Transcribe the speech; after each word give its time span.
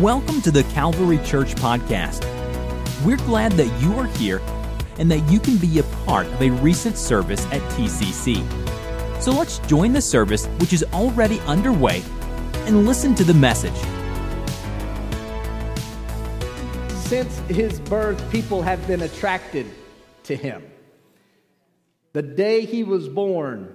Welcome 0.00 0.42
to 0.42 0.50
the 0.50 0.62
Calvary 0.64 1.16
Church 1.24 1.54
Podcast. 1.54 2.22
We're 3.02 3.16
glad 3.16 3.52
that 3.52 3.80
you 3.80 3.98
are 3.98 4.04
here 4.18 4.42
and 4.98 5.10
that 5.10 5.20
you 5.30 5.40
can 5.40 5.56
be 5.56 5.78
a 5.78 5.84
part 6.04 6.26
of 6.26 6.42
a 6.42 6.50
recent 6.50 6.98
service 6.98 7.46
at 7.46 7.62
TCC. 7.72 8.42
So 9.22 9.30
let's 9.30 9.58
join 9.60 9.94
the 9.94 10.02
service, 10.02 10.48
which 10.58 10.74
is 10.74 10.84
already 10.92 11.40
underway, 11.46 12.02
and 12.66 12.84
listen 12.84 13.14
to 13.14 13.24
the 13.24 13.32
message. 13.32 13.72
Since 17.06 17.38
his 17.48 17.80
birth, 17.80 18.30
people 18.30 18.60
have 18.60 18.86
been 18.86 19.00
attracted 19.00 19.64
to 20.24 20.36
him. 20.36 20.62
The 22.12 22.20
day 22.20 22.66
he 22.66 22.84
was 22.84 23.08
born, 23.08 23.74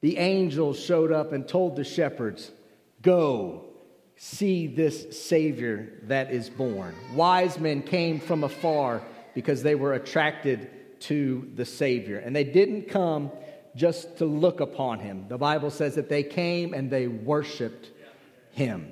the 0.00 0.16
angels 0.16 0.80
showed 0.80 1.12
up 1.12 1.34
and 1.34 1.46
told 1.46 1.76
the 1.76 1.84
shepherds, 1.84 2.50
Go 3.02 3.65
see 4.16 4.66
this 4.66 5.26
Savior 5.26 5.92
that 6.04 6.32
is 6.32 6.48
born. 6.48 6.94
Wise 7.14 7.58
men 7.58 7.82
came 7.82 8.18
from 8.18 8.44
afar 8.44 9.02
because 9.34 9.62
they 9.62 9.74
were 9.74 9.92
attracted 9.92 10.70
to 11.00 11.50
the 11.54 11.64
Savior. 11.64 12.18
And 12.18 12.34
they 12.34 12.44
didn't 12.44 12.88
come 12.88 13.30
just 13.76 14.16
to 14.18 14.24
look 14.24 14.60
upon 14.60 15.00
him. 15.00 15.26
The 15.28 15.36
Bible 15.36 15.70
says 15.70 15.96
that 15.96 16.08
they 16.08 16.22
came 16.22 16.72
and 16.72 16.90
they 16.90 17.06
worshiped 17.06 17.90
him. 18.52 18.90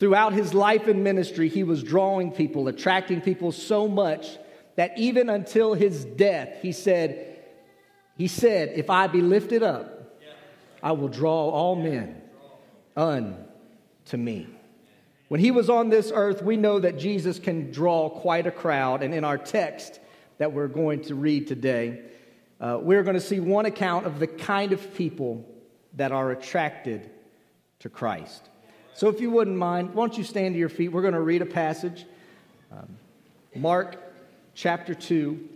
Throughout 0.00 0.32
his 0.32 0.54
life 0.54 0.88
and 0.88 1.02
ministry, 1.02 1.48
he 1.48 1.62
was 1.62 1.82
drawing 1.82 2.32
people, 2.32 2.68
attracting 2.68 3.20
people 3.20 3.52
so 3.52 3.88
much 3.88 4.26
that 4.76 4.96
even 4.98 5.28
until 5.28 5.74
his 5.74 6.04
death, 6.04 6.58
he 6.62 6.72
said, 6.72 7.38
he 8.16 8.28
said, 8.28 8.72
if 8.74 8.90
I 8.90 9.06
be 9.06 9.22
lifted 9.22 9.62
up, 9.62 10.20
I 10.82 10.92
will 10.92 11.08
draw 11.08 11.50
all 11.50 11.74
men 11.76 12.20
unto 12.96 13.47
me. 14.16 14.46
When 15.28 15.40
he 15.40 15.50
was 15.50 15.68
on 15.68 15.90
this 15.90 16.10
earth, 16.14 16.42
we 16.42 16.56
know 16.56 16.78
that 16.80 16.98
Jesus 16.98 17.38
can 17.38 17.70
draw 17.70 18.08
quite 18.08 18.46
a 18.46 18.50
crowd. 18.50 19.02
And 19.02 19.14
in 19.14 19.24
our 19.24 19.36
text 19.36 20.00
that 20.38 20.52
we're 20.52 20.68
going 20.68 21.02
to 21.02 21.14
read 21.14 21.46
today, 21.46 22.00
uh, 22.60 22.78
we're 22.80 23.02
going 23.02 23.14
to 23.14 23.20
see 23.20 23.38
one 23.38 23.66
account 23.66 24.06
of 24.06 24.18
the 24.18 24.26
kind 24.26 24.72
of 24.72 24.94
people 24.94 25.44
that 25.94 26.12
are 26.12 26.30
attracted 26.30 27.10
to 27.80 27.88
Christ. 27.88 28.48
So, 28.94 29.08
if 29.08 29.20
you 29.20 29.30
wouldn't 29.30 29.56
mind, 29.56 29.94
why 29.94 30.06
don't 30.06 30.18
you 30.18 30.24
stand 30.24 30.54
to 30.54 30.58
your 30.58 30.68
feet? 30.68 30.88
We're 30.88 31.02
going 31.02 31.14
to 31.14 31.20
read 31.20 31.42
a 31.42 31.46
passage. 31.46 32.04
Um, 32.72 32.96
Mark 33.54 33.96
chapter 34.54 34.94
2. 34.94 35.48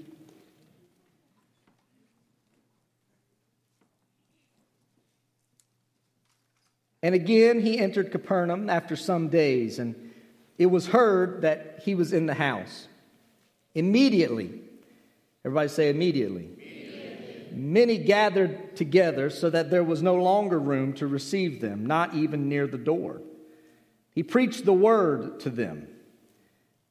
And 7.03 7.15
again 7.15 7.61
he 7.61 7.79
entered 7.79 8.13
Capernaum 8.13 8.71
after 8.71 8.97
some 8.97 9.29
days, 9.29 9.79
and 9.79 10.13
it 10.59 10.67
was 10.67 10.87
heard 10.87 11.43
that 11.43 11.81
he 11.85 11.95
was 11.95 12.13
in 12.13 12.27
the 12.27 12.35
house. 12.35 12.87
Immediately, 13.75 14.61
everybody 15.45 15.69
say 15.69 15.91
immediately. 15.91 16.51
Many 17.51 17.99
gathered 17.99 18.77
together 18.77 19.29
so 19.29 19.51
that 19.51 19.71
there 19.71 19.85
was 19.85 20.03
no 20.03 20.15
longer 20.15 20.59
room 20.59 20.95
to 20.95 21.07
receive 21.07 21.61
them, 21.61 21.87
not 21.87 22.15
even 22.15 22.49
near 22.49 22.67
the 22.67 22.79
door. 22.79 23.21
He 24.15 24.23
preached 24.23 24.65
the 24.65 24.73
word 24.73 25.41
to 25.41 25.51
them. 25.51 25.89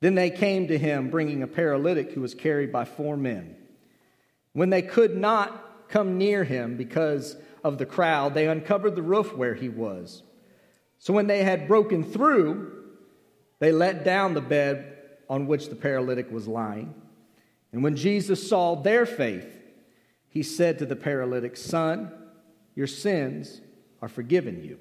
Then 0.02 0.16
they 0.16 0.30
came 0.30 0.68
to 0.68 0.78
him, 0.78 1.10
bringing 1.10 1.44
a 1.44 1.48
paralytic 1.48 2.12
who 2.12 2.22
was 2.22 2.34
carried 2.34 2.72
by 2.72 2.86
four 2.86 3.16
men. 3.16 3.56
When 4.54 4.70
they 4.70 4.82
could 4.82 5.16
not 5.16 5.88
come 5.88 6.18
near 6.18 6.44
him 6.44 6.78
because 6.78 7.38
of 7.64 7.78
the 7.78 7.86
crowd, 7.86 8.34
they 8.34 8.48
uncovered 8.48 8.96
the 8.96 9.02
roof 9.02 9.36
where 9.36 9.54
he 9.54 9.70
was. 9.70 10.24
So 10.98 11.14
when 11.14 11.28
they 11.28 11.44
had 11.44 11.68
broken 11.68 12.04
through, 12.04 12.82
they 13.60 13.72
let 13.72 14.04
down 14.04 14.34
the 14.34 14.42
bed 14.42 14.98
on 15.30 15.48
which 15.48 15.70
the 15.70 15.76
paralytic 15.76 16.32
was 16.32 16.48
lying. 16.48 16.94
And 17.72 17.84
when 17.84 17.96
Jesus 17.96 18.48
saw 18.48 18.76
their 18.76 19.06
faith, 19.06 19.48
he 20.28 20.44
said 20.44 20.80
to 20.80 20.86
the 20.86 20.96
paralytic, 20.96 21.58
Son, 21.58 22.12
your 22.76 22.88
sins 22.88 23.62
are 24.02 24.08
forgiven 24.08 24.64
you. 24.64 24.78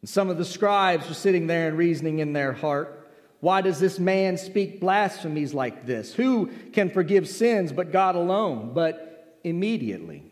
And 0.00 0.08
some 0.08 0.28
of 0.28 0.38
the 0.38 0.44
scribes 0.44 1.08
were 1.08 1.14
sitting 1.14 1.46
there 1.46 1.68
and 1.68 1.78
reasoning 1.78 2.18
in 2.18 2.32
their 2.32 2.52
heart, 2.52 3.10
Why 3.40 3.60
does 3.60 3.80
this 3.80 3.98
man 3.98 4.36
speak 4.36 4.80
blasphemies 4.80 5.54
like 5.54 5.86
this? 5.86 6.14
Who 6.14 6.50
can 6.72 6.90
forgive 6.90 7.28
sins 7.28 7.72
but 7.72 7.92
God 7.92 8.14
alone? 8.14 8.72
But 8.74 9.38
immediately, 9.42 10.30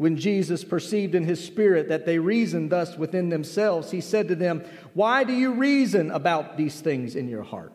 when 0.00 0.16
Jesus 0.16 0.64
perceived 0.64 1.14
in 1.14 1.24
his 1.24 1.44
spirit 1.44 1.88
that 1.88 2.06
they 2.06 2.18
reasoned 2.18 2.70
thus 2.70 2.96
within 2.96 3.28
themselves, 3.28 3.90
he 3.90 4.00
said 4.00 4.28
to 4.28 4.34
them, 4.34 4.64
Why 4.94 5.24
do 5.24 5.34
you 5.34 5.52
reason 5.52 6.10
about 6.10 6.56
these 6.56 6.80
things 6.80 7.14
in 7.14 7.28
your 7.28 7.42
heart? 7.42 7.74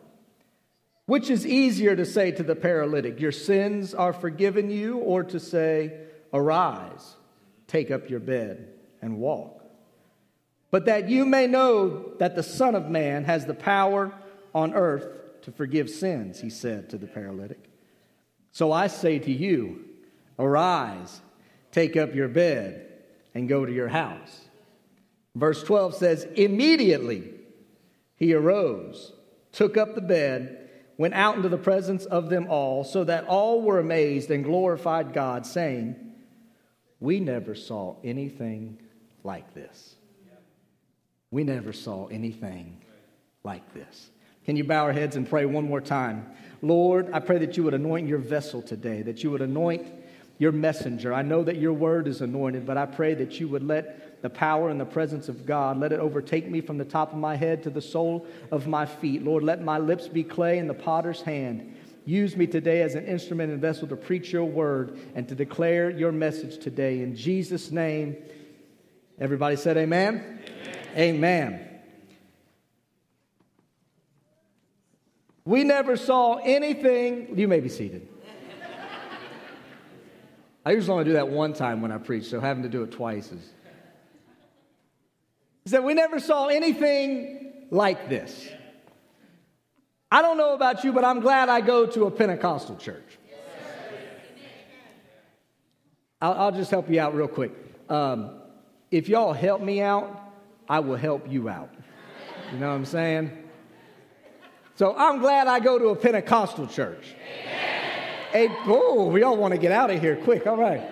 Which 1.04 1.30
is 1.30 1.46
easier 1.46 1.94
to 1.94 2.04
say 2.04 2.32
to 2.32 2.42
the 2.42 2.56
paralytic, 2.56 3.20
Your 3.20 3.30
sins 3.30 3.94
are 3.94 4.12
forgiven 4.12 4.72
you, 4.72 4.96
or 4.96 5.22
to 5.22 5.38
say, 5.38 6.00
Arise, 6.32 7.14
take 7.68 7.92
up 7.92 8.10
your 8.10 8.18
bed, 8.18 8.70
and 9.00 9.18
walk? 9.18 9.64
But 10.72 10.86
that 10.86 11.08
you 11.08 11.26
may 11.26 11.46
know 11.46 12.12
that 12.18 12.34
the 12.34 12.42
Son 12.42 12.74
of 12.74 12.90
Man 12.90 13.22
has 13.22 13.46
the 13.46 13.54
power 13.54 14.12
on 14.52 14.74
earth 14.74 15.06
to 15.42 15.52
forgive 15.52 15.88
sins, 15.88 16.40
he 16.40 16.50
said 16.50 16.90
to 16.90 16.98
the 16.98 17.06
paralytic. 17.06 17.70
So 18.50 18.72
I 18.72 18.88
say 18.88 19.20
to 19.20 19.30
you, 19.30 19.84
Arise, 20.40 21.20
take 21.76 21.94
up 21.94 22.14
your 22.14 22.28
bed, 22.28 22.86
and 23.34 23.50
go 23.50 23.66
to 23.66 23.72
your 23.72 23.88
house. 23.88 24.46
Verse 25.34 25.62
12 25.62 25.94
says, 25.94 26.26
Immediately 26.34 27.34
he 28.16 28.32
arose, 28.32 29.12
took 29.52 29.76
up 29.76 29.94
the 29.94 30.00
bed, 30.00 30.70
went 30.96 31.12
out 31.12 31.36
into 31.36 31.50
the 31.50 31.58
presence 31.58 32.06
of 32.06 32.30
them 32.30 32.46
all, 32.48 32.82
so 32.82 33.04
that 33.04 33.26
all 33.26 33.60
were 33.60 33.78
amazed 33.78 34.30
and 34.30 34.42
glorified 34.42 35.12
God, 35.12 35.44
saying, 35.44 35.96
We 36.98 37.20
never 37.20 37.54
saw 37.54 37.96
anything 38.02 38.80
like 39.22 39.52
this. 39.52 39.96
We 41.30 41.44
never 41.44 41.74
saw 41.74 42.06
anything 42.06 42.82
like 43.44 43.74
this. 43.74 44.08
Can 44.46 44.56
you 44.56 44.64
bow 44.64 44.84
our 44.84 44.94
heads 44.94 45.14
and 45.14 45.28
pray 45.28 45.44
one 45.44 45.64
more 45.64 45.82
time? 45.82 46.30
Lord, 46.62 47.10
I 47.12 47.20
pray 47.20 47.36
that 47.38 47.58
you 47.58 47.64
would 47.64 47.74
anoint 47.74 48.08
your 48.08 48.16
vessel 48.16 48.62
today, 48.62 49.02
that 49.02 49.22
you 49.22 49.30
would 49.30 49.42
anoint 49.42 50.05
your 50.38 50.52
messenger. 50.52 51.14
I 51.14 51.22
know 51.22 51.42
that 51.44 51.56
your 51.56 51.72
word 51.72 52.06
is 52.06 52.20
anointed, 52.20 52.66
but 52.66 52.76
I 52.76 52.86
pray 52.86 53.14
that 53.14 53.40
you 53.40 53.48
would 53.48 53.62
let 53.62 54.22
the 54.22 54.30
power 54.30 54.70
and 54.70 54.80
the 54.80 54.84
presence 54.84 55.28
of 55.28 55.46
God, 55.46 55.78
let 55.78 55.92
it 55.92 56.00
overtake 56.00 56.48
me 56.48 56.60
from 56.60 56.78
the 56.78 56.84
top 56.84 57.12
of 57.12 57.18
my 57.18 57.36
head 57.36 57.62
to 57.62 57.70
the 57.70 57.80
sole 57.80 58.26
of 58.50 58.66
my 58.66 58.86
feet. 58.86 59.22
Lord, 59.22 59.42
let 59.42 59.62
my 59.62 59.78
lips 59.78 60.08
be 60.08 60.24
clay 60.24 60.58
in 60.58 60.66
the 60.66 60.74
potter's 60.74 61.22
hand. 61.22 61.76
Use 62.04 62.36
me 62.36 62.46
today 62.46 62.82
as 62.82 62.94
an 62.94 63.04
instrument 63.04 63.52
and 63.52 63.60
vessel 63.60 63.88
to 63.88 63.96
preach 63.96 64.32
your 64.32 64.44
word 64.44 64.98
and 65.14 65.28
to 65.28 65.34
declare 65.34 65.90
your 65.90 66.12
message 66.12 66.58
today. 66.58 67.02
In 67.02 67.16
Jesus' 67.16 67.70
name, 67.70 68.16
everybody 69.18 69.56
said 69.56 69.76
amen. 69.76 70.40
Amen. 70.96 71.14
amen. 71.16 71.68
We 75.44 75.62
never 75.62 75.96
saw 75.96 76.36
anything. 76.36 77.38
You 77.38 77.48
may 77.48 77.60
be 77.60 77.68
seated. 77.68 78.08
I 80.66 80.72
usually 80.72 80.92
only 80.94 81.04
do 81.04 81.12
that 81.12 81.28
one 81.28 81.52
time 81.52 81.80
when 81.80 81.92
I 81.92 81.98
preach, 81.98 82.24
so 82.24 82.40
having 82.40 82.64
to 82.64 82.68
do 82.68 82.82
it 82.82 82.90
twice 82.90 83.30
is. 83.30 83.52
Said, 85.66 85.84
We 85.84 85.94
never 85.94 86.18
saw 86.18 86.48
anything 86.48 87.52
like 87.70 88.08
this. 88.08 88.48
I 90.10 90.22
don't 90.22 90.36
know 90.36 90.54
about 90.54 90.82
you, 90.82 90.92
but 90.92 91.04
I'm 91.04 91.20
glad 91.20 91.48
I 91.48 91.60
go 91.60 91.86
to 91.86 92.06
a 92.06 92.10
Pentecostal 92.10 92.76
church. 92.78 93.04
I'll, 96.20 96.32
I'll 96.32 96.52
just 96.52 96.72
help 96.72 96.90
you 96.90 96.98
out 96.98 97.14
real 97.14 97.28
quick. 97.28 97.52
Um, 97.88 98.40
if 98.90 99.08
y'all 99.08 99.32
help 99.32 99.62
me 99.62 99.80
out, 99.80 100.32
I 100.68 100.80
will 100.80 100.96
help 100.96 101.30
you 101.30 101.48
out. 101.48 101.70
You 102.52 102.58
know 102.58 102.70
what 102.70 102.74
I'm 102.74 102.84
saying? 102.86 103.30
So 104.74 104.96
I'm 104.96 105.20
glad 105.20 105.46
I 105.46 105.60
go 105.60 105.78
to 105.78 105.90
a 105.90 105.96
Pentecostal 105.96 106.66
church. 106.66 107.14
Hey, 108.36 108.48
oh, 108.66 109.06
we 109.06 109.22
all 109.22 109.38
want 109.38 109.54
to 109.54 109.58
get 109.58 109.72
out 109.72 109.90
of 109.90 109.98
here 109.98 110.14
quick. 110.16 110.46
All 110.46 110.58
right. 110.58 110.82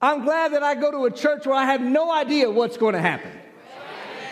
I'm 0.00 0.24
glad 0.24 0.54
that 0.54 0.64
I 0.64 0.74
go 0.74 0.90
to 0.90 1.04
a 1.04 1.10
church 1.12 1.46
where 1.46 1.54
I 1.54 1.66
have 1.66 1.80
no 1.80 2.12
idea 2.12 2.50
what's 2.50 2.76
going 2.76 2.94
to 2.94 3.00
happen. 3.00 3.30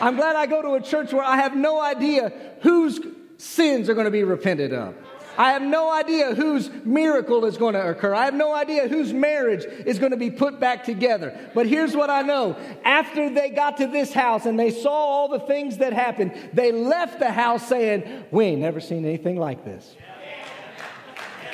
I'm 0.00 0.16
glad 0.16 0.34
I 0.34 0.46
go 0.46 0.60
to 0.60 0.70
a 0.74 0.80
church 0.80 1.12
where 1.12 1.22
I 1.22 1.36
have 1.36 1.54
no 1.54 1.80
idea 1.80 2.32
whose 2.62 2.98
sins 3.36 3.88
are 3.88 3.94
going 3.94 4.06
to 4.06 4.10
be 4.10 4.24
repented 4.24 4.72
of. 4.72 4.96
I 5.38 5.52
have 5.52 5.62
no 5.62 5.92
idea 5.92 6.34
whose 6.34 6.68
miracle 6.84 7.44
is 7.44 7.56
going 7.56 7.74
to 7.74 7.88
occur. 7.88 8.12
I 8.12 8.24
have 8.24 8.34
no 8.34 8.52
idea 8.52 8.88
whose 8.88 9.12
marriage 9.12 9.64
is 9.86 10.00
going 10.00 10.10
to 10.10 10.18
be 10.18 10.32
put 10.32 10.58
back 10.58 10.82
together. 10.82 11.48
But 11.54 11.66
here's 11.66 11.94
what 11.94 12.10
I 12.10 12.22
know. 12.22 12.56
After 12.82 13.30
they 13.32 13.50
got 13.50 13.76
to 13.76 13.86
this 13.86 14.12
house 14.12 14.46
and 14.46 14.58
they 14.58 14.72
saw 14.72 14.90
all 14.90 15.28
the 15.28 15.38
things 15.38 15.76
that 15.76 15.92
happened, 15.92 16.32
they 16.52 16.72
left 16.72 17.20
the 17.20 17.30
house 17.30 17.68
saying, 17.68 18.24
We 18.32 18.46
ain't 18.46 18.60
never 18.60 18.80
seen 18.80 19.04
anything 19.04 19.36
like 19.36 19.64
this. 19.64 19.94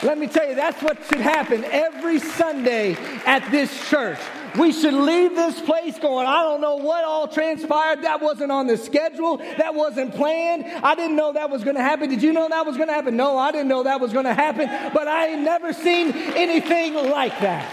Let 0.02 0.18
me 0.18 0.26
tell 0.26 0.48
you, 0.48 0.54
that's 0.54 0.82
what 0.82 1.02
should 1.04 1.20
happen 1.20 1.64
every 1.64 2.18
Sunday 2.18 2.94
at 3.24 3.50
this 3.50 3.88
church. 3.88 4.18
We 4.58 4.72
should 4.72 4.94
leave 4.94 5.34
this 5.34 5.60
place 5.60 5.98
going, 5.98 6.26
I 6.26 6.42
don't 6.42 6.60
know 6.60 6.76
what 6.76 7.04
all 7.04 7.28
transpired. 7.28 8.02
That 8.02 8.20
wasn't 8.20 8.52
on 8.52 8.66
the 8.66 8.76
schedule. 8.76 9.38
That 9.38 9.74
wasn't 9.74 10.14
planned. 10.14 10.64
I 10.66 10.94
didn't 10.94 11.16
know 11.16 11.32
that 11.32 11.50
was 11.50 11.64
going 11.64 11.76
to 11.76 11.82
happen. 11.82 12.08
Did 12.08 12.22
you 12.22 12.32
know 12.32 12.48
that 12.48 12.64
was 12.64 12.76
going 12.76 12.88
to 12.88 12.94
happen? 12.94 13.16
No, 13.16 13.36
I 13.38 13.52
didn't 13.52 13.68
know 13.68 13.82
that 13.82 14.00
was 14.00 14.12
going 14.12 14.24
to 14.24 14.34
happen, 14.34 14.68
but 14.92 15.08
I 15.08 15.28
ain't 15.28 15.42
never 15.42 15.72
seen 15.72 16.12
anything 16.12 16.94
like 16.94 17.38
that. 17.40 17.70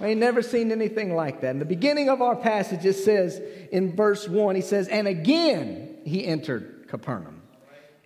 I 0.00 0.08
ain't 0.08 0.20
never 0.20 0.42
seen 0.42 0.72
anything 0.72 1.14
like 1.14 1.40
that. 1.42 1.50
In 1.50 1.60
the 1.60 1.64
beginning 1.64 2.08
of 2.08 2.20
our 2.20 2.34
passage, 2.34 2.84
it 2.84 2.94
says 2.94 3.40
in 3.70 3.94
verse 3.94 4.28
1, 4.28 4.56
he 4.56 4.60
says, 4.60 4.88
And 4.88 5.06
again 5.06 5.98
he 6.04 6.26
entered 6.26 6.86
Capernaum. 6.88 7.43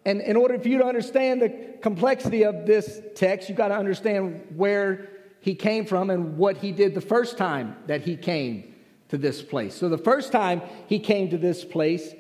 And 0.09 0.23
in 0.23 0.37
order 0.37 0.59
for 0.59 0.69
you 0.69 0.79
to 0.79 0.87
understand 0.87 1.43
the 1.43 1.51
complexity 1.83 2.43
of 2.43 2.65
this 2.65 3.03
text, 3.15 3.51
you've 3.51 3.59
got 3.59 3.69
to 3.69 3.77
understand 3.77 4.43
where 4.57 5.11
he 5.41 5.55
came 5.55 5.85
from 5.85 6.09
and 6.09 6.39
what 6.39 6.57
he 6.57 6.73
did 6.73 6.95
the 6.95 7.03
first 7.03 7.37
time 7.37 7.77
that 7.89 8.01
he 8.01 8.17
came 8.17 8.75
to 9.11 9.19
this 9.19 9.43
place. 9.43 9.75
So, 9.75 9.91
the 9.91 9.99
first 9.99 10.33
time 10.33 10.63
he 10.87 10.99
came 10.99 11.29
to 11.29 11.37
this 11.37 11.63
place, 11.63 12.15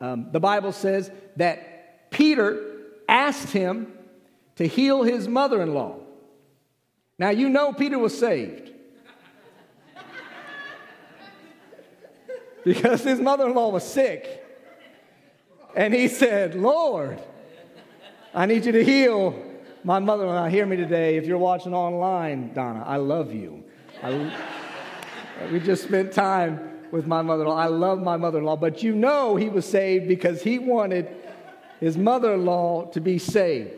um, 0.00 0.30
the 0.32 0.40
Bible 0.40 0.72
says 0.72 1.10
that 1.36 2.10
Peter 2.10 2.78
asked 3.06 3.50
him 3.50 3.92
to 4.54 4.66
heal 4.66 5.02
his 5.02 5.28
mother 5.28 5.60
in 5.60 5.74
law. 5.74 5.96
Now, 7.18 7.28
you 7.28 7.50
know 7.50 7.74
Peter 7.74 7.98
was 7.98 8.18
saved. 8.18 8.72
because 12.64 13.02
his 13.02 13.20
mother 13.20 13.46
in 13.46 13.52
law 13.52 13.68
was 13.68 13.84
sick. 13.84 14.45
And 15.76 15.92
he 15.92 16.08
said, 16.08 16.54
Lord, 16.54 17.20
I 18.34 18.46
need 18.46 18.64
you 18.64 18.72
to 18.72 18.82
heal 18.82 19.40
my 19.84 19.98
mother 19.98 20.24
in 20.24 20.30
law. 20.30 20.48
Hear 20.48 20.64
me 20.64 20.76
today. 20.76 21.18
If 21.18 21.26
you're 21.26 21.36
watching 21.36 21.74
online, 21.74 22.54
Donna, 22.54 22.82
I 22.86 22.96
love 22.96 23.34
you. 23.34 23.62
I, 24.02 24.34
we 25.52 25.60
just 25.60 25.84
spent 25.84 26.12
time 26.12 26.80
with 26.90 27.06
my 27.06 27.20
mother 27.20 27.42
in 27.42 27.48
law. 27.48 27.56
I 27.56 27.66
love 27.66 28.02
my 28.02 28.16
mother 28.16 28.38
in 28.38 28.44
law, 28.44 28.56
but 28.56 28.82
you 28.82 28.94
know 28.94 29.36
he 29.36 29.50
was 29.50 29.66
saved 29.66 30.08
because 30.08 30.42
he 30.42 30.58
wanted 30.58 31.14
his 31.78 31.98
mother 31.98 32.32
in 32.32 32.46
law 32.46 32.86
to 32.92 33.00
be 33.00 33.18
saved. 33.18 33.70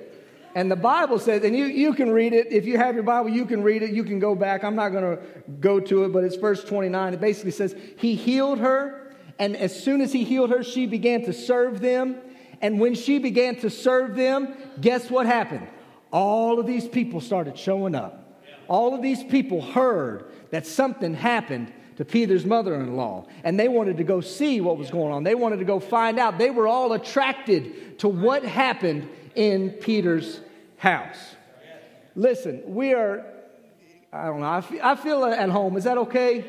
And 0.54 0.70
the 0.70 0.76
Bible 0.76 1.18
says, 1.18 1.42
and 1.42 1.56
you, 1.56 1.64
you 1.64 1.94
can 1.94 2.10
read 2.10 2.32
it. 2.32 2.52
If 2.52 2.64
you 2.64 2.78
have 2.78 2.94
your 2.94 3.04
Bible, 3.04 3.30
you 3.30 3.44
can 3.44 3.62
read 3.62 3.82
it. 3.82 3.90
You 3.90 4.04
can 4.04 4.18
go 4.20 4.34
back. 4.36 4.62
I'm 4.62 4.76
not 4.76 4.90
going 4.90 5.16
to 5.16 5.22
go 5.60 5.80
to 5.80 6.04
it, 6.04 6.12
but 6.12 6.22
it's 6.22 6.36
verse 6.36 6.62
29. 6.64 7.14
It 7.14 7.20
basically 7.20 7.50
says, 7.50 7.74
He 7.96 8.14
healed 8.14 8.60
her, 8.60 9.07
and 9.38 9.56
as 9.56 9.82
soon 9.82 10.00
as 10.00 10.12
He 10.12 10.24
healed 10.24 10.50
her, 10.50 10.62
she 10.62 10.86
began 10.86 11.24
to 11.24 11.32
serve 11.32 11.80
them. 11.80 12.16
And 12.60 12.80
when 12.80 12.94
she 12.94 13.18
began 13.18 13.56
to 13.56 13.70
serve 13.70 14.16
them, 14.16 14.54
guess 14.80 15.10
what 15.10 15.26
happened? 15.26 15.68
All 16.12 16.58
of 16.58 16.66
these 16.66 16.88
people 16.88 17.20
started 17.20 17.56
showing 17.56 17.94
up. 17.94 18.42
All 18.66 18.94
of 18.94 19.02
these 19.02 19.22
people 19.22 19.62
heard 19.62 20.24
that 20.50 20.66
something 20.66 21.14
happened 21.14 21.72
to 21.96 22.04
Peter's 22.04 22.44
mother 22.44 22.74
in 22.76 22.96
law, 22.96 23.26
and 23.42 23.58
they 23.58 23.68
wanted 23.68 23.96
to 23.96 24.04
go 24.04 24.20
see 24.20 24.60
what 24.60 24.78
was 24.78 24.90
going 24.90 25.12
on. 25.12 25.24
They 25.24 25.34
wanted 25.34 25.58
to 25.58 25.64
go 25.64 25.80
find 25.80 26.18
out. 26.18 26.38
They 26.38 26.50
were 26.50 26.68
all 26.68 26.92
attracted 26.92 27.98
to 27.98 28.08
what 28.08 28.44
happened 28.44 29.08
in 29.34 29.70
Peter's 29.70 30.40
house. 30.76 31.16
Listen, 32.14 32.62
we 32.66 32.94
are, 32.94 33.24
I 34.12 34.26
don't 34.26 34.40
know, 34.40 34.46
I 34.48 34.60
feel, 34.60 34.80
I 34.82 34.94
feel 34.96 35.24
at 35.24 35.48
home. 35.48 35.76
Is 35.76 35.84
that 35.84 35.98
okay? 35.98 36.44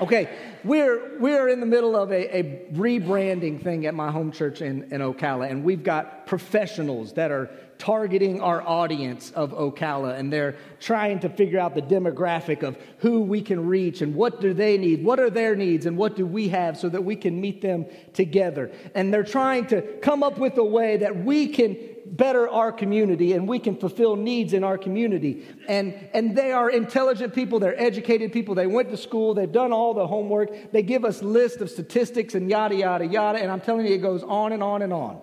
Okay, 0.00 0.30
we're, 0.64 1.18
we're 1.18 1.48
in 1.48 1.60
the 1.60 1.66
middle 1.66 1.96
of 1.96 2.10
a, 2.12 2.38
a 2.38 2.42
rebranding 2.72 3.62
thing 3.62 3.86
at 3.86 3.94
my 3.94 4.10
home 4.10 4.32
church 4.32 4.60
in, 4.60 4.84
in 4.92 5.00
Ocala, 5.00 5.50
and 5.50 5.64
we've 5.64 5.82
got 5.82 6.26
professionals 6.26 7.14
that 7.14 7.30
are 7.30 7.50
targeting 7.80 8.42
our 8.42 8.60
audience 8.62 9.30
of 9.30 9.52
Ocala, 9.52 10.18
and 10.18 10.30
they're 10.30 10.56
trying 10.80 11.18
to 11.18 11.30
figure 11.30 11.58
out 11.58 11.74
the 11.74 11.82
demographic 11.82 12.62
of 12.62 12.76
who 12.98 13.22
we 13.22 13.40
can 13.40 13.66
reach 13.66 14.02
and 14.02 14.14
what 14.14 14.40
do 14.40 14.52
they 14.52 14.76
need, 14.76 15.02
what 15.02 15.18
are 15.18 15.30
their 15.30 15.56
needs, 15.56 15.86
and 15.86 15.96
what 15.96 16.14
do 16.14 16.26
we 16.26 16.50
have 16.50 16.76
so 16.76 16.90
that 16.90 17.02
we 17.02 17.16
can 17.16 17.40
meet 17.40 17.62
them 17.62 17.86
together. 18.12 18.70
And 18.94 19.12
they're 19.12 19.24
trying 19.24 19.66
to 19.68 19.80
come 19.80 20.22
up 20.22 20.38
with 20.38 20.58
a 20.58 20.64
way 20.64 20.98
that 20.98 21.24
we 21.24 21.48
can 21.48 21.76
better 22.10 22.48
our 22.48 22.72
community 22.72 23.32
and 23.34 23.48
we 23.48 23.58
can 23.58 23.76
fulfill 23.76 24.16
needs 24.16 24.52
in 24.52 24.64
our 24.64 24.76
community. 24.76 25.46
And, 25.68 25.94
and 26.12 26.36
they 26.36 26.52
are 26.52 26.68
intelligent 26.68 27.34
people, 27.34 27.60
they're 27.60 27.80
educated 27.80 28.32
people, 28.32 28.54
they 28.54 28.66
went 28.66 28.90
to 28.90 28.96
school, 28.96 29.34
they've 29.34 29.50
done 29.50 29.72
all 29.72 29.94
the 29.94 30.06
homework, 30.06 30.72
they 30.72 30.82
give 30.82 31.04
us 31.04 31.22
lists 31.22 31.60
of 31.60 31.70
statistics 31.70 32.34
and 32.34 32.50
yada, 32.50 32.74
yada, 32.74 33.06
yada. 33.06 33.38
And 33.38 33.50
I'm 33.50 33.60
telling 33.60 33.86
you, 33.86 33.94
it 33.94 34.02
goes 34.02 34.22
on 34.22 34.52
and 34.52 34.62
on 34.62 34.82
and 34.82 34.92
on. 34.92 35.20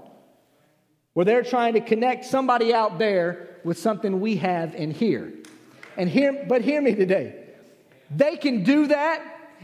Where 1.14 1.26
they're 1.26 1.44
trying 1.44 1.74
to 1.74 1.82
connect 1.82 2.26
somebody 2.26 2.74
out 2.74 3.00
there 3.00 3.60
with 3.64 3.78
something 3.78 4.20
we 4.20 4.38
have 4.38 4.76
in 4.76 4.92
here. 4.92 5.34
And 5.98 6.08
hear, 6.08 6.46
but 6.48 6.62
hear 6.62 6.82
me 6.82 6.94
today. 6.94 7.44
They 8.12 8.38
can 8.38 8.64
do 8.64 8.88
that, 8.88 9.22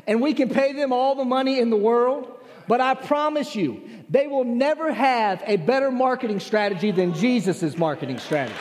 and 0.07 0.21
we 0.21 0.33
can 0.33 0.49
pay 0.49 0.73
them 0.73 0.91
all 0.91 1.15
the 1.15 1.23
money 1.23 1.59
in 1.59 1.69
the 1.69 1.77
world. 1.77 2.32
But 2.67 2.81
I 2.81 2.93
promise 2.93 3.55
you, 3.55 3.81
they 4.09 4.27
will 4.27 4.45
never 4.45 4.93
have 4.93 5.43
a 5.45 5.57
better 5.57 5.91
marketing 5.91 6.39
strategy 6.39 6.91
than 6.91 7.13
Jesus' 7.13 7.77
marketing 7.77 8.19
strategy. 8.19 8.55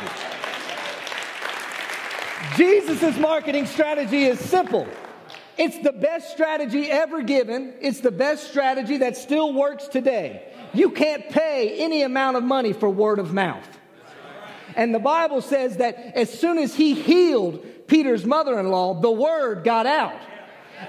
Jesus' 2.57 3.17
marketing 3.19 3.67
strategy 3.67 4.25
is 4.25 4.41
simple. 4.41 4.87
It's 5.57 5.79
the 5.79 5.93
best 5.93 6.33
strategy 6.33 6.91
ever 6.91 7.23
given. 7.23 7.75
It's 7.81 8.01
the 8.01 8.11
best 8.11 8.49
strategy 8.51 8.99
that 8.99 9.17
still 9.17 9.53
works 9.53 9.87
today. 9.87 10.53
You 10.75 10.91
can't 10.91 11.29
pay 11.29 11.79
any 11.79 12.03
amount 12.03 12.37
of 12.37 12.43
money 12.43 12.73
for 12.73 12.89
word 12.89 13.19
of 13.19 13.33
mouth. 13.33 13.69
And 14.75 14.95
the 14.95 14.99
Bible 14.99 15.43
says 15.43 15.77
that 15.77 15.97
as 16.17 16.37
soon 16.37 16.59
as 16.59 16.75
he 16.75 16.95
healed 16.95 17.65
Peter's 17.87 18.25
mother 18.25 18.59
in 18.59 18.71
law, 18.71 19.01
the 19.01 19.11
word 19.11 19.65
got 19.65 19.87
out 19.87 20.19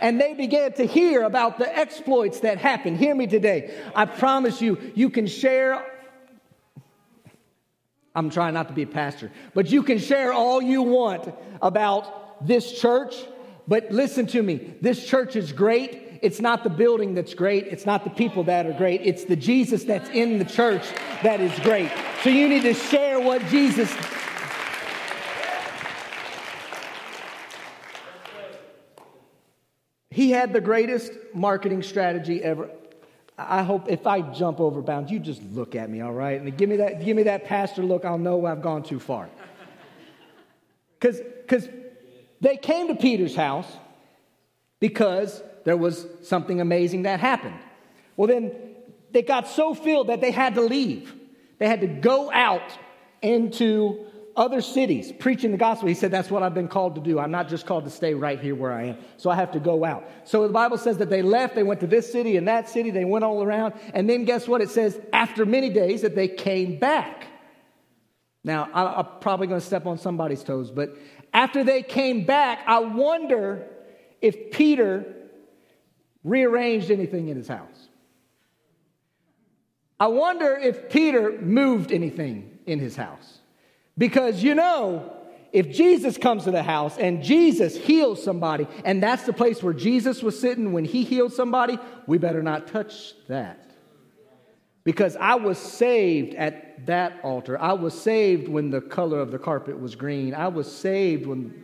and 0.01 0.19
they 0.19 0.33
began 0.33 0.73
to 0.73 0.85
hear 0.85 1.23
about 1.23 1.57
the 1.57 1.77
exploits 1.77 2.41
that 2.41 2.57
happened. 2.57 2.97
Hear 2.97 3.15
me 3.15 3.27
today. 3.27 3.73
I 3.95 4.05
promise 4.05 4.61
you, 4.61 4.91
you 4.95 5.09
can 5.09 5.27
share. 5.27 5.85
I'm 8.15 8.29
trying 8.29 8.53
not 8.53 8.67
to 8.67 8.73
be 8.73 8.83
a 8.83 8.87
pastor, 8.87 9.31
but 9.53 9.71
you 9.71 9.83
can 9.83 9.97
share 9.97 10.31
all 10.31 10.61
you 10.61 10.83
want 10.83 11.33
about 11.61 12.45
this 12.45 12.79
church. 12.79 13.15
But 13.67 13.91
listen 13.91 14.27
to 14.27 14.43
me 14.43 14.75
this 14.81 15.05
church 15.05 15.35
is 15.35 15.51
great. 15.51 16.19
It's 16.21 16.39
not 16.39 16.63
the 16.63 16.69
building 16.69 17.15
that's 17.15 17.33
great. 17.33 17.67
It's 17.67 17.85
not 17.85 18.05
the 18.05 18.09
people 18.09 18.43
that 18.45 18.65
are 18.65 18.71
great. 18.71 19.01
It's 19.03 19.25
the 19.25 19.35
Jesus 19.35 19.83
that's 19.83 20.09
in 20.09 20.39
the 20.39 20.45
church 20.45 20.83
that 21.21 21.41
is 21.41 21.57
great. 21.59 21.91
So 22.23 22.29
you 22.29 22.47
need 22.47 22.61
to 22.61 22.73
share 22.73 23.19
what 23.19 23.45
Jesus 23.47 23.93
He 30.13 30.29
had 30.29 30.53
the 30.53 30.61
greatest 30.61 31.11
marketing 31.33 31.81
strategy 31.81 32.43
ever. 32.43 32.69
I 33.35 33.63
hope 33.63 33.89
if 33.89 34.05
I 34.05 34.21
jump 34.21 34.59
over 34.59 34.79
bounds, 34.81 35.11
you 35.11 35.19
just 35.19 35.41
look 35.41 35.73
at 35.75 35.89
me, 35.89 36.01
all 36.01 36.13
right? 36.13 36.39
And 36.39 36.55
give 36.55 36.69
me 36.69 36.77
that, 36.77 37.03
give 37.03 37.17
me 37.17 37.23
that 37.23 37.45
pastor 37.45 37.81
look, 37.81 38.05
I'll 38.05 38.19
know 38.19 38.45
I've 38.45 38.61
gone 38.61 38.83
too 38.83 38.99
far. 38.99 39.27
Because 40.99 41.19
because 41.19 41.67
they 42.41 42.57
came 42.57 42.89
to 42.89 42.95
Peter's 42.95 43.35
house 43.35 43.65
because 44.79 45.41
there 45.63 45.77
was 45.77 46.05
something 46.21 46.61
amazing 46.61 47.03
that 47.03 47.19
happened. 47.19 47.57
Well, 48.15 48.27
then 48.27 48.51
they 49.11 49.23
got 49.23 49.47
so 49.47 49.73
filled 49.73 50.09
that 50.09 50.21
they 50.21 50.31
had 50.31 50.53
to 50.55 50.61
leave. 50.61 51.11
They 51.57 51.67
had 51.67 51.81
to 51.81 51.87
go 51.87 52.31
out 52.31 52.77
into 53.23 54.05
other 54.35 54.61
cities 54.61 55.11
preaching 55.19 55.51
the 55.51 55.57
gospel. 55.57 55.87
He 55.87 55.93
said, 55.93 56.11
That's 56.11 56.31
what 56.31 56.43
I've 56.43 56.53
been 56.53 56.67
called 56.67 56.95
to 56.95 57.01
do. 57.01 57.19
I'm 57.19 57.31
not 57.31 57.47
just 57.47 57.65
called 57.65 57.85
to 57.85 57.89
stay 57.89 58.13
right 58.13 58.39
here 58.39 58.55
where 58.55 58.73
I 58.73 58.83
am. 58.85 58.97
So 59.17 59.29
I 59.29 59.35
have 59.35 59.51
to 59.51 59.59
go 59.59 59.85
out. 59.85 60.09
So 60.23 60.47
the 60.47 60.53
Bible 60.53 60.77
says 60.77 60.97
that 60.97 61.09
they 61.09 61.21
left, 61.21 61.55
they 61.55 61.63
went 61.63 61.79
to 61.81 61.87
this 61.87 62.11
city 62.11 62.37
and 62.37 62.47
that 62.47 62.69
city, 62.69 62.89
they 62.89 63.05
went 63.05 63.23
all 63.23 63.43
around. 63.43 63.73
And 63.93 64.09
then 64.09 64.25
guess 64.25 64.47
what? 64.47 64.61
It 64.61 64.69
says, 64.69 64.99
after 65.11 65.45
many 65.45 65.69
days, 65.69 66.01
that 66.01 66.15
they 66.15 66.27
came 66.27 66.79
back. 66.79 67.27
Now, 68.43 68.69
I'm 68.73 69.07
probably 69.21 69.47
going 69.47 69.61
to 69.61 69.65
step 69.65 69.85
on 69.85 69.97
somebody's 69.97 70.43
toes, 70.43 70.69
but 70.69 70.97
after 71.33 71.63
they 71.63 71.81
came 71.81 72.25
back, 72.25 72.59
I 72.67 72.79
wonder 72.79 73.67
if 74.21 74.51
Peter 74.51 75.05
rearranged 76.23 76.91
anything 76.91 77.29
in 77.29 77.37
his 77.37 77.47
house. 77.47 77.87
I 79.99 80.07
wonder 80.07 80.57
if 80.57 80.89
Peter 80.89 81.39
moved 81.41 81.91
anything 81.91 82.59
in 82.65 82.79
his 82.79 82.95
house. 82.95 83.39
Because 83.97 84.43
you 84.43 84.55
know, 84.55 85.11
if 85.51 85.69
Jesus 85.69 86.17
comes 86.17 86.45
to 86.45 86.51
the 86.51 86.63
house 86.63 86.97
and 86.97 87.23
Jesus 87.23 87.77
heals 87.77 88.23
somebody, 88.23 88.67
and 88.83 89.01
that's 89.01 89.23
the 89.23 89.33
place 89.33 89.61
where 89.61 89.73
Jesus 89.73 90.23
was 90.23 90.39
sitting 90.39 90.73
when 90.73 90.83
he 90.83 91.03
healed 91.03 91.31
somebody, 91.31 91.77
we 92.07 92.17
better 92.17 92.41
not 92.41 92.67
touch 92.67 93.13
that. 93.27 93.59
Because 94.83 95.15
I 95.15 95.35
was 95.35 95.57
saved 95.57 96.33
at 96.35 96.87
that 96.87 97.19
altar. 97.23 97.57
I 97.57 97.73
was 97.73 97.99
saved 97.99 98.47
when 98.47 98.69
the 98.69 98.81
color 98.81 99.19
of 99.19 99.31
the 99.31 99.39
carpet 99.39 99.79
was 99.79 99.95
green. 99.95 100.33
I 100.33 100.47
was 100.49 100.69
saved 100.69 101.25
when. 101.25 101.63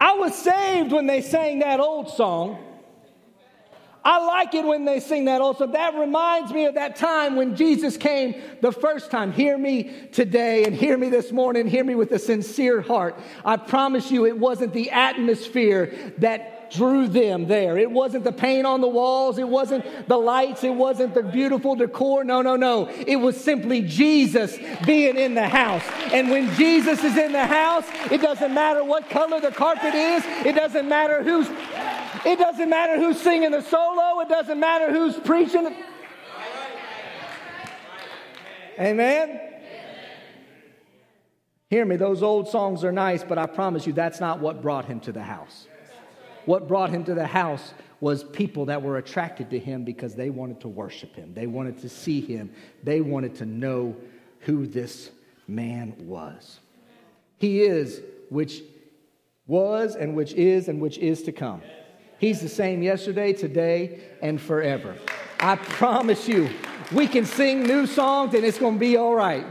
I 0.00 0.14
was 0.14 0.34
saved 0.36 0.92
when 0.92 1.06
they 1.06 1.20
sang 1.20 1.60
that 1.60 1.78
old 1.78 2.10
song. 2.10 2.71
I 4.04 4.24
like 4.24 4.54
it 4.54 4.64
when 4.64 4.84
they 4.84 5.00
sing 5.00 5.26
that 5.26 5.40
also. 5.40 5.66
That 5.66 5.94
reminds 5.94 6.52
me 6.52 6.64
of 6.66 6.74
that 6.74 6.96
time 6.96 7.36
when 7.36 7.54
Jesus 7.54 7.96
came 7.96 8.34
the 8.60 8.72
first 8.72 9.10
time. 9.10 9.32
Hear 9.32 9.56
me 9.56 10.08
today 10.12 10.64
and 10.64 10.74
hear 10.74 10.98
me 10.98 11.08
this 11.08 11.30
morning. 11.30 11.66
Hear 11.68 11.84
me 11.84 11.94
with 11.94 12.10
a 12.12 12.18
sincere 12.18 12.80
heart. 12.80 13.18
I 13.44 13.56
promise 13.56 14.10
you, 14.10 14.26
it 14.26 14.36
wasn't 14.36 14.72
the 14.72 14.90
atmosphere 14.90 16.14
that 16.18 16.61
drew 16.72 17.06
them 17.06 17.46
there. 17.46 17.76
It 17.76 17.90
wasn't 17.90 18.24
the 18.24 18.32
paint 18.32 18.66
on 18.66 18.80
the 18.80 18.88
walls. 18.88 19.38
It 19.38 19.48
wasn't 19.48 20.08
the 20.08 20.16
lights. 20.16 20.64
It 20.64 20.74
wasn't 20.74 21.14
the 21.14 21.22
beautiful 21.22 21.74
decor. 21.74 22.24
No, 22.24 22.42
no, 22.42 22.56
no. 22.56 22.88
It 22.88 23.16
was 23.16 23.38
simply 23.38 23.82
Jesus 23.82 24.56
being 24.86 25.16
in 25.16 25.34
the 25.34 25.48
house. 25.48 25.84
And 26.12 26.30
when 26.30 26.52
Jesus 26.54 27.04
is 27.04 27.16
in 27.16 27.32
the 27.32 27.46
house, 27.46 27.84
it 28.10 28.22
doesn't 28.22 28.54
matter 28.54 28.82
what 28.82 29.10
color 29.10 29.40
the 29.40 29.50
carpet 29.50 29.94
is. 29.94 30.24
It 30.46 30.54
doesn't 30.54 30.88
matter 30.88 31.22
who's 31.22 31.48
it 32.24 32.38
doesn't 32.38 32.70
matter 32.70 32.98
who's 32.98 33.20
singing 33.20 33.50
the 33.50 33.62
solo. 33.62 34.20
It 34.20 34.28
doesn't 34.28 34.58
matter 34.58 34.92
who's 34.92 35.18
preaching. 35.18 35.74
Amen. 38.78 39.40
Hear 41.68 41.84
me, 41.84 41.96
those 41.96 42.22
old 42.22 42.48
songs 42.48 42.84
are 42.84 42.92
nice, 42.92 43.24
but 43.24 43.38
I 43.38 43.46
promise 43.46 43.86
you 43.86 43.92
that's 43.92 44.20
not 44.20 44.40
what 44.40 44.62
brought 44.62 44.84
him 44.84 45.00
to 45.00 45.12
the 45.12 45.22
house. 45.22 45.66
What 46.44 46.68
brought 46.68 46.90
him 46.90 47.04
to 47.04 47.14
the 47.14 47.26
house 47.26 47.74
was 48.00 48.24
people 48.24 48.66
that 48.66 48.82
were 48.82 48.98
attracted 48.98 49.50
to 49.50 49.58
him 49.58 49.84
because 49.84 50.14
they 50.14 50.30
wanted 50.30 50.60
to 50.62 50.68
worship 50.68 51.14
him. 51.14 51.34
They 51.34 51.46
wanted 51.46 51.78
to 51.82 51.88
see 51.88 52.20
him. 52.20 52.52
They 52.82 53.00
wanted 53.00 53.36
to 53.36 53.46
know 53.46 53.96
who 54.40 54.66
this 54.66 55.10
man 55.46 55.94
was. 55.98 56.58
He 57.38 57.62
is, 57.62 58.00
which 58.28 58.62
was, 59.46 59.94
and 59.94 60.16
which 60.16 60.32
is, 60.32 60.68
and 60.68 60.80
which 60.80 60.98
is 60.98 61.22
to 61.24 61.32
come. 61.32 61.62
He's 62.18 62.40
the 62.40 62.48
same 62.48 62.82
yesterday, 62.82 63.32
today, 63.32 64.00
and 64.20 64.40
forever. 64.40 64.96
I 65.40 65.56
promise 65.56 66.28
you, 66.28 66.50
we 66.92 67.06
can 67.06 67.24
sing 67.24 67.64
new 67.64 67.86
songs 67.86 68.34
and 68.34 68.44
it's 68.44 68.58
going 68.58 68.74
to 68.74 68.80
be 68.80 68.96
all 68.96 69.14
right. 69.14 69.46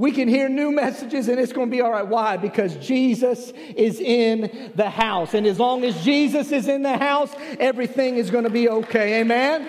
We 0.00 0.12
can 0.12 0.28
hear 0.28 0.48
new 0.48 0.72
messages 0.72 1.28
and 1.28 1.38
it's 1.38 1.52
going 1.52 1.68
to 1.68 1.70
be 1.70 1.82
all 1.82 1.90
right. 1.90 2.06
Why? 2.06 2.38
Because 2.38 2.74
Jesus 2.76 3.50
is 3.76 4.00
in 4.00 4.72
the 4.74 4.88
house. 4.88 5.34
And 5.34 5.46
as 5.46 5.58
long 5.58 5.84
as 5.84 6.02
Jesus 6.02 6.52
is 6.52 6.68
in 6.68 6.80
the 6.80 6.96
house, 6.96 7.30
everything 7.58 8.16
is 8.16 8.30
going 8.30 8.44
to 8.44 8.50
be 8.50 8.66
okay. 8.70 9.20
Amen? 9.20 9.68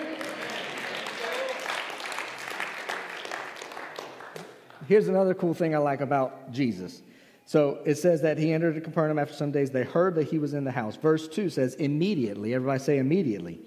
Here's 4.88 5.08
another 5.08 5.34
cool 5.34 5.52
thing 5.52 5.74
I 5.74 5.78
like 5.78 6.00
about 6.00 6.50
Jesus 6.50 7.02
so 7.44 7.80
it 7.84 7.96
says 7.96 8.22
that 8.22 8.38
he 8.38 8.54
entered 8.54 8.82
Capernaum 8.82 9.18
after 9.18 9.34
some 9.34 9.50
days. 9.50 9.70
They 9.70 9.84
heard 9.84 10.14
that 10.14 10.28
he 10.28 10.38
was 10.38 10.54
in 10.54 10.64
the 10.64 10.70
house. 10.70 10.96
Verse 10.96 11.28
2 11.28 11.50
says, 11.50 11.74
immediately. 11.74 12.54
Everybody 12.54 12.78
say 12.78 12.96
immediately. 12.96 13.60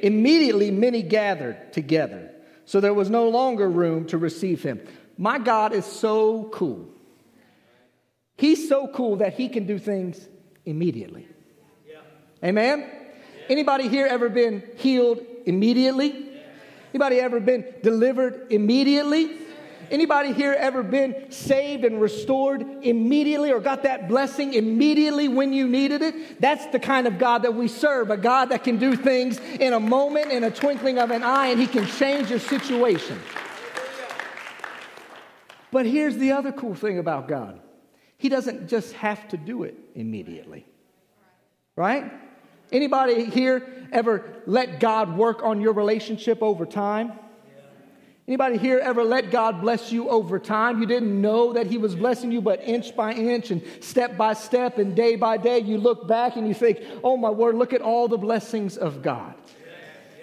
Immediately, 0.00 0.70
many 0.70 1.02
gathered 1.02 1.72
together. 1.72 2.30
So 2.64 2.78
there 2.78 2.94
was 2.94 3.10
no 3.10 3.28
longer 3.28 3.68
room 3.68 4.06
to 4.06 4.18
receive 4.18 4.62
him. 4.62 4.80
My 5.16 5.38
God 5.38 5.72
is 5.72 5.84
so 5.84 6.44
cool. 6.52 6.88
He's 8.36 8.68
so 8.68 8.88
cool 8.88 9.16
that 9.16 9.34
he 9.34 9.48
can 9.48 9.66
do 9.66 9.78
things 9.78 10.28
immediately. 10.64 11.28
Yeah. 11.88 11.98
Amen? 12.42 12.90
Anybody 13.48 13.88
here 13.88 14.06
ever 14.06 14.28
been 14.28 14.62
healed 14.76 15.20
immediately? 15.46 16.30
Anybody 16.94 17.20
ever 17.20 17.40
been 17.40 17.64
delivered 17.82 18.48
immediately? 18.50 19.38
Anybody 19.90 20.32
here 20.32 20.54
ever 20.58 20.82
been 20.82 21.30
saved 21.30 21.84
and 21.84 22.00
restored 22.00 22.62
immediately 22.82 23.52
or 23.52 23.60
got 23.60 23.82
that 23.82 24.08
blessing 24.08 24.54
immediately 24.54 25.28
when 25.28 25.52
you 25.52 25.68
needed 25.68 26.00
it? 26.00 26.40
That's 26.40 26.64
the 26.66 26.78
kind 26.78 27.06
of 27.06 27.18
God 27.18 27.42
that 27.42 27.54
we 27.54 27.68
serve, 27.68 28.10
a 28.10 28.16
God 28.16 28.48
that 28.48 28.64
can 28.64 28.78
do 28.78 28.96
things 28.96 29.38
in 29.60 29.74
a 29.74 29.80
moment, 29.80 30.32
in 30.32 30.44
a 30.44 30.50
twinkling 30.50 30.98
of 30.98 31.10
an 31.10 31.22
eye, 31.22 31.48
and 31.48 31.60
He 31.60 31.66
can 31.66 31.86
change 31.86 32.30
your 32.30 32.38
situation. 32.38 33.20
But 35.72 35.86
here's 35.86 36.16
the 36.16 36.32
other 36.32 36.52
cool 36.52 36.76
thing 36.76 37.00
about 37.00 37.26
God 37.26 37.60
He 38.18 38.28
doesn't 38.28 38.68
just 38.68 38.92
have 38.92 39.26
to 39.28 39.36
do 39.36 39.64
it 39.64 39.74
immediately. 39.96 40.64
Right? 41.74 42.12
Anybody 42.70 43.24
here 43.24 43.88
ever 43.90 44.42
let 44.46 44.78
God 44.78 45.16
work 45.16 45.42
on 45.42 45.60
your 45.60 45.72
relationship 45.72 46.42
over 46.42 46.64
time? 46.64 47.12
Anybody 48.28 48.56
here 48.56 48.78
ever 48.78 49.02
let 49.02 49.30
God 49.30 49.60
bless 49.60 49.90
you 49.90 50.08
over 50.08 50.38
time? 50.38 50.80
You 50.80 50.86
didn't 50.86 51.20
know 51.20 51.54
that 51.54 51.66
He 51.66 51.76
was 51.76 51.96
blessing 51.96 52.30
you, 52.30 52.40
but 52.40 52.62
inch 52.62 52.94
by 52.94 53.12
inch 53.12 53.50
and 53.50 53.62
step 53.80 54.16
by 54.16 54.34
step 54.34 54.78
and 54.78 54.94
day 54.94 55.16
by 55.16 55.38
day, 55.38 55.58
you 55.58 55.76
look 55.76 56.06
back 56.06 56.36
and 56.36 56.46
you 56.46 56.54
think, 56.54 56.80
oh 57.02 57.16
my 57.16 57.30
word, 57.30 57.56
look 57.56 57.72
at 57.72 57.80
all 57.80 58.08
the 58.08 58.18
blessings 58.18 58.76
of 58.76 59.02
God. 59.02 59.34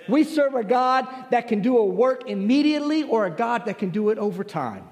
We 0.08 0.24
serve 0.24 0.56
a 0.56 0.64
God 0.64 1.08
that 1.32 1.48
can 1.48 1.62
do 1.62 1.78
a 1.78 1.86
work 1.86 2.30
immediately 2.30 3.04
or 3.04 3.26
a 3.26 3.32
God 3.32 3.66
that 3.66 3.78
can 3.78 3.90
do 3.90 4.10
it 4.10 4.18
over 4.18 4.44
time. 4.44 4.89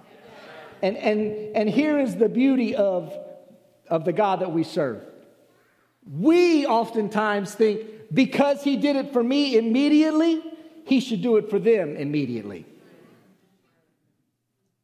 And, 0.81 0.97
and, 0.97 1.55
and 1.55 1.69
here 1.69 1.99
is 1.99 2.15
the 2.15 2.29
beauty 2.29 2.75
of, 2.75 3.17
of 3.87 4.05
the 4.05 4.13
God 4.13 4.41
that 4.41 4.51
we 4.51 4.63
serve. 4.63 5.03
We 6.09 6.65
oftentimes 6.65 7.53
think 7.55 7.81
because 8.13 8.63
He 8.63 8.77
did 8.77 8.95
it 8.95 9.13
for 9.13 9.23
me 9.23 9.57
immediately, 9.57 10.41
He 10.85 10.99
should 10.99 11.21
do 11.21 11.37
it 11.37 11.49
for 11.49 11.59
them 11.59 11.95
immediately. 11.95 12.65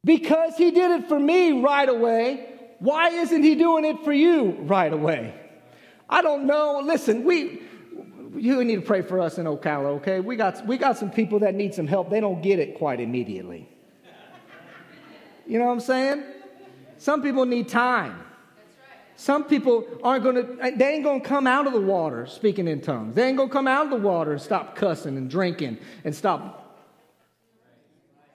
Because 0.04 0.56
he 0.56 0.70
did 0.70 0.90
it 0.90 1.08
for 1.08 1.18
me 1.18 1.62
right 1.62 1.88
away, 1.88 2.46
why 2.78 3.08
isn't 3.08 3.42
he 3.42 3.54
doing 3.54 3.86
it 3.86 4.04
for 4.04 4.12
you 4.12 4.52
right 4.60 4.92
away? 4.92 5.34
I 6.08 6.20
don't 6.20 6.46
know. 6.46 6.82
Listen, 6.84 7.24
we 7.24 7.62
you 8.36 8.62
need 8.64 8.76
to 8.76 8.82
pray 8.82 9.00
for 9.00 9.20
us 9.20 9.38
in 9.38 9.46
Ocala, 9.46 9.96
okay? 9.96 10.20
We 10.20 10.36
got 10.36 10.66
we 10.66 10.76
got 10.76 10.98
some 10.98 11.10
people 11.10 11.38
that 11.40 11.54
need 11.54 11.72
some 11.72 11.86
help. 11.86 12.10
They 12.10 12.20
don't 12.20 12.42
get 12.42 12.58
it 12.58 12.74
quite 12.74 13.00
immediately. 13.00 13.68
You 15.46 15.58
know 15.58 15.66
what 15.66 15.72
I'm 15.72 15.80
saying? 15.80 16.24
Some 16.98 17.22
people 17.22 17.44
need 17.44 17.68
time. 17.68 18.20
Some 19.16 19.44
people 19.44 19.86
aren't 20.02 20.24
going 20.24 20.36
to, 20.36 20.76
they 20.76 20.94
ain't 20.94 21.04
going 21.04 21.20
to 21.20 21.28
come 21.28 21.46
out 21.46 21.66
of 21.66 21.72
the 21.72 21.80
water 21.80 22.26
speaking 22.26 22.66
in 22.66 22.80
tongues. 22.80 23.14
They 23.14 23.28
ain't 23.28 23.36
going 23.36 23.48
to 23.48 23.52
come 23.52 23.68
out 23.68 23.84
of 23.84 23.90
the 23.90 24.08
water 24.08 24.32
and 24.32 24.40
stop 24.40 24.74
cussing 24.74 25.16
and 25.16 25.30
drinking 25.30 25.78
and 26.04 26.14
stop 26.14 26.64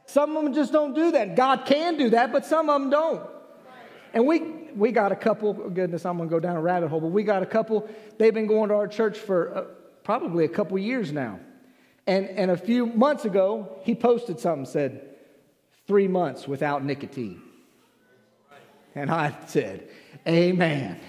some 0.09 0.35
of 0.35 0.43
them 0.43 0.55
just 0.55 0.73
don't 0.73 0.95
do 0.95 1.11
that. 1.11 1.35
God 1.35 1.65
can 1.67 1.95
do 1.95 2.09
that, 2.09 2.31
but 2.31 2.43
some 2.43 2.67
of 2.67 2.81
them 2.81 2.89
don't. 2.89 3.21
And 4.11 4.25
we, 4.25 4.39
we 4.75 4.91
got 4.91 5.11
a 5.11 5.15
couple, 5.15 5.53
goodness, 5.53 6.03
I'm 6.03 6.17
going 6.17 6.27
to 6.27 6.33
go 6.33 6.39
down 6.39 6.55
a 6.55 6.61
rabbit 6.61 6.89
hole, 6.89 6.99
but 6.99 7.09
we 7.09 7.21
got 7.21 7.43
a 7.43 7.45
couple, 7.45 7.87
they've 8.17 8.33
been 8.33 8.47
going 8.47 8.69
to 8.69 8.75
our 8.75 8.87
church 8.87 9.19
for 9.19 9.55
uh, 9.55 9.63
probably 10.03 10.45
a 10.45 10.49
couple 10.49 10.79
years 10.79 11.11
now. 11.11 11.39
And, 12.07 12.27
and 12.27 12.49
a 12.49 12.57
few 12.57 12.87
months 12.87 13.25
ago, 13.25 13.77
he 13.83 13.93
posted 13.93 14.39
something, 14.39 14.65
said, 14.65 15.08
three 15.89 16.07
months 16.07 16.47
without 16.47 16.85
nicotine. 16.85 17.41
And 18.93 19.09
I 19.09 19.35
said, 19.47 19.89
Amen. 20.27 20.99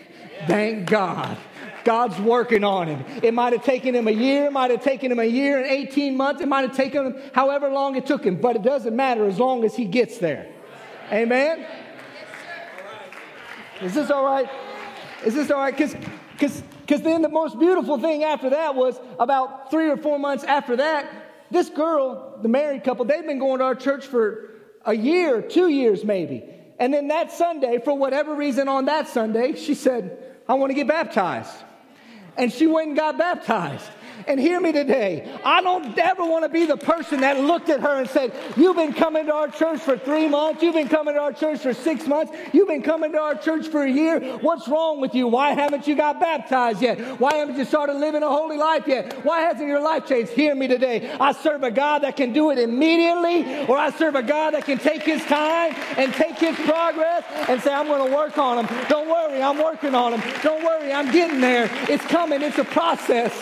Thank 0.46 0.88
God. 0.88 1.36
God's 1.84 2.18
working 2.18 2.64
on 2.64 2.88
him. 2.88 3.04
It 3.22 3.34
might 3.34 3.52
have 3.52 3.62
taken 3.62 3.94
him 3.94 4.08
a 4.08 4.10
year, 4.10 4.46
it 4.46 4.52
might 4.52 4.70
have 4.70 4.82
taken 4.82 5.12
him 5.12 5.18
a 5.18 5.24
year 5.24 5.58
and 5.58 5.66
18 5.66 6.16
months, 6.16 6.40
it 6.40 6.48
might 6.48 6.62
have 6.62 6.74
taken 6.74 7.06
him 7.06 7.22
however 7.34 7.68
long 7.68 7.94
it 7.94 8.06
took 8.06 8.24
him, 8.24 8.36
but 8.36 8.56
it 8.56 8.62
doesn't 8.62 8.96
matter 8.96 9.26
as 9.26 9.38
long 9.38 9.64
as 9.64 9.76
he 9.76 9.84
gets 9.84 10.16
there. 10.16 10.50
Amen? 11.12 11.66
Is 13.82 13.92
this 13.92 14.10
all 14.10 14.24
right? 14.24 14.48
Is 15.26 15.34
this 15.34 15.50
all 15.50 15.60
right? 15.60 15.76
Because 15.76 17.02
then 17.02 17.20
the 17.20 17.28
most 17.28 17.58
beautiful 17.58 17.98
thing 17.98 18.24
after 18.24 18.48
that 18.48 18.74
was 18.74 18.98
about 19.18 19.70
three 19.70 19.90
or 19.90 19.98
four 19.98 20.18
months 20.18 20.42
after 20.44 20.76
that, 20.76 21.06
this 21.50 21.68
girl, 21.68 22.38
the 22.40 22.48
married 22.48 22.82
couple, 22.82 23.04
they've 23.04 23.26
been 23.26 23.38
going 23.38 23.58
to 23.58 23.64
our 23.64 23.74
church 23.74 24.06
for 24.06 24.49
a 24.84 24.94
year, 24.94 25.42
two 25.42 25.68
years 25.68 26.04
maybe. 26.04 26.44
And 26.78 26.94
then 26.94 27.08
that 27.08 27.32
Sunday, 27.32 27.78
for 27.84 27.96
whatever 27.96 28.34
reason 28.34 28.68
on 28.68 28.86
that 28.86 29.08
Sunday, 29.08 29.54
she 29.54 29.74
said, 29.74 30.18
I 30.48 30.54
want 30.54 30.70
to 30.70 30.74
get 30.74 30.88
baptized 30.88 31.54
and 32.36 32.52
she 32.52 32.66
went 32.66 32.88
and 32.88 32.96
got 32.96 33.18
baptized. 33.18 33.86
And 34.26 34.38
hear 34.38 34.60
me 34.60 34.72
today. 34.72 35.38
I 35.44 35.62
don't 35.62 35.96
ever 35.98 36.24
want 36.24 36.44
to 36.44 36.48
be 36.48 36.66
the 36.66 36.76
person 36.76 37.20
that 37.20 37.38
looked 37.40 37.68
at 37.68 37.80
her 37.80 38.00
and 38.00 38.08
said, 38.08 38.32
You've 38.56 38.76
been 38.76 38.92
coming 38.92 39.26
to 39.26 39.34
our 39.34 39.48
church 39.48 39.80
for 39.80 39.96
three 39.96 40.28
months. 40.28 40.62
You've 40.62 40.74
been 40.74 40.88
coming 40.88 41.14
to 41.14 41.20
our 41.20 41.32
church 41.32 41.60
for 41.60 41.74
six 41.74 42.06
months. 42.06 42.32
You've 42.52 42.68
been 42.68 42.82
coming 42.82 43.12
to 43.12 43.18
our 43.18 43.34
church 43.34 43.68
for 43.68 43.82
a 43.82 43.90
year. 43.90 44.20
What's 44.38 44.68
wrong 44.68 45.00
with 45.00 45.14
you? 45.14 45.28
Why 45.28 45.52
haven't 45.52 45.86
you 45.86 45.94
got 45.94 46.20
baptized 46.20 46.82
yet? 46.82 47.20
Why 47.20 47.34
haven't 47.34 47.56
you 47.56 47.64
started 47.64 47.94
living 47.94 48.22
a 48.22 48.28
holy 48.28 48.56
life 48.56 48.84
yet? 48.86 49.24
Why 49.24 49.40
hasn't 49.40 49.68
your 49.68 49.80
life 49.80 50.06
changed? 50.06 50.32
Hear 50.32 50.54
me 50.54 50.68
today. 50.68 51.10
I 51.20 51.32
serve 51.32 51.62
a 51.62 51.70
God 51.70 52.02
that 52.02 52.16
can 52.16 52.32
do 52.32 52.50
it 52.50 52.58
immediately, 52.58 53.66
or 53.66 53.76
I 53.76 53.90
serve 53.90 54.14
a 54.14 54.22
God 54.22 54.54
that 54.54 54.64
can 54.64 54.78
take 54.78 55.02
his 55.02 55.24
time 55.24 55.74
and 55.96 56.12
take 56.14 56.38
his 56.38 56.56
progress 56.56 57.24
and 57.48 57.60
say, 57.62 57.72
I'm 57.72 57.86
going 57.86 58.08
to 58.08 58.16
work 58.16 58.38
on 58.38 58.64
him. 58.64 58.88
Don't 58.88 59.08
worry, 59.08 59.42
I'm 59.42 59.58
working 59.58 59.94
on 59.94 60.14
him. 60.14 60.42
Don't 60.42 60.64
worry, 60.64 60.92
I'm 60.92 61.10
getting 61.10 61.40
there. 61.40 61.70
It's 61.88 62.04
coming, 62.06 62.42
it's 62.42 62.58
a 62.58 62.64
process. 62.64 63.32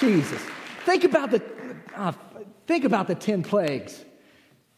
Jesus. 0.00 0.42
Think 0.84 1.04
about 1.04 1.30
the, 1.30 1.42
uh, 1.94 2.12
think 2.66 2.84
about 2.84 3.06
the 3.06 3.14
10 3.14 3.42
plagues. 3.42 4.04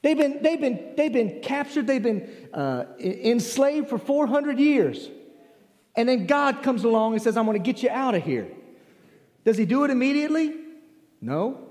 They've 0.02 0.16
been, 0.16 0.42
they've 0.42 0.61
been, 0.61 0.94
they've 0.96 1.12
been 1.12 1.40
captured, 1.40 1.87
they've 1.87 2.02
been 2.02 2.49
uh, 2.52 2.85
enslaved 3.00 3.88
for 3.88 3.99
400 3.99 4.58
years. 4.58 5.08
And 5.96 6.08
then 6.08 6.26
God 6.26 6.62
comes 6.62 6.85
along 6.85 7.14
and 7.14 7.23
says, 7.23 7.37
I'm 7.37 7.46
going 7.46 7.61
to 7.61 7.73
get 7.73 7.82
you 7.82 7.90
out 7.90 8.14
of 8.14 8.23
here. 8.23 8.49
Does 9.44 9.56
he 9.56 9.64
do 9.64 9.85
it 9.85 9.90
immediately? 9.90 10.54
No. 11.20 11.68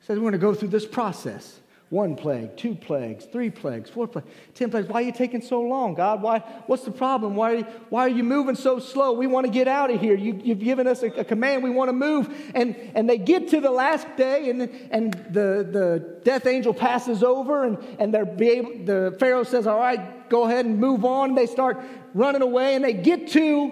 He 0.00 0.06
says, 0.06 0.18
We're 0.18 0.30
going 0.30 0.32
to 0.32 0.38
go 0.38 0.54
through 0.54 0.68
this 0.68 0.86
process 0.86 1.58
one 1.92 2.16
plague, 2.16 2.56
two 2.56 2.74
plagues, 2.74 3.26
three 3.26 3.50
plagues, 3.50 3.90
four 3.90 4.08
plagues, 4.08 4.26
ten 4.54 4.70
plagues. 4.70 4.88
Why 4.88 5.02
are 5.02 5.04
you 5.04 5.12
taking 5.12 5.42
so 5.42 5.60
long, 5.60 5.92
God? 5.92 6.22
Why, 6.22 6.38
what's 6.64 6.84
the 6.84 6.90
problem? 6.90 7.36
Why 7.36 7.52
are 7.52 7.56
you, 7.56 7.66
why 7.90 8.06
are 8.06 8.08
you 8.08 8.24
moving 8.24 8.54
so 8.54 8.78
slow? 8.78 9.12
We 9.12 9.26
want 9.26 9.44
to 9.44 9.52
get 9.52 9.68
out 9.68 9.90
of 9.90 10.00
here. 10.00 10.14
You, 10.14 10.32
have 10.54 10.58
given 10.58 10.86
us 10.86 11.02
a, 11.02 11.08
a, 11.08 11.24
command. 11.24 11.62
We 11.62 11.68
want 11.68 11.90
to 11.90 11.92
move. 11.92 12.34
And, 12.54 12.74
and 12.94 13.10
they 13.10 13.18
get 13.18 13.48
to 13.48 13.60
the 13.60 13.70
last 13.70 14.06
day, 14.16 14.48
and, 14.48 14.62
and 14.90 15.12
the, 15.12 15.68
the 15.70 16.20
death 16.24 16.46
angel 16.46 16.72
passes 16.72 17.22
over, 17.22 17.64
and, 17.64 17.76
and 17.98 18.14
they're 18.14 18.42
able, 18.42 18.86
the 18.86 19.14
Pharaoh 19.20 19.44
says, 19.44 19.66
All 19.66 19.78
right, 19.78 20.30
go 20.30 20.44
ahead 20.44 20.64
and 20.64 20.78
move 20.78 21.04
on. 21.04 21.34
They 21.34 21.46
start 21.46 21.78
running 22.14 22.40
away, 22.40 22.74
and 22.74 22.82
they 22.82 22.94
get 22.94 23.28
to 23.32 23.70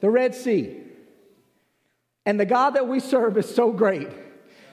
the 0.00 0.10
Red 0.10 0.34
Sea. 0.34 0.76
And 2.26 2.40
the 2.40 2.46
God 2.46 2.70
that 2.70 2.88
we 2.88 2.98
serve 2.98 3.38
is 3.38 3.48
so 3.48 3.70
great 3.70 4.08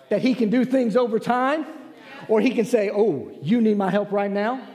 that 0.09 0.23
he 0.23 0.33
can 0.33 0.49
do 0.49 0.65
things 0.65 0.97
over 0.97 1.19
time 1.19 1.67
or 2.27 2.41
he 2.41 2.51
can 2.51 2.65
say, 2.65 2.89
Oh, 2.89 3.31
you 3.41 3.61
need 3.61 3.77
my 3.77 3.89
help 3.89 4.11
right 4.11 4.31
now? 4.31 4.67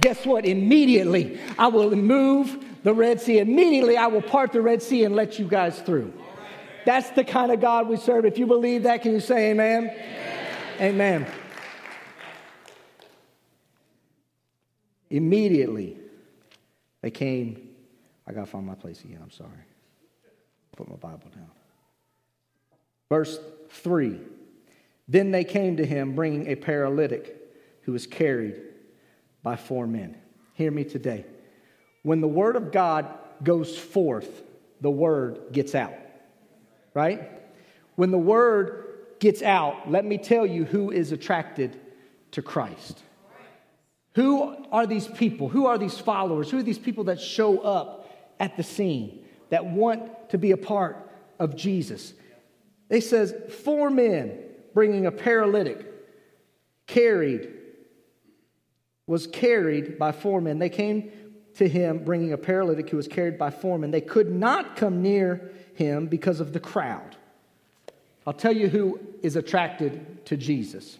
Guess 0.00 0.26
what? 0.26 0.44
Immediately, 0.44 1.38
I 1.58 1.68
will 1.68 1.94
move 1.94 2.64
the 2.82 2.92
Red 2.92 3.20
Sea. 3.20 3.38
Immediately, 3.38 3.96
I 3.96 4.08
will 4.08 4.22
part 4.22 4.52
the 4.52 4.60
Red 4.60 4.82
Sea 4.82 5.04
and 5.04 5.14
let 5.14 5.38
you 5.38 5.46
guys 5.46 5.80
through. 5.80 6.12
That's 6.84 7.10
the 7.10 7.24
kind 7.24 7.50
of 7.50 7.60
God 7.60 7.88
we 7.88 7.96
serve. 7.96 8.24
If 8.24 8.38
you 8.38 8.46
believe 8.46 8.82
that, 8.82 9.02
can 9.02 9.12
you 9.12 9.20
say 9.20 9.50
amen? 9.50 9.90
Amen. 10.80 11.24
amen. 11.24 11.26
Immediately, 15.10 15.96
they 17.00 17.10
came. 17.10 17.68
I 18.26 18.32
got 18.32 18.40
to 18.40 18.46
find 18.46 18.66
my 18.66 18.74
place 18.74 19.02
again. 19.04 19.20
I'm 19.22 19.30
sorry. 19.30 19.50
Put 20.76 20.88
my 20.88 20.96
Bible 20.96 21.30
down. 21.34 21.50
Verse 23.08 23.38
3 23.70 24.18
then 25.08 25.30
they 25.30 25.44
came 25.44 25.76
to 25.76 25.84
him 25.86 26.14
bringing 26.14 26.48
a 26.48 26.54
paralytic 26.54 27.36
who 27.82 27.92
was 27.92 28.06
carried 28.06 28.60
by 29.42 29.56
four 29.56 29.86
men. 29.86 30.16
Hear 30.54 30.70
me 30.70 30.84
today. 30.84 31.26
When 32.02 32.20
the 32.20 32.28
word 32.28 32.56
of 32.56 32.72
God 32.72 33.06
goes 33.42 33.76
forth, 33.76 34.42
the 34.80 34.90
word 34.90 35.52
gets 35.52 35.74
out. 35.74 35.94
Right? 36.94 37.30
When 37.96 38.10
the 38.10 38.18
word 38.18 38.84
gets 39.18 39.42
out, 39.42 39.90
let 39.90 40.04
me 40.04 40.18
tell 40.18 40.46
you 40.46 40.64
who 40.64 40.90
is 40.90 41.12
attracted 41.12 41.78
to 42.32 42.42
Christ. 42.42 43.02
Who 44.14 44.56
are 44.70 44.86
these 44.86 45.08
people? 45.08 45.48
Who 45.48 45.66
are 45.66 45.76
these 45.76 45.98
followers? 45.98 46.50
Who 46.50 46.58
are 46.58 46.62
these 46.62 46.78
people 46.78 47.04
that 47.04 47.20
show 47.20 47.58
up 47.58 48.08
at 48.38 48.56
the 48.56 48.62
scene, 48.62 49.24
that 49.50 49.64
want 49.66 50.30
to 50.30 50.38
be 50.38 50.52
a 50.52 50.56
part 50.56 51.10
of 51.38 51.56
Jesus? 51.56 52.14
They 52.88 53.00
says, 53.00 53.34
four 53.64 53.90
men 53.90 54.43
bringing 54.74 55.06
a 55.06 55.12
paralytic, 55.12 55.86
carried, 56.86 57.48
was 59.06 59.26
carried 59.26 59.98
by 59.98 60.12
four 60.12 60.40
men. 60.40 60.58
They 60.58 60.68
came 60.68 61.10
to 61.54 61.68
him 61.68 62.04
bringing 62.04 62.32
a 62.32 62.38
paralytic 62.38 62.90
who 62.90 62.96
was 62.96 63.08
carried 63.08 63.38
by 63.38 63.50
four 63.50 63.78
men. 63.78 63.90
They 63.90 64.00
could 64.00 64.30
not 64.30 64.76
come 64.76 65.02
near 65.02 65.52
him 65.74 66.06
because 66.06 66.40
of 66.40 66.52
the 66.52 66.60
crowd. 66.60 67.16
I'll 68.26 68.32
tell 68.32 68.54
you 68.54 68.68
who 68.68 69.00
is 69.22 69.36
attracted 69.36 70.26
to 70.26 70.36
Jesus. 70.36 70.98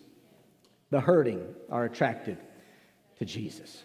The 0.90 1.00
hurting 1.00 1.42
are 1.70 1.84
attracted 1.84 2.38
to 3.18 3.24
Jesus. 3.24 3.82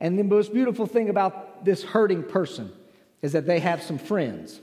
And 0.00 0.18
the 0.18 0.24
most 0.24 0.54
beautiful 0.54 0.86
thing 0.86 1.10
about 1.10 1.64
this 1.64 1.82
hurting 1.82 2.22
person 2.22 2.72
is 3.20 3.32
that 3.32 3.46
they 3.46 3.58
have 3.58 3.82
some 3.82 3.98
friends. 3.98 4.60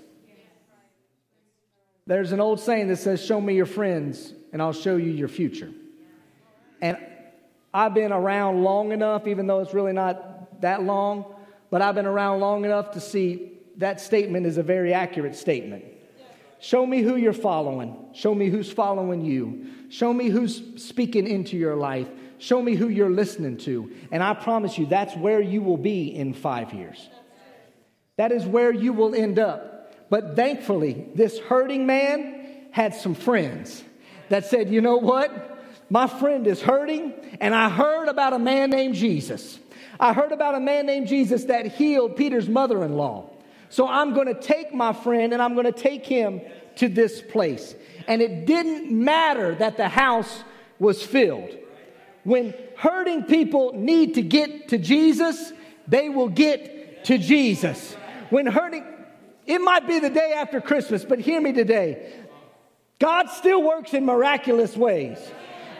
There's 2.07 2.31
an 2.31 2.39
old 2.39 2.59
saying 2.59 2.87
that 2.87 2.97
says, 2.97 3.23
Show 3.23 3.39
me 3.39 3.55
your 3.55 3.65
friends, 3.65 4.33
and 4.51 4.61
I'll 4.61 4.73
show 4.73 4.95
you 4.95 5.11
your 5.11 5.27
future. 5.27 5.71
And 6.81 6.97
I've 7.73 7.93
been 7.93 8.11
around 8.11 8.63
long 8.63 8.93
enough, 8.93 9.27
even 9.27 9.45
though 9.45 9.59
it's 9.59 9.73
really 9.73 9.93
not 9.93 10.61
that 10.61 10.83
long, 10.83 11.35
but 11.69 11.81
I've 11.81 11.95
been 11.95 12.05
around 12.05 12.39
long 12.39 12.65
enough 12.65 12.91
to 12.91 13.01
see 13.01 13.51
that 13.75 13.99
statement 13.99 14.45
is 14.45 14.57
a 14.57 14.63
very 14.63 14.93
accurate 14.93 15.35
statement. 15.35 15.83
Show 16.59 16.85
me 16.85 17.01
who 17.01 17.17
you're 17.17 17.33
following. 17.33 17.95
Show 18.13 18.33
me 18.33 18.49
who's 18.49 18.71
following 18.71 19.23
you. 19.23 19.67
Show 19.89 20.11
me 20.13 20.29
who's 20.29 20.83
speaking 20.83 21.27
into 21.27 21.55
your 21.57 21.75
life. 21.75 22.07
Show 22.39 22.61
me 22.61 22.75
who 22.75 22.87
you're 22.87 23.11
listening 23.11 23.57
to. 23.57 23.91
And 24.11 24.23
I 24.23 24.33
promise 24.33 24.77
you, 24.77 24.85
that's 24.87 25.15
where 25.15 25.41
you 25.41 25.61
will 25.61 25.77
be 25.77 26.15
in 26.15 26.33
five 26.33 26.73
years. 26.73 27.09
That 28.15 28.31
is 28.31 28.45
where 28.45 28.71
you 28.71 28.93
will 28.93 29.13
end 29.13 29.37
up. 29.37 29.76
But 30.09 30.35
thankfully, 30.35 31.07
this 31.15 31.39
hurting 31.39 31.85
man 31.85 32.67
had 32.71 32.95
some 32.95 33.15
friends 33.15 33.83
that 34.29 34.45
said, 34.45 34.69
you 34.69 34.81
know 34.81 34.97
what? 34.97 35.57
My 35.89 36.07
friend 36.07 36.45
is 36.47 36.61
hurting, 36.61 37.13
and 37.39 37.55
I 37.55 37.69
heard 37.69 38.07
about 38.07 38.33
a 38.33 38.39
man 38.39 38.69
named 38.69 38.95
Jesus. 38.95 39.59
I 39.99 40.13
heard 40.13 40.31
about 40.31 40.55
a 40.55 40.59
man 40.59 40.85
named 40.85 41.07
Jesus 41.07 41.45
that 41.45 41.67
healed 41.67 42.15
Peter's 42.15 42.47
mother 42.47 42.83
in 42.83 42.97
law. 42.97 43.29
So 43.69 43.87
I'm 43.87 44.13
going 44.13 44.27
to 44.27 44.39
take 44.39 44.73
my 44.73 44.93
friend 44.93 45.33
and 45.33 45.41
I'm 45.41 45.53
going 45.53 45.65
to 45.65 45.71
take 45.71 46.05
him 46.05 46.41
to 46.77 46.87
this 46.87 47.21
place. 47.21 47.75
And 48.07 48.21
it 48.21 48.45
didn't 48.45 48.91
matter 48.91 49.55
that 49.55 49.75
the 49.75 49.89
house 49.89 50.43
was 50.79 51.03
filled. 51.03 51.57
When 52.23 52.53
hurting 52.77 53.23
people 53.23 53.73
need 53.73 54.15
to 54.15 54.21
get 54.21 54.69
to 54.69 54.77
Jesus, 54.77 55.51
they 55.87 56.09
will 56.09 56.29
get 56.29 57.05
to 57.05 57.17
Jesus. 57.17 57.93
When 58.29 58.45
hurting, 58.45 58.85
it 59.47 59.59
might 59.59 59.87
be 59.87 59.99
the 59.99 60.09
day 60.09 60.33
after 60.35 60.61
Christmas, 60.61 61.05
but 61.05 61.19
hear 61.19 61.41
me 61.41 61.53
today. 61.53 62.13
God 62.99 63.29
still 63.29 63.63
works 63.63 63.93
in 63.93 64.05
miraculous 64.05 64.75
ways. 64.75 65.17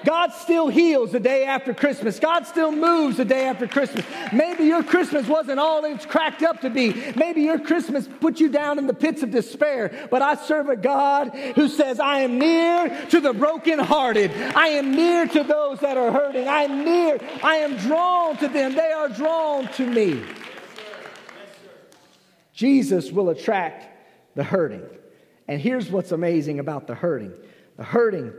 God 0.05 0.31
still 0.31 0.67
heals 0.69 1.11
the 1.11 1.19
day 1.19 1.43
after 1.43 1.73
Christmas. 1.73 2.19
God 2.19 2.45
still 2.45 2.71
moves 2.71 3.17
the 3.17 3.25
day 3.25 3.45
after 3.45 3.67
Christmas. 3.67 4.05
Maybe 4.31 4.63
your 4.65 4.83
Christmas 4.83 5.27
wasn't 5.27 5.59
all 5.59 5.83
it's 5.83 6.05
cracked 6.05 6.43
up 6.43 6.61
to 6.61 6.69
be. 6.69 6.93
Maybe 7.15 7.41
your 7.41 7.59
Christmas 7.59 8.07
put 8.21 8.39
you 8.39 8.49
down 8.49 8.77
in 8.77 8.87
the 8.87 8.93
pits 8.93 9.23
of 9.23 9.31
despair. 9.31 10.07
But 10.09 10.21
I 10.21 10.35
serve 10.35 10.69
a 10.69 10.77
God 10.77 11.35
who 11.55 11.67
says, 11.67 11.99
I 11.99 12.19
am 12.19 12.37
near 12.37 13.05
to 13.09 13.19
the 13.19 13.33
brokenhearted. 13.33 14.31
I 14.31 14.67
am 14.69 14.91
near 14.91 15.27
to 15.27 15.43
those 15.43 15.79
that 15.79 15.97
are 15.97 16.11
hurting. 16.11 16.47
I 16.47 16.61
am 16.61 16.85
near. 16.85 17.19
I 17.43 17.55
am 17.57 17.75
drawn 17.77 18.37
to 18.37 18.47
them. 18.47 18.75
They 18.75 18.91
are 18.91 19.09
drawn 19.09 19.67
to 19.73 19.85
me. 19.85 20.23
Jesus 22.57 23.11
will 23.11 23.29
attract 23.29 23.87
the 24.33 24.43
hurting. 24.43 24.83
And 25.47 25.61
here's 25.61 25.91
what's 25.91 26.11
amazing 26.11 26.59
about 26.59 26.87
the 26.87 26.95
hurting 26.95 27.31
the 27.77 27.83
hurting, 27.83 28.33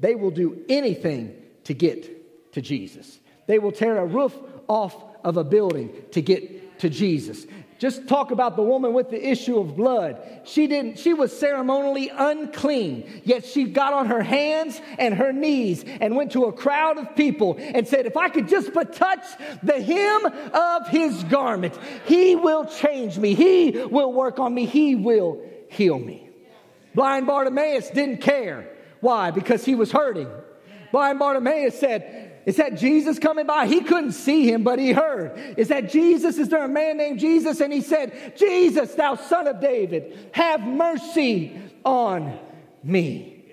they 0.00 0.14
will 0.14 0.30
do 0.30 0.62
anything 0.68 1.34
to 1.64 1.72
get 1.72 2.52
to 2.52 2.60
Jesus. 2.60 3.18
They 3.46 3.58
will 3.58 3.72
tear 3.72 3.96
a 3.96 4.04
roof 4.04 4.36
off 4.68 4.94
of 5.24 5.38
a 5.38 5.44
building 5.44 5.94
to 6.10 6.20
get 6.20 6.78
to 6.80 6.90
Jesus. 6.90 7.46
Just 7.82 8.06
talk 8.06 8.30
about 8.30 8.54
the 8.54 8.62
woman 8.62 8.92
with 8.92 9.10
the 9.10 9.28
issue 9.28 9.58
of 9.58 9.74
blood. 9.74 10.22
She 10.44 10.68
didn't, 10.68 11.00
she 11.00 11.14
was 11.14 11.36
ceremonially 11.36 12.12
unclean, 12.16 13.22
yet 13.24 13.44
she 13.44 13.64
got 13.64 13.92
on 13.92 14.06
her 14.06 14.22
hands 14.22 14.80
and 15.00 15.14
her 15.14 15.32
knees 15.32 15.84
and 16.00 16.14
went 16.14 16.30
to 16.30 16.44
a 16.44 16.52
crowd 16.52 16.96
of 16.98 17.16
people 17.16 17.56
and 17.58 17.88
said, 17.88 18.06
If 18.06 18.16
I 18.16 18.28
could 18.28 18.46
just 18.46 18.72
but 18.72 18.92
touch 18.92 19.24
the 19.64 19.82
hem 19.82 20.26
of 20.54 20.86
his 20.90 21.24
garment, 21.24 21.76
he 22.06 22.36
will 22.36 22.66
change 22.66 23.18
me, 23.18 23.34
he 23.34 23.72
will 23.72 24.12
work 24.12 24.38
on 24.38 24.54
me, 24.54 24.64
he 24.64 24.94
will 24.94 25.42
heal 25.68 25.98
me. 25.98 26.30
Blind 26.94 27.26
Bartimaeus 27.26 27.90
didn't 27.90 28.20
care. 28.20 28.70
Why? 29.00 29.32
Because 29.32 29.64
he 29.64 29.74
was 29.74 29.90
hurting. 29.90 30.30
Blind 30.92 31.18
Bartimaeus 31.18 31.80
said, 31.80 32.21
is 32.44 32.56
that 32.56 32.76
Jesus 32.76 33.18
coming 33.18 33.46
by? 33.46 33.66
He 33.66 33.82
couldn't 33.82 34.12
see 34.12 34.50
him, 34.50 34.64
but 34.64 34.78
he 34.78 34.92
heard. 34.92 35.56
Is 35.56 35.68
that 35.68 35.90
Jesus? 35.90 36.38
Is 36.38 36.48
there 36.48 36.64
a 36.64 36.68
man 36.68 36.96
named 36.96 37.20
Jesus? 37.20 37.60
And 37.60 37.72
he 37.72 37.80
said, 37.80 38.36
Jesus, 38.36 38.94
thou 38.94 39.14
son 39.14 39.46
of 39.46 39.60
David, 39.60 40.30
have 40.32 40.60
mercy 40.60 41.60
on 41.84 42.38
me. 42.82 43.44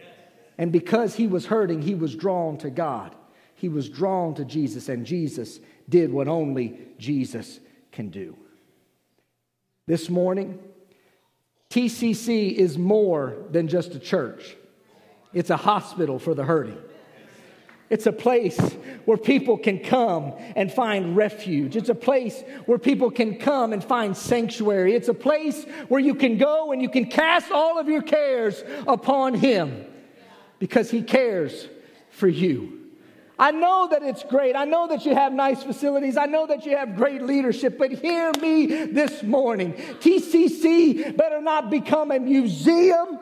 And 0.58 0.72
because 0.72 1.16
he 1.16 1.28
was 1.28 1.46
hurting, 1.46 1.82
he 1.82 1.96
was 1.96 2.16
drawn 2.16 2.58
to 2.60 2.70
God. 2.70 3.16
He 3.56 3.70
was 3.70 3.90
drawn 3.90 4.36
to 4.36 4.46
Jesus, 4.46 4.90
and 4.90 5.06
Jesus 5.06 5.60
did 5.88 6.12
what 6.12 6.28
only 6.28 6.80
Jesus 6.98 7.60
can 7.92 8.10
do. 8.10 8.38
This 9.86 10.10
morning, 10.10 10.60
TCC 11.70 12.54
is 12.54 12.78
more 12.78 13.36
than 13.52 13.68
just 13.68 13.96
a 13.96 14.00
church, 14.00 14.56
it's 15.34 15.50
a 15.50 15.58
hospital 15.58 16.20
for 16.20 16.34
the 16.34 16.44
hurting. 16.44 16.78
It's 17.90 18.06
a 18.06 18.12
place 18.12 18.60
where 19.06 19.18
people 19.18 19.58
can 19.58 19.80
come 19.80 20.34
and 20.56 20.72
find 20.72 21.16
refuge. 21.16 21.76
It's 21.76 21.90
a 21.90 21.96
place 21.96 22.44
where 22.68 22.78
people 22.78 23.10
can 23.10 23.38
come 23.40 23.74
and 23.74 23.84
find 23.84 24.16
sanctuary. 24.16 24.94
It's 24.94 25.08
a 25.08 25.14
place 25.14 25.66
where 25.88 26.00
you 26.00 26.14
can 26.14 26.38
go 26.38 26.72
and 26.72 26.82
you 26.82 26.90
can 26.90 27.06
cast 27.06 27.52
all 27.52 27.80
of 27.80 27.90
your 27.90 28.04
cares 28.04 28.64
upon 28.88 29.34
Him 29.34 29.86
because 30.60 30.92
He 30.92 31.02
cares 31.02 31.68
for 32.12 32.28
you. 32.28 32.76
I 33.40 33.52
know 33.52 33.88
that 33.90 34.04
it's 34.04 34.24
great. 34.24 34.56
I 34.56 34.66
know 34.66 34.88
that 34.90 35.06
you 35.06 35.16
have 35.16 35.32
nice 35.32 35.64
facilities. 35.64 36.18
I 36.18 36.26
know 36.26 36.46
that 36.46 36.66
you 36.66 36.76
have 36.76 36.98
great 36.98 37.22
leadership. 37.22 37.80
But 37.80 37.92
hear 37.94 38.34
me 38.42 38.66
this 38.86 39.24
morning 39.24 39.74
TCC 39.74 41.16
better 41.16 41.42
not 41.42 41.72
become 41.72 42.12
a 42.12 42.20
museum 42.20 43.18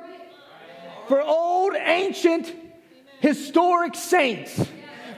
for 1.07 1.21
old, 1.21 1.75
ancient, 1.75 2.51
historic 3.19 3.95
saints. 3.95 4.67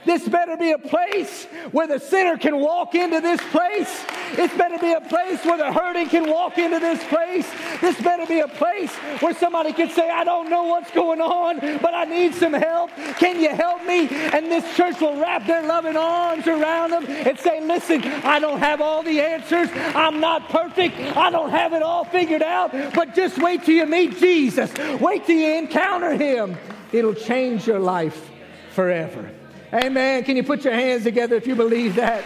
This 0.04 0.26
better 0.28 0.56
be 0.56 0.72
a 0.72 0.78
place 0.78 1.44
where 1.72 1.86
the 1.86 1.98
sinner 1.98 2.38
can 2.38 2.58
walk 2.58 2.94
into 2.94 3.20
this 3.20 3.40
place. 3.50 4.04
It 4.32 4.56
better 4.56 4.78
be 4.78 4.92
a 4.92 5.00
place 5.00 5.44
where 5.44 5.58
the 5.58 5.72
hurting 5.72 6.08
can 6.08 6.28
walk 6.28 6.58
into 6.58 6.78
this 6.78 7.02
place. 7.04 7.48
This 7.80 8.00
better 8.00 8.26
be 8.26 8.40
a 8.40 8.48
place 8.48 8.92
where 9.20 9.34
somebody 9.34 9.72
can 9.72 9.90
say, 9.90 10.08
I 10.08 10.24
don't 10.24 10.48
know 10.48 10.64
what's 10.64 10.90
going 10.92 11.20
on, 11.20 11.60
but 11.78 11.94
I 11.94 12.04
need 12.04 12.34
some 12.34 12.52
help. 12.52 12.90
Can 13.18 13.40
you 13.40 13.50
help 13.50 13.84
me? 13.84 14.08
And 14.08 14.46
this 14.46 14.64
church 14.76 15.00
will 15.00 15.20
wrap 15.20 15.46
their 15.46 15.66
loving 15.66 15.96
arms 15.96 16.46
around 16.46 16.90
them 16.90 17.06
and 17.06 17.38
say, 17.38 17.60
Listen, 17.60 18.02
I 18.02 18.38
don't 18.38 18.58
have 18.58 18.80
all 18.80 19.02
the 19.02 19.20
answers. 19.20 19.68
I'm 19.94 20.20
not 20.20 20.48
perfect. 20.48 20.98
I 21.16 21.30
don't 21.30 21.50
have 21.50 21.72
it 21.72 21.82
all 21.82 22.04
figured 22.04 22.42
out. 22.42 22.72
But 22.94 23.14
just 23.14 23.38
wait 23.38 23.64
till 23.64 23.74
you 23.74 23.86
meet 23.86 24.18
Jesus. 24.18 24.72
Wait 25.00 25.26
till 25.26 25.36
you 25.36 25.54
encounter 25.56 26.14
him. 26.14 26.56
It'll 26.92 27.14
change 27.14 27.66
your 27.66 27.78
life 27.78 28.30
forever. 28.72 29.30
Amen. 29.72 30.24
Can 30.24 30.36
you 30.36 30.42
put 30.42 30.64
your 30.64 30.74
hands 30.74 31.04
together 31.04 31.36
if 31.36 31.46
you 31.46 31.54
believe 31.54 31.94
that? 31.94 32.24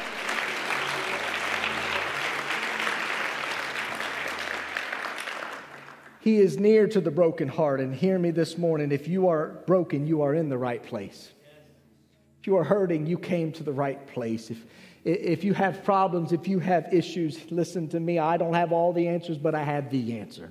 He 6.21 6.39
is 6.39 6.59
near 6.59 6.87
to 6.89 7.03
the 7.03 7.11
broken 7.11 7.49
heart. 7.49 7.81
And 7.81 7.95
hear 7.95 8.19
me 8.19 8.31
this 8.31 8.57
morning 8.57 8.93
if 8.93 9.07
you 9.07 9.29
are 9.29 9.63
broken, 9.67 10.07
you 10.07 10.23
are 10.23 10.35
in 10.35 10.49
the 10.49 10.57
right 10.57 10.83
place. 10.83 11.31
If 12.41 12.47
you 12.47 12.57
are 12.57 12.65
hurting, 12.65 13.07
you 13.07 13.19
came 13.19 13.53
to 13.53 13.63
the 13.63 13.73
right 13.73 14.07
place. 14.07 14.51
If, 14.51 14.65
if 15.05 15.45
you 15.45 15.53
have 15.53 15.85
problems, 15.85 16.33
if 16.33 16.49
you 16.49 16.61
have 16.61 16.93
issues, 16.95 17.51
listen 17.51 17.89
to 17.89 18.01
me. 18.01 18.19
I 18.19 18.39
don't 18.39 18.55
have 18.55 18.73
all 18.73 18.95
the 18.95 19.07
answers, 19.07 19.37
but 19.37 19.55
I 19.55 19.63
have 19.63 19.91
the 19.91 20.19
answer. 20.19 20.51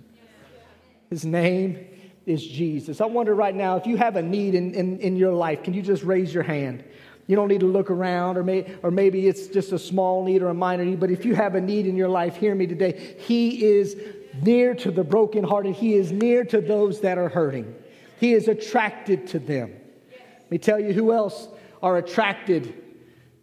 His 1.10 1.26
name 1.26 1.88
is 2.26 2.46
Jesus. 2.46 3.02
I 3.02 3.06
wonder 3.06 3.36
right 3.36 3.56
now 3.56 3.76
if 3.78 3.86
you 3.86 3.98
have 3.98 4.16
a 4.16 4.22
need 4.22 4.56
in, 4.56 4.74
in, 4.74 5.00
in 5.00 5.16
your 5.16 5.34
life, 5.34 5.64
can 5.64 5.74
you 5.74 5.82
just 5.82 6.04
raise 6.04 6.34
your 6.34 6.44
hand? 6.44 6.84
You 7.28 7.36
don't 7.36 7.48
need 7.48 7.62
to 7.62 7.72
look 7.72 7.90
around, 7.90 8.38
or, 8.38 8.44
may, 8.44 8.76
or 8.84 8.92
maybe 8.92 9.28
it's 9.28 9.48
just 9.48 9.72
a 9.72 9.80
small 9.80 10.24
need 10.26 10.42
or 10.42 10.50
a 10.50 10.54
minor 10.54 10.84
need, 10.84 11.00
but 11.00 11.10
if 11.10 11.24
you 11.24 11.36
have 11.36 11.56
a 11.56 11.62
need 11.62 11.88
in 11.88 11.96
your 11.96 12.10
life, 12.10 12.36
hear 12.36 12.54
me 12.54 12.68
today. 12.68 13.16
He 13.20 13.64
is 13.64 13.96
near 14.42 14.76
to 14.76 14.92
the 14.92 15.04
brokenhearted, 15.04 15.76
He 15.76 15.94
is 15.94 16.12
near 16.12 16.44
to 16.46 16.60
those 16.60 17.02
that 17.02 17.18
are 17.18 17.30
hurting. 17.30 17.74
He 18.20 18.34
is 18.34 18.48
attracted 18.48 19.28
to 19.28 19.40
them. 19.40 19.74
Let 20.12 20.52
me 20.52 20.58
tell 20.58 20.80
you 20.80 20.92
who 20.94 21.14
else 21.14 21.48
are 21.82 21.98
attracted 21.98 22.74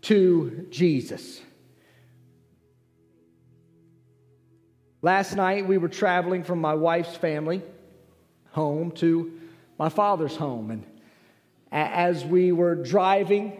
to 0.03 0.66
Jesus. 0.71 1.40
Last 5.03 5.35
night, 5.35 5.66
we 5.66 5.79
were 5.79 5.88
traveling 5.88 6.45
from 6.45 6.61
my 6.61 6.75
wife's 6.75 7.16
family 7.16 7.62
home 8.53 8.91
to 8.93 9.33
my 9.79 9.89
father's 9.89 10.37
home. 10.37 10.71
And 10.71 10.85
as 11.73 12.25
we 12.25 12.53
were 12.53 12.75
driving 12.75 13.57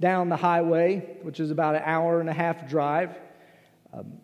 down 0.00 0.28
the 0.28 0.36
highway, 0.36 1.18
which 1.22 1.40
is 1.40 1.50
about 1.50 1.74
an 1.74 1.82
hour 1.84 2.20
and 2.20 2.28
a 2.28 2.32
half 2.32 2.68
drive, 2.68 3.16
um, 3.92 4.14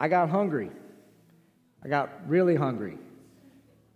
I 0.00 0.08
got 0.08 0.28
hungry. 0.28 0.70
I 1.84 1.88
got 1.88 2.28
really 2.28 2.56
hungry. 2.56 2.98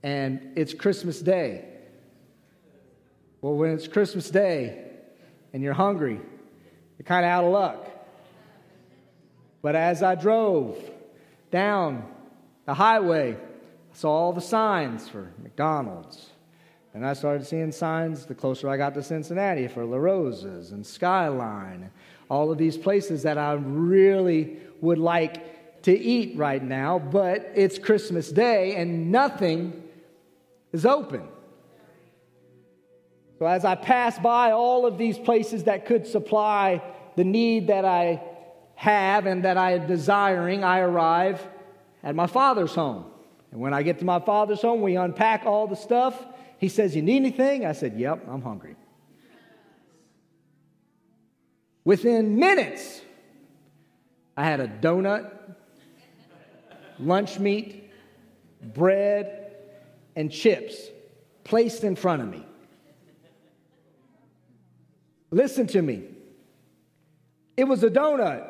And 0.03 0.53
it's 0.57 0.75
Christmas 0.75 1.21
Day. 1.21 1.65
Well, 3.41 3.55
when 3.55 3.73
it's 3.73 3.89
Christmas 3.89 4.31
Day 4.31 4.85
and 5.53 5.63
you're 5.63 5.75
hungry, 5.75 6.21
you're 6.99 7.05
kind 7.05 7.25
of 7.25 7.31
out 7.31 7.45
of 7.45 7.53
luck. 7.53 7.89
But 9.63 9.77
as 9.77 10.03
I 10.03 10.15
drove 10.15 10.79
down 11.51 12.05
the 12.67 12.75
highway, 12.75 13.37
I 13.93 13.97
saw 13.97 14.11
all 14.11 14.33
the 14.33 14.41
signs 14.41 15.09
for 15.09 15.33
McDonald's. 15.43 16.31
And 16.95 17.07
I 17.07 17.15
started 17.15 17.47
seeing 17.47 17.73
signs 17.73 18.27
the 18.27 18.35
closer 18.35 18.69
I 18.69 18.77
got 18.77 18.95
to 18.95 19.03
Cincinnati 19.03 19.69
for 19.69 19.85
La 19.85 19.97
Rosa's 19.97 20.73
and 20.73 20.85
Skyline, 20.85 21.91
all 22.29 22.51
of 22.51 22.59
these 22.59 22.77
places 22.77 23.23
that 23.23 23.39
I 23.39 23.55
really 23.55 24.59
would 24.81 24.99
like 24.99 25.83
to 25.83 25.99
eat 25.99 26.37
right 26.37 26.63
now, 26.63 26.99
but 26.99 27.51
it's 27.55 27.79
Christmas 27.79 28.31
Day 28.31 28.77
and 28.77 29.11
nothing 29.11 29.83
is 30.73 30.87
open. 30.87 31.23
So 33.39 33.47
as 33.47 33.65
I 33.65 33.75
pass 33.75 34.19
by 34.19 34.53
all 34.53 34.87
of 34.87 34.99
these 34.99 35.19
places 35.19 35.65
that 35.65 35.87
could 35.87 36.07
supply 36.07 36.83
the 37.17 37.25
need 37.25 37.67
that 37.67 37.85
I 37.85 38.23
have 38.75 39.27
and 39.27 39.45
that 39.45 39.57
I 39.57 39.73
am 39.73 39.87
desiring, 39.87 40.63
I 40.63 40.81
arrive 40.81 41.45
at 42.03 42.15
my 42.15 42.27
father's 42.27 42.75
home. 42.75 43.07
And 43.53 43.61
when 43.61 43.75
I 43.75 43.83
get 43.83 43.99
to 44.01 44.05
my 44.05 44.19
father's 44.19 44.63
home, 44.63 44.81
we 44.81 44.97
unpack 44.97 45.45
all 45.45 45.69
the 45.69 45.77
stuff. 45.77 46.21
He 46.59 46.69
says, 46.69 46.97
You 46.97 47.03
need 47.03 47.17
anything? 47.17 47.67
I 47.67 47.73
said, 47.73 47.99
Yep, 47.99 48.27
I'm 48.29 48.43
hungry. 48.43 48.77
Within 51.85 52.37
minutes, 52.37 53.03
I 54.37 54.45
had 54.45 54.61
a 54.61 54.69
donut, 54.69 55.31
lunch 56.99 57.39
meat, 57.39 57.91
bread, 58.63 59.57
and 60.17 60.31
chips 60.31 60.77
placed 61.45 61.85
in 61.85 61.97
front 61.97 62.23
of 62.23 62.29
me. 62.29 62.47
Listen 65.31 65.67
to 65.69 65.83
me. 65.83 66.05
It 67.57 67.65
was 67.65 67.83
a 67.83 67.91
donut, 67.91 68.47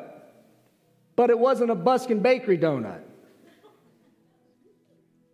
but 1.15 1.29
it 1.29 1.39
wasn't 1.39 1.71
a 1.71 1.75
Busken 1.75 2.21
Bakery 2.21 2.57
donut. 2.57 3.02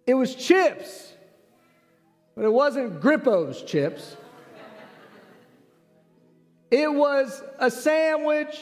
It 0.09 0.15
was 0.15 0.33
chips, 0.33 1.13
but 2.35 2.43
it 2.43 2.51
wasn't 2.51 2.99
Grippo's 2.99 3.61
chips. 3.61 4.17
It 6.71 6.91
was 6.91 7.43
a 7.59 7.69
sandwich 7.69 8.59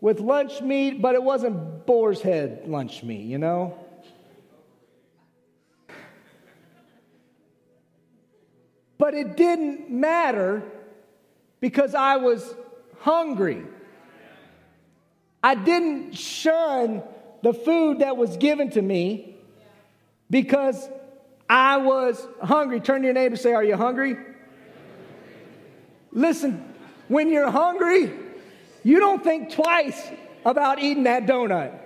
with 0.00 0.20
lunch 0.20 0.62
meat, 0.62 1.02
but 1.02 1.14
it 1.14 1.22
wasn't 1.22 1.84
boar's 1.84 2.22
head 2.22 2.62
lunch 2.66 3.02
meat, 3.02 3.26
you 3.26 3.36
know? 3.36 3.76
But 8.96 9.12
it 9.12 9.36
didn't 9.36 9.90
matter 9.90 10.62
because 11.60 11.94
I 11.94 12.16
was 12.16 12.54
hungry. 13.00 13.66
I 15.42 15.56
didn't 15.56 16.14
shun 16.14 17.02
the 17.42 17.52
food 17.52 17.98
that 17.98 18.16
was 18.16 18.38
given 18.38 18.70
to 18.70 18.80
me 18.80 19.36
because 20.30 20.88
I 21.48 21.78
was 21.78 22.26
hungry. 22.42 22.80
Turn 22.80 23.02
to 23.02 23.06
your 23.06 23.14
neighbor 23.14 23.36
say, 23.36 23.52
Are 23.52 23.64
you 23.64 23.76
hungry? 23.76 24.16
Listen, 26.12 26.64
when 27.08 27.28
you're 27.28 27.50
hungry, 27.50 28.12
you 28.82 29.00
don't 29.00 29.22
think 29.22 29.52
twice 29.52 30.00
about 30.44 30.78
eating 30.80 31.04
that 31.04 31.26
donut. 31.26 31.76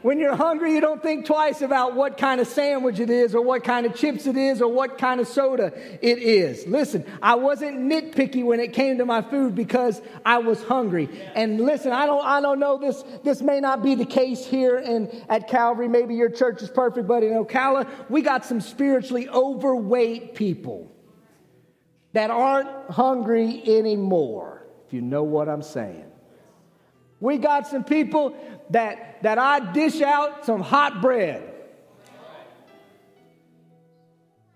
When 0.00 0.20
you're 0.20 0.36
hungry, 0.36 0.74
you 0.74 0.80
don't 0.80 1.02
think 1.02 1.26
twice 1.26 1.60
about 1.60 1.96
what 1.96 2.18
kind 2.18 2.40
of 2.40 2.46
sandwich 2.46 3.00
it 3.00 3.10
is, 3.10 3.34
or 3.34 3.42
what 3.42 3.64
kind 3.64 3.84
of 3.84 3.96
chips 3.96 4.26
it 4.28 4.36
is, 4.36 4.62
or 4.62 4.72
what 4.72 4.96
kind 4.96 5.20
of 5.20 5.26
soda 5.26 5.72
it 6.00 6.18
is. 6.18 6.64
Listen, 6.68 7.04
I 7.20 7.34
wasn't 7.34 7.80
nitpicky 7.80 8.44
when 8.44 8.60
it 8.60 8.72
came 8.72 8.98
to 8.98 9.04
my 9.04 9.22
food 9.22 9.56
because 9.56 10.00
I 10.24 10.38
was 10.38 10.62
hungry. 10.62 11.08
And 11.34 11.60
listen, 11.60 11.90
I 11.90 12.06
don't, 12.06 12.24
I 12.24 12.40
don't 12.40 12.60
know 12.60 12.78
this. 12.78 13.02
This 13.24 13.42
may 13.42 13.58
not 13.58 13.82
be 13.82 13.96
the 13.96 14.04
case 14.04 14.46
here 14.46 14.78
in 14.78 15.10
at 15.28 15.48
Calvary. 15.48 15.88
Maybe 15.88 16.14
your 16.14 16.30
church 16.30 16.62
is 16.62 16.70
perfect, 16.70 17.08
but 17.08 17.24
in 17.24 17.32
Ocala, 17.32 17.88
we 18.08 18.22
got 18.22 18.44
some 18.44 18.60
spiritually 18.60 19.28
overweight 19.28 20.36
people 20.36 20.92
that 22.12 22.30
aren't 22.30 22.68
hungry 22.88 23.62
anymore. 23.66 24.64
If 24.86 24.92
you 24.92 25.00
know 25.00 25.24
what 25.24 25.48
I'm 25.48 25.62
saying. 25.62 26.04
We 27.20 27.38
got 27.38 27.66
some 27.66 27.82
people 27.82 28.36
that, 28.70 29.22
that 29.22 29.38
I 29.38 29.72
dish 29.72 30.00
out 30.00 30.44
some 30.44 30.60
hot 30.60 31.00
bread. 31.00 31.54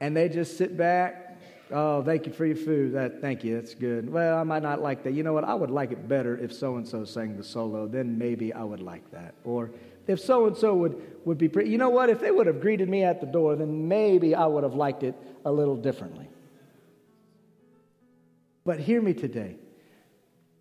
And 0.01 0.16
they 0.16 0.29
just 0.29 0.57
sit 0.59 0.77
back. 0.77 1.38
Oh, 1.70 2.03
thank 2.03 2.27
you 2.27 2.33
for 2.33 2.44
your 2.44 2.57
food. 2.57 2.94
That, 2.94 3.20
thank 3.20 3.44
you. 3.44 3.55
That's 3.55 3.75
good. 3.75 4.11
Well, 4.11 4.37
I 4.37 4.42
might 4.42 4.62
not 4.62 4.83
like 4.83 5.05
that. 5.05 5.12
You 5.12 5.22
know 5.22 5.33
what? 5.33 5.44
I 5.44 5.55
would 5.55 5.70
like 5.70 5.92
it 5.92 6.09
better 6.09 6.37
if 6.37 6.53
so 6.53 6.77
and 6.77 6.87
so 6.87 7.05
sang 7.05 7.37
the 7.37 7.44
solo. 7.44 7.87
Then 7.87 8.18
maybe 8.18 8.53
I 8.53 8.62
would 8.64 8.83
like 8.83 9.11
that. 9.12 9.35
Or 9.44 9.70
if 10.07 10.20
so 10.20 10.46
and 10.46 10.57
so 10.57 10.75
would 10.75 11.01
would 11.25 11.38
be 11.38 11.48
pretty. 11.48 11.70
You 11.70 11.79
know 11.79 11.88
what? 11.88 12.11
If 12.11 12.20
they 12.20 12.31
would 12.31 12.46
have 12.46 12.61
greeted 12.61 12.88
me 12.88 13.05
at 13.05 13.20
the 13.20 13.27
door, 13.27 13.57
then 13.57 13.88
maybe 13.88 14.35
I 14.35 14.44
would 14.44 14.64
have 14.64 14.75
liked 14.75 15.03
it 15.03 15.14
a 15.44 15.53
little 15.53 15.77
differently. 15.77 16.29
But 18.64 18.81
hear 18.81 19.01
me 19.01 19.14
today. 19.14 19.57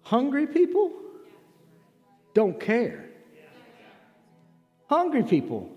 Hungry 0.03 0.47
people 0.47 0.91
don't 2.33 2.59
care. 2.59 3.10
Hungry 4.91 5.23
people 5.23 5.69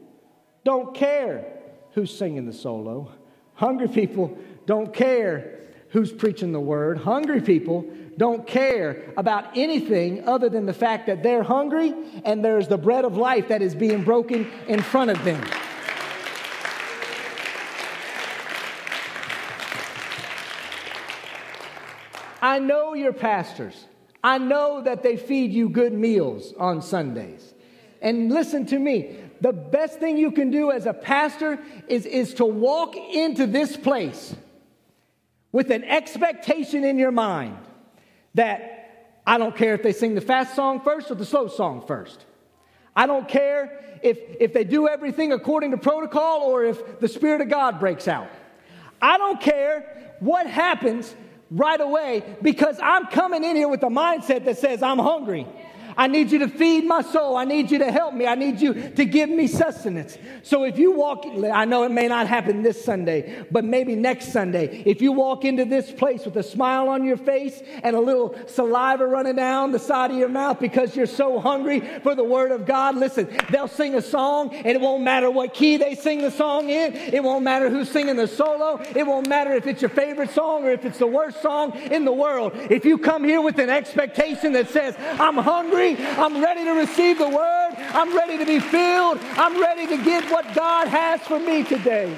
don't 0.65 0.93
care 0.93 1.47
who's 1.93 2.13
singing 2.19 2.47
the 2.47 2.53
solo. 2.53 3.13
Hungry 3.55 3.87
people 3.87 4.37
don't 4.67 4.93
care 4.93 5.61
who's 5.91 6.13
preaching 6.13 6.51
the 6.51 6.59
word. 6.59 6.99
Hungry 6.99 7.41
people 7.41 7.87
don't 8.19 8.45
care 8.45 9.13
about 9.17 9.57
anything 9.57 10.27
other 10.27 10.49
than 10.49 10.67
the 10.67 10.73
fact 10.73 11.07
that 11.07 11.23
they're 11.23 11.45
hungry 11.45 11.95
and 12.25 12.45
there's 12.45 12.67
the 12.67 12.77
bread 12.77 13.05
of 13.05 13.17
life 13.17 13.47
that 13.47 13.63
is 13.63 13.77
being 13.77 14.03
broken 14.03 14.51
in 14.67 14.83
front 14.83 15.13
of 15.13 15.25
them. 15.25 15.41
I 22.43 22.59
know 22.59 22.95
your 22.95 23.13
pastors. 23.13 23.85
I 24.25 24.39
know 24.39 24.83
that 24.83 25.05
they 25.05 25.17
feed 25.17 25.53
you 25.53 25.69
good 25.69 25.93
meals 25.93 26.53
on 26.59 26.83
Sundays. 26.83 27.55
And 28.05 28.31
listen 28.31 28.67
to 28.67 28.79
me 28.79 29.17
the 29.41 29.53
best 29.53 29.99
thing 29.99 30.17
you 30.17 30.31
can 30.31 30.51
do 30.51 30.71
as 30.71 30.87
a 30.87 30.93
pastor 30.93 31.59
is, 31.89 32.07
is 32.07 32.35
to 32.35 32.45
walk 32.45 32.97
into 32.97 33.47
this 33.47 33.77
place 33.77 34.35
with 35.51 35.71
an 35.71 35.85
expectation 35.85 36.85
in 36.85 36.99
your 36.99 37.11
mind 37.11 37.57
that 38.35 39.21
I 39.27 39.39
don't 39.39 39.57
care 39.57 39.75
if 39.75 39.83
they 39.83 39.93
sing 39.93 40.15
the 40.15 40.21
fast 40.21 40.55
song 40.55 40.81
first 40.81 41.11
or 41.11 41.15
the 41.15 41.25
slow 41.25 41.49
song 41.49 41.85
first. 41.87 42.25
I 42.95 43.07
don't 43.07 43.27
care 43.27 43.99
if, 44.03 44.19
if 44.39 44.53
they 44.53 44.65
do 44.65 44.87
everything 44.87 45.33
according 45.33 45.71
to 45.71 45.79
protocol 45.79 46.43
or 46.43 46.65
if 46.65 47.01
the 47.01 47.09
Spirit 47.09 47.41
of 47.41 47.49
God 47.49 47.81
breaks 47.81 48.07
out. 48.07 48.29
I 49.01 49.17
don't 49.17 49.41
care 49.41 50.15
what 50.21 50.47
happens 50.47 51.15
right 51.51 51.81
away 51.81 52.23
because 52.43 52.79
I'm 52.83 53.07
coming 53.07 53.45
in 53.45 53.57
here 53.57 53.69
with 53.69 53.83
a 53.83 53.89
mindset 53.89 54.45
that 54.45 54.59
says, 54.59 54.83
I'm 54.83 54.99
hungry. 54.99 55.47
I 55.97 56.07
need 56.07 56.31
you 56.31 56.39
to 56.41 56.49
feed 56.49 56.85
my 56.87 57.03
soul. 57.03 57.37
I 57.37 57.45
need 57.45 57.71
you 57.71 57.79
to 57.79 57.91
help 57.91 58.15
me. 58.15 58.27
I 58.27 58.35
need 58.35 58.61
you 58.61 58.91
to 58.91 59.05
give 59.05 59.29
me 59.29 59.47
sustenance. 59.47 60.19
So 60.43 60.65
if 60.65 60.79
you 60.79 60.93
walk, 60.93 61.25
I 61.27 61.65
know 61.65 61.85
it 61.85 61.91
may 61.91 62.09
not 62.09 62.27
happen 62.27 62.63
this 62.63 62.85
Sunday, 62.85 63.45
but 63.51 63.65
maybe 63.65 63.95
next 63.95 64.33
Sunday, 64.33 64.83
if 64.85 65.01
you 65.01 65.13
walk 65.13 65.45
into 65.45 65.65
this 65.65 65.91
place 65.91 66.25
with 66.25 66.37
a 66.37 66.43
smile 66.43 66.89
on 66.89 67.05
your 67.05 67.17
face 67.17 67.63
and 67.83 67.97
a 67.97 68.01
little 68.01 68.37
saliva 68.47 69.07
running 69.07 69.37
down 69.37 69.73
the 69.73 69.79
side 69.79 70.11
of 70.11 70.17
your 70.17 70.29
mouth 70.29 70.61
because 70.61 70.97
you're 70.97 71.07
so 71.07 71.39
hungry 71.39 71.81
for 72.03 72.15
the 72.15 72.25
Word 72.25 72.51
of 72.51 72.67
God, 72.67 72.97
listen, 72.97 73.29
they'll 73.51 73.69
sing 73.69 73.95
a 73.95 74.03
song 74.03 74.55
and 74.55 74.67
it 74.67 74.81
won't 74.81 75.03
matter 75.03 75.31
what 75.31 75.55
key 75.55 75.77
they 75.77 75.95
sing 75.95 76.23
the 76.23 76.31
song 76.31 76.69
in. 76.69 76.95
It 76.95 77.23
won't 77.23 77.45
matter 77.45 77.71
who's 77.71 77.91
singing 77.91 78.17
the 78.17 78.29
solo. 78.29 78.81
It 78.95 79.07
won't 79.07 79.29
matter 79.29 79.53
if 79.53 79.67
it's 79.67 79.83
your 79.83 79.91
favorite 79.91 80.31
song 80.31 80.65
or 80.65 80.71
if 80.71 80.85
it's 80.85 80.99
the 80.99 81.07
worst 81.07 81.41
song 81.43 81.77
in 81.77 82.05
the 82.05 82.13
world. 82.13 82.53
If 82.71 82.85
you 82.85 82.99
come 82.99 83.25
here 83.25 83.41
with 83.41 83.59
an 83.59 83.71
expectation 83.71 84.53
that 84.53 84.69
says, 84.71 84.97
I'm 85.21 85.37
hungry, 85.37 85.84
I'm 85.93 86.43
ready 86.43 86.65
to 86.65 86.73
receive 86.73 87.19
the 87.19 87.29
word. 87.29 87.75
I'm 87.77 88.17
ready 88.17 88.39
to 88.39 88.47
be 88.47 88.59
filled. 88.59 89.19
I'm 89.37 89.61
ready 89.61 89.87
to 89.87 90.03
get 90.03 90.31
what 90.31 90.55
God 90.55 90.89
has 90.89 91.21
for 91.23 91.39
me 91.39 91.63
today. 91.63 92.17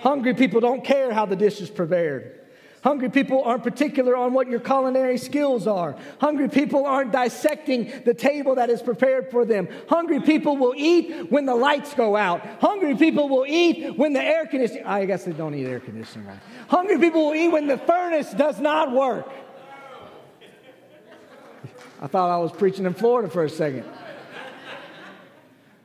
Hungry 0.00 0.34
people 0.34 0.60
don't 0.60 0.84
care 0.84 1.12
how 1.12 1.26
the 1.26 1.34
dish 1.34 1.60
is 1.60 1.68
prepared. 1.68 2.40
Hungry 2.84 3.10
people 3.10 3.42
aren't 3.42 3.64
particular 3.64 4.16
on 4.16 4.32
what 4.32 4.46
your 4.46 4.60
culinary 4.60 5.18
skills 5.18 5.66
are. 5.66 5.96
Hungry 6.20 6.48
people 6.48 6.86
aren't 6.86 7.10
dissecting 7.10 7.90
the 8.04 8.14
table 8.14 8.54
that 8.54 8.70
is 8.70 8.80
prepared 8.80 9.28
for 9.32 9.44
them. 9.44 9.66
Hungry 9.88 10.20
people 10.20 10.56
will 10.56 10.72
eat 10.76 11.28
when 11.32 11.46
the 11.46 11.54
lights 11.56 11.94
go 11.94 12.14
out. 12.14 12.46
Hungry 12.60 12.94
people 12.94 13.28
will 13.28 13.44
eat 13.44 13.98
when 13.98 14.12
the 14.12 14.22
air 14.22 14.46
conditioning, 14.46 14.84
I 14.84 15.04
guess 15.04 15.24
they 15.24 15.32
don't 15.32 15.54
eat 15.56 15.66
air 15.66 15.80
conditioning, 15.80 16.28
right? 16.28 16.38
Hungry 16.68 16.98
people 17.00 17.26
will 17.26 17.34
eat 17.34 17.48
when 17.48 17.66
the 17.66 17.78
furnace 17.78 18.30
does 18.34 18.60
not 18.60 18.92
work. 18.92 19.28
I 22.00 22.06
thought 22.06 22.30
I 22.30 22.38
was 22.38 22.52
preaching 22.52 22.84
in 22.84 22.94
Florida 22.94 23.28
for 23.28 23.44
a 23.44 23.50
second. 23.50 23.84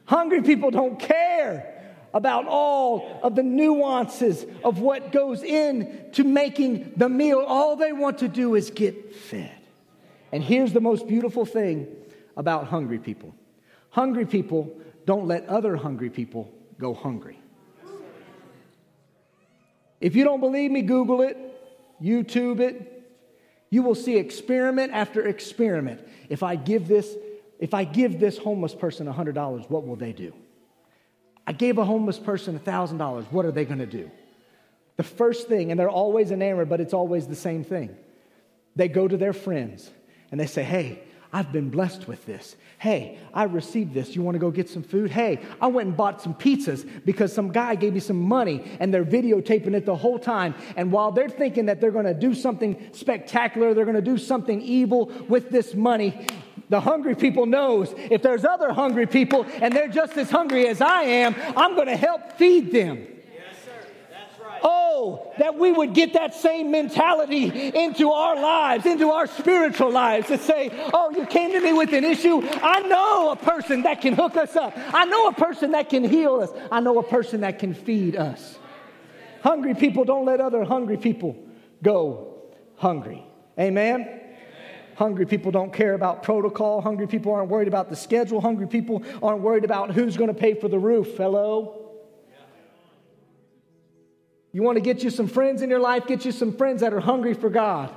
Hungry 0.05 0.41
people 0.41 0.71
don't 0.71 0.99
care 0.99 1.93
about 2.13 2.45
all 2.47 3.19
of 3.23 3.35
the 3.35 3.43
nuances 3.43 4.45
of 4.63 4.79
what 4.79 5.11
goes 5.13 5.41
into 5.43 6.23
making 6.23 6.93
the 6.97 7.07
meal. 7.07 7.39
All 7.39 7.77
they 7.77 7.93
want 7.93 8.17
to 8.17 8.27
do 8.27 8.55
is 8.55 8.69
get 8.69 9.15
fed. 9.15 9.57
And 10.33 10.43
here's 10.43 10.73
the 10.73 10.81
most 10.81 11.07
beautiful 11.07 11.45
thing 11.45 11.87
about 12.35 12.67
hungry 12.67 12.99
people 12.99 13.33
hungry 13.89 14.25
people 14.25 14.73
don't 15.05 15.27
let 15.27 15.45
other 15.47 15.75
hungry 15.75 16.09
people 16.09 16.49
go 16.79 16.93
hungry. 16.93 17.37
If 19.99 20.15
you 20.15 20.23
don't 20.23 20.39
believe 20.39 20.71
me, 20.71 20.81
Google 20.81 21.21
it, 21.21 21.37
YouTube 22.01 22.59
it, 22.59 23.00
you 23.71 23.81
will 23.81 23.95
see 23.95 24.17
experiment 24.17 24.91
after 24.93 25.25
experiment. 25.25 26.05
If 26.29 26.43
I 26.43 26.55
give 26.55 26.87
this, 26.87 27.15
if 27.57 27.73
I 27.73 27.85
give 27.85 28.19
this 28.19 28.37
homeless 28.37 28.75
person 28.75 29.07
$100, 29.07 29.69
what 29.69 29.87
will 29.87 29.95
they 29.95 30.11
do? 30.11 30.33
I 31.47 31.53
gave 31.53 31.79
a 31.79 31.85
homeless 31.85 32.19
person 32.19 32.59
$1,000, 32.59 33.23
what 33.31 33.45
are 33.45 33.51
they 33.51 33.65
going 33.65 33.79
to 33.79 33.87
do? 33.87 34.11
The 34.97 35.03
first 35.03 35.47
thing, 35.47 35.71
and 35.71 35.79
they're 35.79 35.89
always 35.89 36.31
enamored, 36.31 36.69
but 36.69 36.81
it's 36.81 36.93
always 36.93 37.25
the 37.27 37.35
same 37.35 37.63
thing. 37.63 37.95
They 38.75 38.87
go 38.87 39.07
to 39.07 39.17
their 39.17 39.33
friends 39.33 39.89
and 40.29 40.39
they 40.39 40.45
say, 40.45 40.63
Hey, 40.63 41.01
I've 41.33 41.51
been 41.51 41.69
blessed 41.69 42.07
with 42.07 42.25
this. 42.25 42.57
Hey, 42.77 43.17
I 43.33 43.43
received 43.43 43.93
this. 43.93 44.15
You 44.15 44.21
want 44.21 44.35
to 44.35 44.39
go 44.39 44.51
get 44.51 44.67
some 44.67 44.83
food? 44.83 45.11
Hey, 45.11 45.39
I 45.61 45.67
went 45.67 45.87
and 45.87 45.95
bought 45.95 46.21
some 46.21 46.33
pizzas 46.33 46.85
because 47.05 47.31
some 47.31 47.51
guy 47.51 47.75
gave 47.75 47.93
me 47.93 48.01
some 48.01 48.19
money 48.19 48.63
and 48.79 48.93
they're 48.93 49.05
videotaping 49.05 49.73
it 49.73 49.85
the 49.85 49.95
whole 49.95 50.19
time. 50.19 50.55
And 50.75 50.91
while 50.91 51.11
they're 51.11 51.29
thinking 51.29 51.67
that 51.67 51.79
they're 51.79 51.91
going 51.91 52.05
to 52.05 52.13
do 52.13 52.33
something 52.33 52.89
spectacular, 52.91 53.73
they're 53.73 53.85
going 53.85 53.95
to 53.95 54.01
do 54.01 54.17
something 54.17 54.61
evil 54.61 55.05
with 55.29 55.49
this 55.49 55.73
money, 55.73 56.27
the 56.71 56.79
hungry 56.79 57.15
people 57.15 57.45
knows 57.45 57.93
if 57.97 58.21
there's 58.21 58.45
other 58.45 58.71
hungry 58.71 59.05
people 59.05 59.45
and 59.61 59.75
they're 59.75 59.89
just 59.89 60.17
as 60.17 60.31
hungry 60.31 60.67
as 60.67 60.81
I 60.81 61.03
am, 61.03 61.35
I'm 61.55 61.75
going 61.75 61.87
to 61.87 61.97
help 61.97 62.33
feed 62.37 62.71
them. 62.71 63.07
That 65.37 65.57
we 65.57 65.71
would 65.71 65.93
get 65.93 66.13
that 66.13 66.35
same 66.35 66.71
mentality 66.71 67.45
into 67.45 68.11
our 68.11 68.35
lives, 68.35 68.85
into 68.85 69.09
our 69.11 69.27
spiritual 69.27 69.91
lives 69.91 70.27
to 70.27 70.37
say, 70.37 70.69
Oh, 70.93 71.11
you 71.11 71.25
came 71.25 71.51
to 71.51 71.59
me 71.59 71.73
with 71.73 71.93
an 71.93 72.03
issue. 72.03 72.41
I 72.43 72.81
know 72.81 73.31
a 73.31 73.35
person 73.35 73.83
that 73.83 74.01
can 74.01 74.13
hook 74.13 74.37
us 74.37 74.55
up. 74.55 74.73
I 74.75 75.05
know 75.05 75.27
a 75.27 75.33
person 75.33 75.71
that 75.71 75.89
can 75.89 76.03
heal 76.03 76.35
us. 76.35 76.49
I 76.71 76.79
know 76.79 76.99
a 76.99 77.03
person 77.03 77.41
that 77.41 77.59
can 77.59 77.73
feed 77.73 78.15
us. 78.15 78.57
Hungry 79.41 79.73
people 79.73 80.03
don't 80.03 80.25
let 80.25 80.39
other 80.39 80.63
hungry 80.63 80.97
people 80.97 81.35
go 81.81 82.35
hungry. 82.75 83.23
Amen? 83.59 84.01
Amen? 84.01 84.17
Hungry 84.95 85.25
people 85.25 85.51
don't 85.51 85.73
care 85.73 85.95
about 85.95 86.21
protocol. 86.21 86.81
Hungry 86.81 87.07
people 87.07 87.33
aren't 87.33 87.49
worried 87.49 87.67
about 87.67 87.89
the 87.89 87.95
schedule. 87.95 88.39
Hungry 88.39 88.67
people 88.67 89.03
aren't 89.23 89.41
worried 89.41 89.65
about 89.65 89.91
who's 89.91 90.15
going 90.15 90.27
to 90.27 90.39
pay 90.39 90.53
for 90.53 90.67
the 90.67 90.77
roof. 90.77 91.17
Hello? 91.17 91.80
You 94.53 94.63
want 94.63 94.75
to 94.77 94.81
get 94.81 95.03
you 95.03 95.09
some 95.09 95.27
friends 95.27 95.61
in 95.61 95.69
your 95.69 95.79
life? 95.79 96.07
Get 96.07 96.25
you 96.25 96.31
some 96.31 96.55
friends 96.55 96.81
that 96.81 96.93
are 96.93 96.99
hungry 96.99 97.33
for 97.33 97.49
God. 97.49 97.93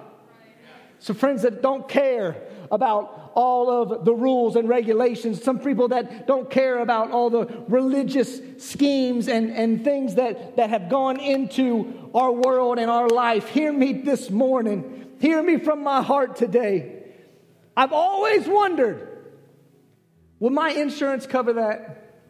Some 1.00 1.16
friends 1.16 1.42
that 1.42 1.60
don't 1.60 1.88
care 1.88 2.36
about 2.70 3.32
all 3.34 3.68
of 3.68 4.04
the 4.04 4.14
rules 4.14 4.56
and 4.56 4.68
regulations. 4.68 5.42
Some 5.42 5.58
people 5.58 5.88
that 5.88 6.26
don't 6.26 6.48
care 6.48 6.78
about 6.78 7.10
all 7.10 7.28
the 7.28 7.64
religious 7.68 8.40
schemes 8.58 9.28
and, 9.28 9.50
and 9.50 9.84
things 9.84 10.14
that, 10.14 10.56
that 10.56 10.70
have 10.70 10.88
gone 10.88 11.18
into 11.18 12.10
our 12.14 12.32
world 12.32 12.78
and 12.78 12.90
our 12.90 13.08
life. 13.08 13.48
Hear 13.48 13.72
me 13.72 13.92
this 13.92 14.30
morning. 14.30 15.16
Hear 15.20 15.42
me 15.42 15.58
from 15.58 15.82
my 15.82 16.00
heart 16.02 16.36
today. 16.36 17.02
I've 17.76 17.92
always 17.92 18.46
wondered 18.46 19.08
will 20.38 20.50
my 20.50 20.70
insurance 20.70 21.26
cover 21.26 21.54
that 21.54 22.22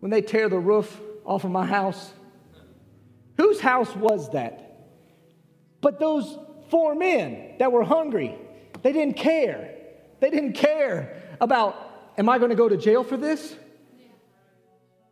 when 0.00 0.10
they 0.10 0.22
tear 0.22 0.48
the 0.48 0.58
roof 0.58 1.00
off 1.24 1.44
of 1.44 1.50
my 1.50 1.66
house? 1.66 2.12
Whose 3.36 3.60
house 3.60 3.94
was 3.94 4.30
that? 4.30 4.60
But 5.80 5.98
those 5.98 6.38
four 6.70 6.94
men 6.94 7.56
that 7.58 7.72
were 7.72 7.84
hungry, 7.84 8.36
they 8.82 8.92
didn't 8.92 9.16
care. 9.16 9.70
They 10.20 10.30
didn't 10.30 10.54
care 10.54 11.22
about, 11.40 11.76
am 12.16 12.28
I 12.28 12.38
going 12.38 12.50
to 12.50 12.56
go 12.56 12.68
to 12.68 12.76
jail 12.76 13.04
for 13.04 13.16
this? 13.16 13.54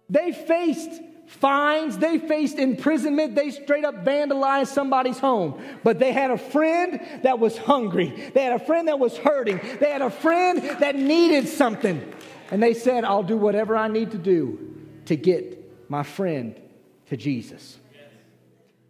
They 0.09 0.33
faced 0.33 0.91
fines, 1.27 1.99
they 1.99 2.19
faced 2.19 2.59
imprisonment, 2.59 3.35
they 3.35 3.51
straight 3.51 3.85
up 3.85 4.05
vandalized 4.05 4.69
somebody's 4.69 5.19
home. 5.19 5.63
But 5.83 5.99
they 5.99 6.13
had 6.13 6.31
a 6.31 6.39
friend 6.39 7.01
that 7.23 7.39
was 7.39 7.57
hungry, 7.57 8.31
they 8.35 8.43
had 8.43 8.53
a 8.53 8.65
friend 8.65 8.89
that 8.89 8.99
was 8.99 9.17
hurting, 9.17 9.61
they 9.81 9.91
had 9.91 10.03
a 10.03 10.11
friend 10.11 10.63
that 10.81 10.95
needed 10.95 11.49
something. 11.49 12.13
And 12.51 12.63
they 12.63 12.75
said, 12.75 13.05
I'll 13.05 13.23
do 13.23 13.37
whatever 13.37 13.77
I 13.77 13.89
need 13.89 14.11
to 14.11 14.19
do 14.19 14.77
to 15.07 15.17
get 15.17 15.91
my 15.91 16.03
friend 16.03 16.61
to 17.07 17.17
Jesus. 17.17 17.79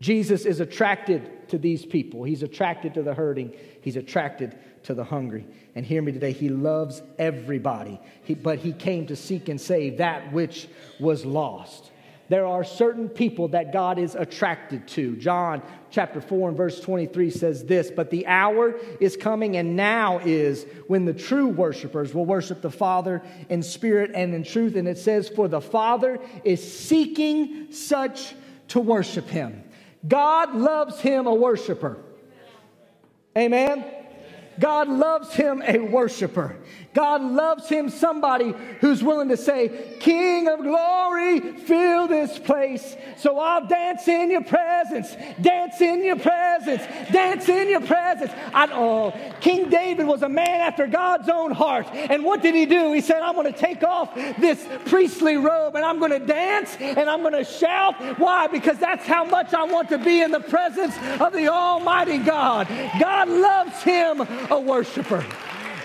Jesus 0.02 0.46
is 0.46 0.58
attracted 0.58 1.48
to 1.48 1.58
these 1.58 1.86
people. 1.86 2.24
He's 2.24 2.42
attracted 2.42 2.94
to 2.94 3.04
the 3.04 3.14
hurting. 3.14 3.54
He's 3.82 3.94
attracted 3.94 4.58
to 4.82 4.94
the 4.94 5.04
hungry. 5.04 5.46
And 5.76 5.86
hear 5.86 6.02
me 6.02 6.10
today, 6.10 6.32
He 6.32 6.48
loves 6.48 7.02
everybody, 7.20 8.00
he, 8.24 8.34
but 8.34 8.58
He 8.58 8.72
came 8.72 9.06
to 9.06 9.14
seek 9.14 9.48
and 9.48 9.60
save 9.60 9.98
that 9.98 10.32
which 10.32 10.66
was 10.98 11.24
lost. 11.24 11.92
There 12.28 12.46
are 12.46 12.64
certain 12.64 13.08
people 13.08 13.48
that 13.48 13.72
God 13.72 14.00
is 14.00 14.16
attracted 14.16 14.88
to. 14.88 15.14
John 15.16 15.62
chapter 15.90 16.20
4 16.20 16.48
and 16.48 16.56
verse 16.56 16.80
23 16.80 17.30
says 17.30 17.64
this 17.64 17.92
But 17.92 18.10
the 18.10 18.26
hour 18.26 18.74
is 18.98 19.16
coming, 19.16 19.56
and 19.56 19.76
now 19.76 20.18
is 20.18 20.66
when 20.88 21.04
the 21.04 21.14
true 21.14 21.46
worshipers 21.46 22.12
will 22.12 22.26
worship 22.26 22.60
the 22.60 22.72
Father 22.72 23.22
in 23.48 23.62
spirit 23.62 24.10
and 24.16 24.34
in 24.34 24.42
truth. 24.42 24.74
And 24.74 24.88
it 24.88 24.98
says, 24.98 25.28
For 25.28 25.46
the 25.46 25.60
Father 25.60 26.18
is 26.42 26.76
seeking 26.76 27.70
such 27.70 28.34
to 28.68 28.80
worship 28.80 29.28
him. 29.28 29.61
God 30.06 30.54
loves 30.54 31.00
him 31.00 31.26
a 31.26 31.34
worshiper. 31.34 31.98
Amen. 33.36 33.84
God 34.58 34.88
loves 34.88 35.32
him 35.34 35.62
a 35.66 35.78
worshiper. 35.78 36.56
God 36.94 37.22
loves 37.22 37.68
him 37.68 37.88
somebody 37.88 38.54
who's 38.80 39.02
willing 39.02 39.30
to 39.30 39.36
say, 39.36 39.96
King 39.98 40.48
of 40.48 40.60
glory, 40.60 41.40
fill 41.40 42.06
this 42.06 42.38
place. 42.38 42.96
So 43.16 43.38
I'll 43.38 43.66
dance 43.66 44.06
in 44.08 44.30
your 44.30 44.44
presence, 44.44 45.16
dance 45.40 45.80
in 45.80 46.04
your 46.04 46.16
presence, 46.16 46.82
dance 47.10 47.48
in 47.48 47.70
your 47.70 47.80
presence. 47.80 48.30
I, 48.52 48.68
oh, 48.72 49.14
King 49.40 49.70
David 49.70 50.06
was 50.06 50.22
a 50.22 50.28
man 50.28 50.60
after 50.60 50.86
God's 50.86 51.30
own 51.30 51.52
heart. 51.52 51.86
And 51.92 52.24
what 52.24 52.42
did 52.42 52.54
he 52.54 52.66
do? 52.66 52.92
He 52.92 53.00
said, 53.00 53.22
I'm 53.22 53.34
going 53.34 53.50
to 53.50 53.58
take 53.58 53.82
off 53.82 54.14
this 54.14 54.66
priestly 54.84 55.36
robe 55.36 55.76
and 55.76 55.84
I'm 55.84 55.98
going 55.98 56.12
to 56.12 56.18
dance 56.18 56.76
and 56.78 57.08
I'm 57.08 57.22
going 57.22 57.32
to 57.32 57.44
shout. 57.44 58.18
Why? 58.18 58.48
Because 58.48 58.78
that's 58.78 59.06
how 59.06 59.24
much 59.24 59.54
I 59.54 59.64
want 59.64 59.88
to 59.90 59.98
be 59.98 60.20
in 60.20 60.30
the 60.30 60.40
presence 60.40 60.94
of 61.20 61.32
the 61.32 61.48
Almighty 61.48 62.18
God. 62.18 62.68
God 63.00 63.28
loves 63.28 63.82
him 63.82 64.20
a 64.50 64.60
worshiper. 64.60 65.24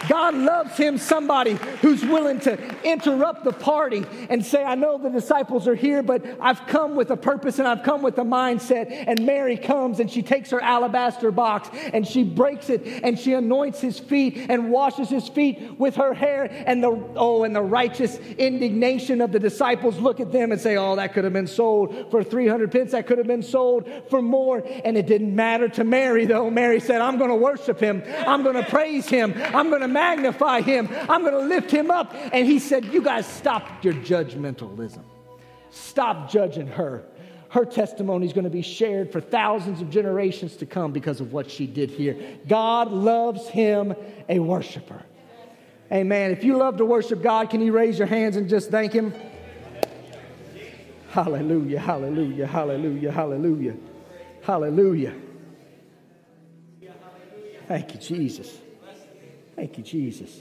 God 0.08 0.36
loves 0.36 0.78
him, 0.78 0.98
somebody 0.98 1.54
who's 1.82 2.04
willing 2.06 2.40
to 2.42 2.58
interrupt 2.84 3.44
the 3.44 3.52
party 3.52 4.06
and 4.30 4.46
say, 4.46 4.64
I 4.64 4.76
know 4.76 4.98
the 4.98 5.10
disciples 5.10 5.68
are 5.68 5.76
here, 5.76 6.04
but 6.04 6.24
I've 6.40 6.66
come 6.68 6.96
with 6.96 7.12
a 7.12 7.18
purpose 7.18 7.60
and 7.60 7.68
I've 7.68 7.84
come 7.84 8.02
with 8.02 8.18
a 8.18 8.24
mindset. 8.24 9.06
And 9.08 9.26
Mary 9.26 9.58
comes 9.58 10.00
and 10.00 10.10
she 10.10 10.22
takes 10.22 10.52
her 10.52 10.62
alabaster 10.62 11.32
box 11.32 11.70
and 11.94 12.08
she 12.08 12.24
breaks 12.24 12.70
it 12.70 12.86
and 13.04 13.18
she 13.18 13.34
anoints 13.34 13.82
his 13.82 14.00
feet 14.00 14.46
and 14.50 14.72
washes 14.72 15.10
his 15.10 15.28
feet 15.28 15.78
with 15.78 15.96
her 15.96 16.14
hair. 16.14 16.50
And 16.66 16.84
the, 16.84 16.92
oh, 17.16 17.44
and 17.44 17.56
the 17.56 17.62
righteous 17.62 18.18
indignation 18.38 19.22
of 19.22 19.32
the 19.32 19.40
disciples 19.40 19.98
look 19.98 20.20
at 20.20 20.32
them 20.32 20.52
and 20.52 20.62
say, 20.62 20.78
Oh, 20.78 20.96
that 20.96 21.14
could 21.14 21.24
have 21.24 21.34
been 21.34 21.48
sold 21.48 22.12
for 22.12 22.24
300 22.24 22.72
pence. 22.72 22.92
That 22.92 23.08
could 23.08 23.18
have 23.18 23.28
been 23.28 23.44
sold 23.44 23.90
for 24.10 24.22
more. 24.22 24.64
And 24.86 24.98
it 24.98 25.08
didn't 25.08 25.36
matter 25.36 25.68
to 25.70 25.84
Mary, 25.84 26.26
though. 26.26 26.50
Mary 26.50 26.80
said, 26.80 27.02
I'm 27.02 27.18
going 27.18 27.30
to 27.30 27.36
worship 27.36 27.80
him. 27.80 28.04
I'm 28.26 28.44
going 28.44 28.56
to 28.56 28.70
praise 28.70 29.08
him. 29.08 29.34
I'm 29.54 29.70
going 29.70 29.82
to 29.82 29.87
magnify 29.88 30.62
him. 30.62 30.90
I'm 31.10 31.22
going 31.22 31.34
to 31.34 31.48
lift 31.48 31.72
him 31.72 31.92
up. 31.92 32.14
And 32.14 32.46
he 32.46 32.60
said, 32.60 32.86
You 32.86 33.02
guys 33.02 33.26
stop 33.26 33.84
your 33.84 33.94
judgmentalism. 33.94 35.04
Stop 35.70 36.30
judging 36.30 36.68
her. 36.68 37.04
Her 37.50 37.66
testimony 37.66 38.26
is 38.26 38.34
going 38.34 38.44
to 38.44 38.50
be 38.50 38.62
shared 38.62 39.12
for 39.12 39.22
thousands 39.22 39.82
of 39.82 39.90
generations 39.90 40.58
to 40.58 40.66
come 40.66 40.92
because 40.92 41.22
of 41.22 41.32
what 41.32 41.50
she 41.50 41.66
did 41.66 41.90
here. 41.90 42.18
God 42.48 42.92
loves 42.92 43.48
him 43.48 43.96
a 44.28 44.40
worshiper. 44.40 45.02
Amen. 45.92 46.32
If 46.32 46.44
you 46.44 46.58
love 46.58 46.78
to 46.78 46.86
worship 46.86 47.22
God, 47.22 47.50
can 47.50 47.62
you 47.62 47.72
raise 47.72 47.98
your 47.98 48.08
hands 48.08 48.36
and 48.36 48.50
just 48.50 48.70
thank 48.70 48.92
him? 48.92 49.14
Hallelujah, 51.10 51.80
hallelujah, 51.80 52.46
hallelujah, 52.46 53.12
hallelujah, 53.12 53.76
hallelujah. 54.44 55.14
Thank 57.68 57.94
you, 57.94 58.00
Jesus. 58.00 58.56
Thank 59.58 59.80
you, 59.80 59.84
Jesus. 59.84 60.40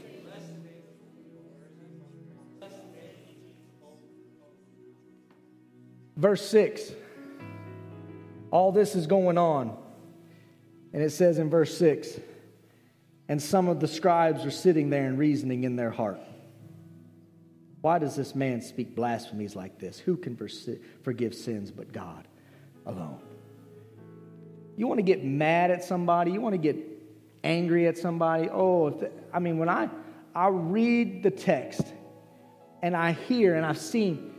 Verse 6.17 6.47
6. 6.49 6.93
All 8.51 8.73
this 8.73 8.95
is 8.95 9.07
going 9.07 9.39
on. 9.39 9.75
And 10.93 11.03
it 11.03 11.11
says 11.11 11.39
in 11.39 11.49
verse 11.49 11.77
6 11.79 12.21
And 13.29 13.41
some 13.41 13.69
of 13.69 13.81
the 13.81 13.89
scribes 13.89 14.45
are 14.45 14.51
sitting 14.51 14.91
there 14.91 15.07
and 15.07 15.19
reasoning 15.19 15.65
in 15.65 15.77
their 15.77 15.91
heart. 15.91 16.21
Why 17.81 17.99
does 17.99 18.17
this 18.17 18.35
man 18.35 18.61
speak 18.61 18.95
blasphemies 18.95 19.57
like 19.57 19.79
this? 19.79 19.99
Who 19.99 20.19
can 20.19 20.37
forgive 21.03 21.35
sins 21.35 21.71
but 21.71 21.91
God 21.91 22.29
alone? 22.85 23.21
You 24.77 24.87
want 24.87 24.99
to 24.99 25.05
get 25.05 25.25
mad 25.25 25.71
at 25.71 25.85
somebody? 25.85 26.33
You 26.33 26.43
want 26.43 26.53
to 26.53 26.59
get 26.59 26.96
angry 27.47 27.87
at 27.87 27.97
somebody. 27.97 28.51
Oh, 28.51 29.01
I 29.33 29.39
mean, 29.39 29.59
when 29.59 29.69
I, 29.69 29.89
I 30.35 30.49
read 30.49 31.23
the 31.23 31.31
text 31.31 31.83
and 32.83 32.97
I 32.97 33.13
hear 33.13 33.55
and 33.55 33.65
I've 33.65 33.79
seen, 33.79 34.35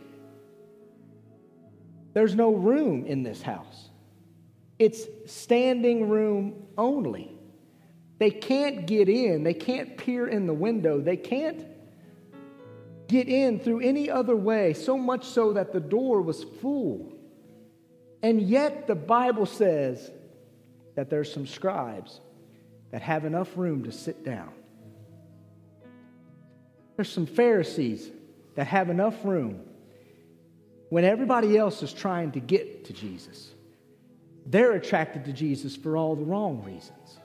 there's 2.14 2.36
no 2.36 2.54
room 2.54 3.06
in 3.06 3.24
this 3.24 3.42
house. 3.42 3.90
It's 4.78 5.06
standing 5.26 6.10
room 6.10 6.68
only. 6.78 7.32
They 8.20 8.32
can't 8.32 8.86
get 8.86 9.10
in, 9.10 9.44
they 9.44 9.54
can't 9.54 9.98
peer 9.98 10.28
in 10.28 10.48
the 10.48 10.54
window, 10.54 11.00
they 11.00 11.18
can't 11.18 11.66
get 13.08 13.30
in 13.30 13.60
through 13.60 13.82
any 13.82 14.10
other 14.10 14.36
way, 14.36 14.74
so 14.74 14.98
much 14.98 15.26
so 15.26 15.54
that 15.54 15.72
the 15.72 15.80
door 15.80 16.22
was 16.22 16.44
full. 16.44 17.14
And 18.24 18.42
yet 18.42 18.88
the 18.88 18.96
Bible 18.96 19.46
says 19.46 20.12
that 20.96 21.10
there's 21.10 21.32
some 21.32 21.46
scribes 21.46 22.20
that 22.92 23.02
have 23.02 23.26
enough 23.26 23.58
room 23.58 23.84
to 23.84 23.92
sit 23.92 24.24
down. 24.24 24.52
There's 26.96 27.12
some 27.12 27.26
Pharisees 27.26 28.10
that 28.56 28.68
have 28.68 28.90
enough 28.90 29.24
room 29.24 29.62
when 30.90 31.04
everybody 31.04 31.58
else 31.58 31.84
is 31.84 31.94
trying 31.94 32.32
to 32.32 32.40
get 32.40 32.86
to 32.86 32.94
Jesus. 32.94 33.52
They're 34.46 34.74
attracted 34.74 35.26
to 35.26 35.34
Jesus 35.34 35.76
for 35.76 35.98
all 35.98 36.16
the 36.16 36.24
wrong 36.24 36.64
reasons. 36.64 37.20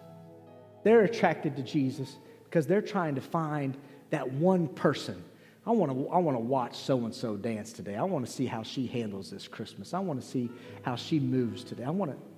They're 0.83 1.05
attracted 1.05 1.57
to 1.57 1.63
Jesus 1.63 2.17
because 2.45 2.67
they're 2.67 2.83
trying 2.83 3.15
to 3.15 3.21
find 3.21 3.77
that 4.11 4.31
one 4.33 4.69
person. 4.69 5.23
I 5.65 5.71
want 5.71 5.93
to, 5.93 6.09
I 6.09 6.19
want 6.19 6.37
to 6.37 6.43
watch 6.43 6.77
so 6.77 7.05
and 7.05 7.15
so 7.15 7.37
dance 7.37 7.73
today. 7.73 7.95
I 7.95 8.03
want 8.03 8.27
to 8.27 8.31
see 8.31 8.47
how 8.47 8.65
she 8.65 8.87
handles 8.87 9.31
this 9.31 9.47
Christmas. 9.47 9.95
I 9.95 10.01
want 10.01 10.21
to 10.21 10.27
see 10.27 10.51
how 10.83 10.97
she 10.97 11.21
moves 11.21 11.63
today. 11.63 11.85
I 11.85 11.91
want 11.91 12.11
to 12.11 12.32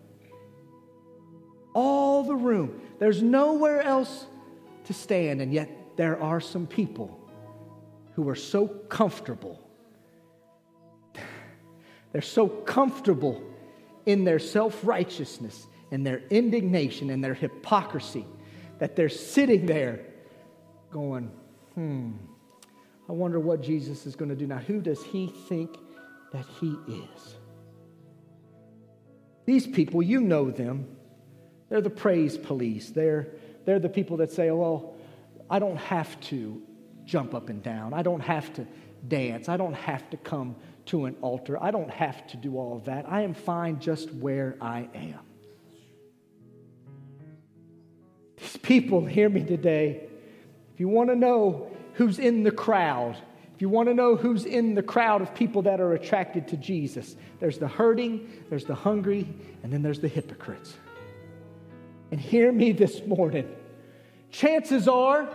all 1.74 2.22
the 2.22 2.34
room. 2.34 2.80
There's 2.98 3.22
nowhere 3.22 3.82
else 3.82 4.26
to 4.84 4.94
stand, 4.94 5.42
and 5.42 5.52
yet 5.52 5.68
there 5.96 6.20
are 6.20 6.40
some 6.40 6.66
people 6.66 7.20
who 8.14 8.28
are 8.28 8.37
so 8.37 8.66
comfortable. 8.66 9.60
They're 12.12 12.22
so 12.22 12.48
comfortable 12.48 13.42
in 14.06 14.24
their 14.24 14.38
self 14.38 14.80
righteousness 14.84 15.66
and 15.90 16.06
their 16.06 16.22
indignation 16.30 17.10
and 17.10 17.22
their 17.22 17.34
hypocrisy 17.34 18.26
that 18.78 18.96
they're 18.96 19.08
sitting 19.08 19.66
there 19.66 20.00
going, 20.90 21.30
hmm, 21.74 22.12
I 23.08 23.12
wonder 23.12 23.38
what 23.38 23.62
Jesus 23.62 24.06
is 24.06 24.16
going 24.16 24.28
to 24.28 24.37
do. 24.37 24.46
Now, 24.46 24.58
who 24.58 24.80
does 24.80 25.02
he 25.04 25.26
think 25.48 25.76
that 26.32 26.46
he 26.60 26.76
is? 26.88 27.37
These 29.44 29.66
people, 29.66 30.02
you 30.02 30.20
know 30.20 30.50
them. 30.50 30.87
They're 31.68 31.81
the 31.81 31.90
praise 31.90 32.37
police. 32.37 32.90
They're, 32.90 33.29
they're 33.64 33.79
the 33.79 33.88
people 33.88 34.18
that 34.18 34.31
say, 34.31 34.50
well, 34.50 34.94
I 35.48 35.59
don't 35.59 35.79
have 35.79 36.18
to 36.22 36.62
jump 37.05 37.35
up 37.35 37.48
and 37.48 37.62
down. 37.62 37.94
I 37.94 38.03
don't 38.03 38.20
have 38.20 38.53
to 38.55 38.66
dance. 39.07 39.48
I 39.48 39.57
don't 39.57 39.74
have 39.74 40.09
to 40.11 40.16
come 40.16 40.57
to 40.87 41.07
an 41.07 41.16
altar. 41.22 41.62
I 41.62 41.70
don't 41.70 41.90
have 41.90 42.27
to 42.29 42.37
do 42.37 42.57
all 42.59 42.77
of 42.77 42.85
that. 42.87 43.07
I 43.09 43.22
am 43.22 43.35
fine 43.35 43.81
just 43.81 44.12
where 44.12 44.57
I 44.61 44.88
am. 44.94 45.20
These 48.37 48.57
people, 48.59 49.05
hear 49.05 49.29
me 49.29 49.42
today. 49.42 50.09
If 50.74 50.81
you 50.81 50.88
want 50.88 51.11
to 51.11 51.16
know 51.16 51.70
who's 51.94 52.18
in 52.18 52.42
the 52.42 52.50
crowd, 52.50 53.16
if 53.55 53.62
you 53.62 53.68
want 53.68 53.88
to 53.88 53.94
know 53.94 54.16
who's 54.16 54.44
in 54.44 54.74
the 54.74 54.83
crowd 54.83 55.22
of 55.22 55.35
people 55.35 55.62
that 55.62 55.81
are 55.81 55.94
attracted 55.94 56.48
to 56.48 56.57
Jesus, 56.57 57.16
there's 57.38 57.59
the 57.59 57.68
hurting, 57.68 58.29
there's 58.50 58.64
the 58.64 58.74
hungry, 58.74 59.29
and 59.62 59.72
then 59.72 59.83
there's 59.83 60.00
the 60.00 60.09
hypocrites. 60.09 60.74
And 62.14 62.22
hear 62.22 62.53
me 62.53 62.70
this 62.70 63.05
morning. 63.05 63.53
Chances 64.31 64.87
are 64.87 65.29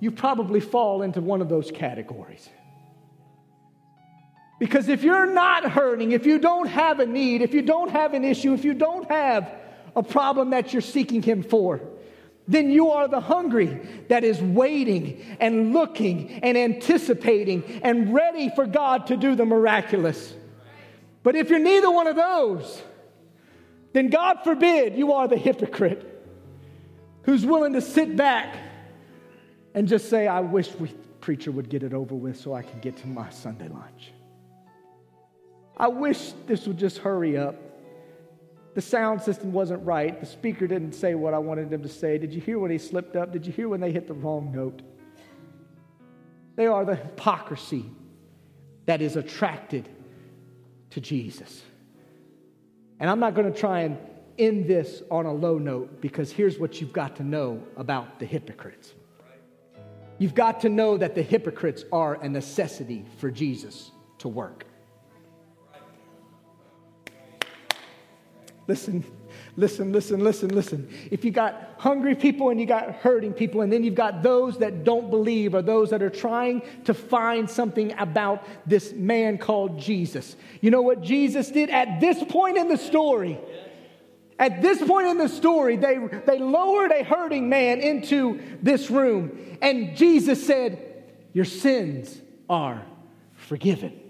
you 0.00 0.10
probably 0.10 0.58
fall 0.58 1.02
into 1.02 1.20
one 1.20 1.40
of 1.40 1.48
those 1.48 1.70
categories. 1.70 2.48
Because 4.58 4.88
if 4.88 5.04
you're 5.04 5.32
not 5.32 5.70
hurting, 5.70 6.10
if 6.10 6.26
you 6.26 6.40
don't 6.40 6.66
have 6.66 6.98
a 6.98 7.06
need, 7.06 7.42
if 7.42 7.54
you 7.54 7.62
don't 7.62 7.92
have 7.92 8.12
an 8.12 8.24
issue, 8.24 8.54
if 8.54 8.64
you 8.64 8.74
don't 8.74 9.08
have 9.08 9.54
a 9.94 10.02
problem 10.02 10.50
that 10.50 10.72
you're 10.72 10.82
seeking 10.82 11.22
Him 11.22 11.44
for, 11.44 11.80
then 12.48 12.72
you 12.72 12.90
are 12.90 13.06
the 13.06 13.20
hungry 13.20 13.78
that 14.08 14.24
is 14.24 14.42
waiting 14.42 15.36
and 15.38 15.72
looking 15.72 16.28
and 16.42 16.58
anticipating 16.58 17.62
and 17.84 18.12
ready 18.12 18.50
for 18.56 18.66
God 18.66 19.06
to 19.06 19.16
do 19.16 19.36
the 19.36 19.46
miraculous. 19.46 20.34
But 21.22 21.36
if 21.36 21.50
you're 21.50 21.60
neither 21.60 21.88
one 21.88 22.08
of 22.08 22.16
those, 22.16 22.82
then 23.92 24.08
God 24.08 24.38
forbid 24.44 24.96
you 24.96 25.12
are 25.12 25.26
the 25.26 25.36
hypocrite 25.36 26.06
who's 27.24 27.44
willing 27.44 27.72
to 27.74 27.80
sit 27.80 28.16
back 28.16 28.56
and 29.74 29.86
just 29.88 30.08
say, 30.08 30.26
I 30.26 30.40
wish 30.40 30.74
we 30.76 30.92
preacher 31.20 31.52
would 31.52 31.68
get 31.68 31.82
it 31.82 31.92
over 31.92 32.14
with 32.14 32.38
so 32.38 32.54
I 32.54 32.62
can 32.62 32.80
get 32.80 32.96
to 32.98 33.06
my 33.06 33.28
Sunday 33.30 33.68
lunch. 33.68 34.12
I 35.76 35.88
wish 35.88 36.32
this 36.46 36.66
would 36.66 36.78
just 36.78 36.98
hurry 36.98 37.36
up. 37.36 37.56
The 38.74 38.80
sound 38.80 39.22
system 39.22 39.52
wasn't 39.52 39.84
right. 39.84 40.18
The 40.18 40.26
speaker 40.26 40.66
didn't 40.66 40.92
say 40.92 41.14
what 41.14 41.34
I 41.34 41.38
wanted 41.38 41.70
them 41.70 41.82
to 41.82 41.88
say. 41.88 42.18
Did 42.18 42.32
you 42.32 42.40
hear 42.40 42.58
when 42.58 42.70
he 42.70 42.78
slipped 42.78 43.16
up? 43.16 43.32
Did 43.32 43.46
you 43.46 43.52
hear 43.52 43.68
when 43.68 43.80
they 43.80 43.92
hit 43.92 44.06
the 44.06 44.14
wrong 44.14 44.52
note? 44.54 44.82
They 46.56 46.66
are 46.66 46.84
the 46.84 46.94
hypocrisy 46.94 47.86
that 48.86 49.00
is 49.00 49.16
attracted 49.16 49.88
to 50.90 51.00
Jesus. 51.00 51.62
And 53.00 53.08
I'm 53.08 53.18
not 53.18 53.34
going 53.34 53.50
to 53.50 53.58
try 53.58 53.80
and 53.80 53.98
end 54.38 54.66
this 54.66 55.02
on 55.10 55.26
a 55.26 55.32
low 55.32 55.58
note 55.58 56.00
because 56.00 56.30
here's 56.30 56.58
what 56.58 56.80
you've 56.80 56.92
got 56.92 57.16
to 57.16 57.24
know 57.24 57.62
about 57.76 58.18
the 58.18 58.26
hypocrites. 58.26 58.92
You've 60.18 60.34
got 60.34 60.60
to 60.60 60.68
know 60.68 60.98
that 60.98 61.14
the 61.14 61.22
hypocrites 61.22 61.84
are 61.90 62.14
a 62.22 62.28
necessity 62.28 63.06
for 63.18 63.30
Jesus 63.30 63.90
to 64.18 64.28
work. 64.28 64.66
Listen, 68.66 69.02
listen, 69.56 69.92
listen, 69.92 70.22
listen, 70.22 70.54
listen. 70.54 70.88
If 71.10 71.24
you 71.24 71.30
got 71.30 71.74
hungry 71.78 72.14
people 72.14 72.50
and 72.50 72.60
you 72.60 72.66
got 72.66 72.94
hurting 72.96 73.32
people, 73.32 73.62
and 73.62 73.72
then 73.72 73.84
you've 73.84 73.94
got 73.94 74.22
those 74.22 74.58
that 74.58 74.84
don't 74.84 75.10
believe 75.10 75.54
or 75.54 75.62
those 75.62 75.90
that 75.90 76.02
are 76.02 76.10
trying 76.10 76.62
to 76.84 76.94
find 76.94 77.48
something 77.48 77.92
about 77.98 78.44
this 78.66 78.92
man 78.92 79.38
called 79.38 79.78
Jesus. 79.78 80.36
You 80.60 80.70
know 80.70 80.82
what 80.82 81.02
Jesus 81.02 81.50
did 81.50 81.70
at 81.70 82.00
this 82.00 82.22
point 82.24 82.56
in 82.56 82.68
the 82.68 82.76
story? 82.76 83.38
At 84.38 84.62
this 84.62 84.82
point 84.82 85.06
in 85.06 85.18
the 85.18 85.28
story, 85.28 85.76
they, 85.76 85.98
they 86.26 86.38
lowered 86.38 86.92
a 86.92 87.04
hurting 87.04 87.48
man 87.48 87.80
into 87.80 88.40
this 88.62 88.90
room, 88.90 89.58
and 89.60 89.94
Jesus 89.96 90.46
said, 90.46 91.04
Your 91.34 91.44
sins 91.44 92.18
are 92.48 92.82
forgiven. 93.34 94.00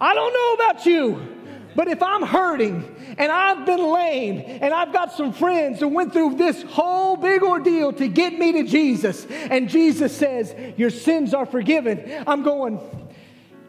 I 0.00 0.14
don't 0.14 0.32
know 0.32 0.64
about 0.64 0.86
you, 0.86 1.35
but 1.76 1.88
if 1.88 2.02
I'm 2.02 2.22
hurting 2.22 3.14
and 3.18 3.30
I've 3.30 3.66
been 3.66 3.92
lame 3.92 4.42
and 4.62 4.72
I've 4.72 4.94
got 4.94 5.12
some 5.12 5.30
friends 5.30 5.78
who 5.78 5.88
went 5.88 6.10
through 6.10 6.36
this 6.36 6.62
whole 6.62 7.18
big 7.18 7.42
ordeal 7.42 7.92
to 7.92 8.08
get 8.08 8.32
me 8.32 8.52
to 8.52 8.62
Jesus, 8.62 9.26
and 9.26 9.68
Jesus 9.68 10.16
says, 10.16 10.54
Your 10.78 10.88
sins 10.88 11.34
are 11.34 11.44
forgiven, 11.44 12.24
I'm 12.26 12.42
going, 12.42 12.80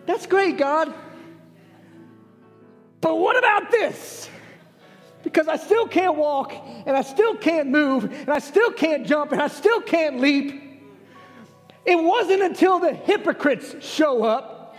That's 0.06 0.26
great, 0.26 0.58
God. 0.58 0.94
But 3.02 3.20
what 3.20 3.38
about 3.38 3.72
this? 3.72 4.30
Because 5.24 5.50
I 5.50 5.58
still 5.58 5.86
can't 5.86 6.16
walk 6.16 6.54
and 6.86 6.96
I 6.96 7.02
still 7.02 7.36
can't 7.36 7.68
move 7.68 8.06
and 8.06 8.30
I 8.30 8.40
still 8.40 8.72
can't 8.72 9.06
jump 9.06 9.34
and 9.34 9.42
I 9.42 9.50
still 9.50 9.82
can't 9.82 10.22
leap. 10.22 10.64
It 11.86 11.96
wasn't 12.02 12.42
until 12.42 12.80
the 12.80 12.94
hypocrites 12.94 13.76
show 13.86 14.24
up, 14.24 14.78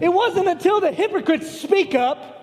it 0.00 0.08
wasn't 0.08 0.48
until 0.48 0.80
the 0.80 0.92
hypocrites 0.92 1.50
speak 1.50 1.94
up 1.94 2.33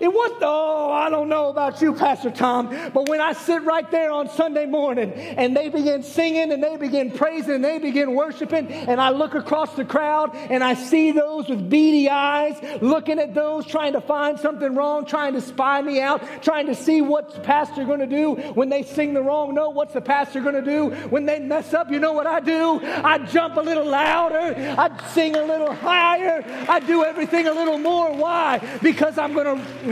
it 0.00 0.08
was, 0.08 0.32
oh, 0.40 0.90
I 0.90 1.10
don't 1.10 1.28
know 1.28 1.50
about 1.50 1.82
you, 1.82 1.92
Pastor 1.92 2.30
Tom, 2.30 2.68
but 2.94 3.06
when 3.06 3.20
I 3.20 3.34
sit 3.34 3.62
right 3.64 3.88
there 3.90 4.10
on 4.10 4.30
Sunday 4.30 4.64
morning 4.64 5.12
and 5.12 5.54
they 5.54 5.68
begin 5.68 6.02
singing 6.02 6.52
and 6.52 6.62
they 6.62 6.78
begin 6.78 7.10
praising 7.10 7.56
and 7.56 7.64
they 7.64 7.78
begin 7.78 8.14
worshiping, 8.14 8.68
and 8.68 8.98
I 8.98 9.10
look 9.10 9.34
across 9.34 9.74
the 9.76 9.84
crowd 9.84 10.34
and 10.34 10.64
I 10.64 10.72
see 10.72 11.12
those 11.12 11.48
with 11.48 11.68
beady 11.68 12.08
eyes 12.08 12.56
looking 12.80 13.18
at 13.18 13.34
those 13.34 13.66
trying 13.66 13.92
to 13.92 14.00
find 14.00 14.40
something 14.40 14.74
wrong, 14.74 15.04
trying 15.04 15.34
to 15.34 15.40
spy 15.42 15.82
me 15.82 16.00
out, 16.00 16.22
trying 16.42 16.66
to 16.66 16.74
see 16.74 17.02
what's 17.02 17.34
the 17.34 17.40
pastor 17.40 17.84
going 17.84 18.00
to 18.00 18.06
do 18.06 18.34
when 18.54 18.70
they 18.70 18.82
sing 18.82 19.12
the 19.12 19.22
wrong 19.22 19.54
note, 19.54 19.74
what's 19.74 19.92
the 19.92 20.00
pastor 20.00 20.40
going 20.40 20.54
to 20.54 20.62
do 20.62 20.88
when 21.10 21.26
they 21.26 21.38
mess 21.38 21.74
up. 21.74 21.90
You 21.90 21.98
know 21.98 22.12
what 22.12 22.26
I 22.26 22.40
do? 22.40 22.80
I 22.82 23.18
jump 23.18 23.56
a 23.56 23.60
little 23.60 23.84
louder, 23.84 24.54
I 24.78 25.08
sing 25.08 25.36
a 25.36 25.44
little 25.44 25.74
higher, 25.74 26.42
I 26.70 26.80
do 26.80 27.04
everything 27.04 27.48
a 27.48 27.52
little 27.52 27.78
more. 27.78 28.14
Why? 28.14 28.78
Because 28.80 29.18
I'm 29.18 29.34
going 29.34 29.58
to 29.58 29.89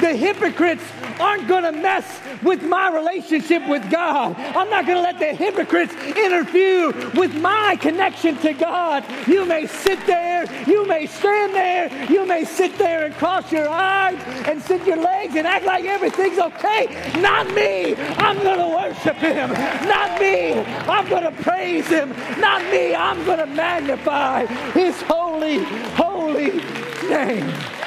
the 0.00 0.16
hypocrites 0.16 0.82
aren't 1.18 1.46
going 1.46 1.64
to 1.64 1.72
mess 1.72 2.20
with 2.42 2.62
my 2.62 2.90
relationship 2.90 3.66
with 3.68 3.88
God. 3.90 4.34
I'm 4.36 4.70
not 4.70 4.86
going 4.86 4.96
to 4.96 5.02
let 5.02 5.18
the 5.18 5.34
hypocrites 5.34 5.94
interfere 6.16 6.92
with 7.12 7.34
my 7.40 7.76
connection 7.80 8.36
to 8.38 8.54
God. 8.54 9.04
You 9.26 9.44
may 9.44 9.66
sit 9.66 10.04
there, 10.06 10.46
you 10.66 10.86
may 10.86 11.06
stand 11.06 11.54
there, 11.54 12.10
you 12.10 12.26
may 12.26 12.44
sit 12.44 12.78
there 12.78 13.04
and 13.04 13.14
cross 13.14 13.52
your 13.52 13.68
arms 13.68 14.20
and 14.46 14.62
sit 14.62 14.86
your 14.86 14.96
legs 14.96 15.36
and 15.36 15.46
act 15.46 15.66
like 15.66 15.84
everything's 15.84 16.38
okay. 16.38 17.12
Not 17.20 17.46
me. 17.54 17.94
I'm 17.96 18.38
going 18.42 18.58
to 18.58 18.68
worship 18.68 19.16
Him. 19.16 19.50
Not 19.86 20.18
me. 20.20 20.54
I'm 20.54 21.08
going 21.08 21.24
to 21.24 21.42
praise 21.42 21.86
Him. 21.88 22.10
Not 22.38 22.62
me. 22.70 22.94
I'm 22.94 23.24
going 23.26 23.38
to 23.38 23.46
magnify 23.46 24.46
His 24.72 25.00
holy, 25.02 25.58
holy 25.94 26.62
name. 27.08 27.79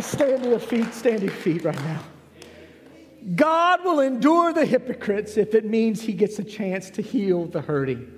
Stand 0.00 0.42
to 0.42 0.48
your 0.50 0.58
feet, 0.58 0.92
stand 0.92 1.20
to 1.20 1.26
your 1.26 1.34
feet 1.34 1.64
right 1.64 1.74
now. 1.76 2.02
God 3.36 3.84
will 3.84 4.00
endure 4.00 4.52
the 4.52 4.66
hypocrites 4.66 5.36
if 5.36 5.54
it 5.54 5.64
means 5.64 6.02
he 6.02 6.12
gets 6.12 6.38
a 6.38 6.44
chance 6.44 6.90
to 6.90 7.02
heal 7.02 7.46
the 7.46 7.62
hurting. 7.62 8.10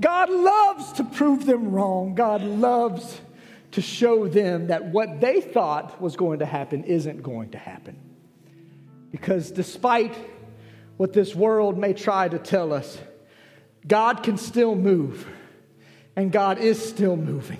God 0.00 0.30
loves 0.30 0.92
to 0.92 1.04
prove 1.04 1.44
them 1.44 1.70
wrong. 1.70 2.14
God 2.14 2.42
loves 2.42 3.20
to 3.72 3.82
show 3.82 4.26
them 4.26 4.68
that 4.68 4.86
what 4.86 5.20
they 5.20 5.40
thought 5.40 6.00
was 6.00 6.16
going 6.16 6.40
to 6.40 6.46
happen 6.46 6.84
isn't 6.84 7.22
going 7.22 7.50
to 7.50 7.58
happen. 7.58 7.96
Because 9.12 9.50
despite 9.50 10.16
what 10.96 11.12
this 11.12 11.34
world 11.34 11.78
may 11.78 11.92
try 11.92 12.28
to 12.28 12.38
tell 12.38 12.72
us, 12.72 12.98
God 13.86 14.22
can 14.22 14.36
still 14.36 14.74
move, 14.74 15.26
and 16.16 16.32
God 16.32 16.58
is 16.58 16.82
still 16.86 17.16
moving. 17.16 17.58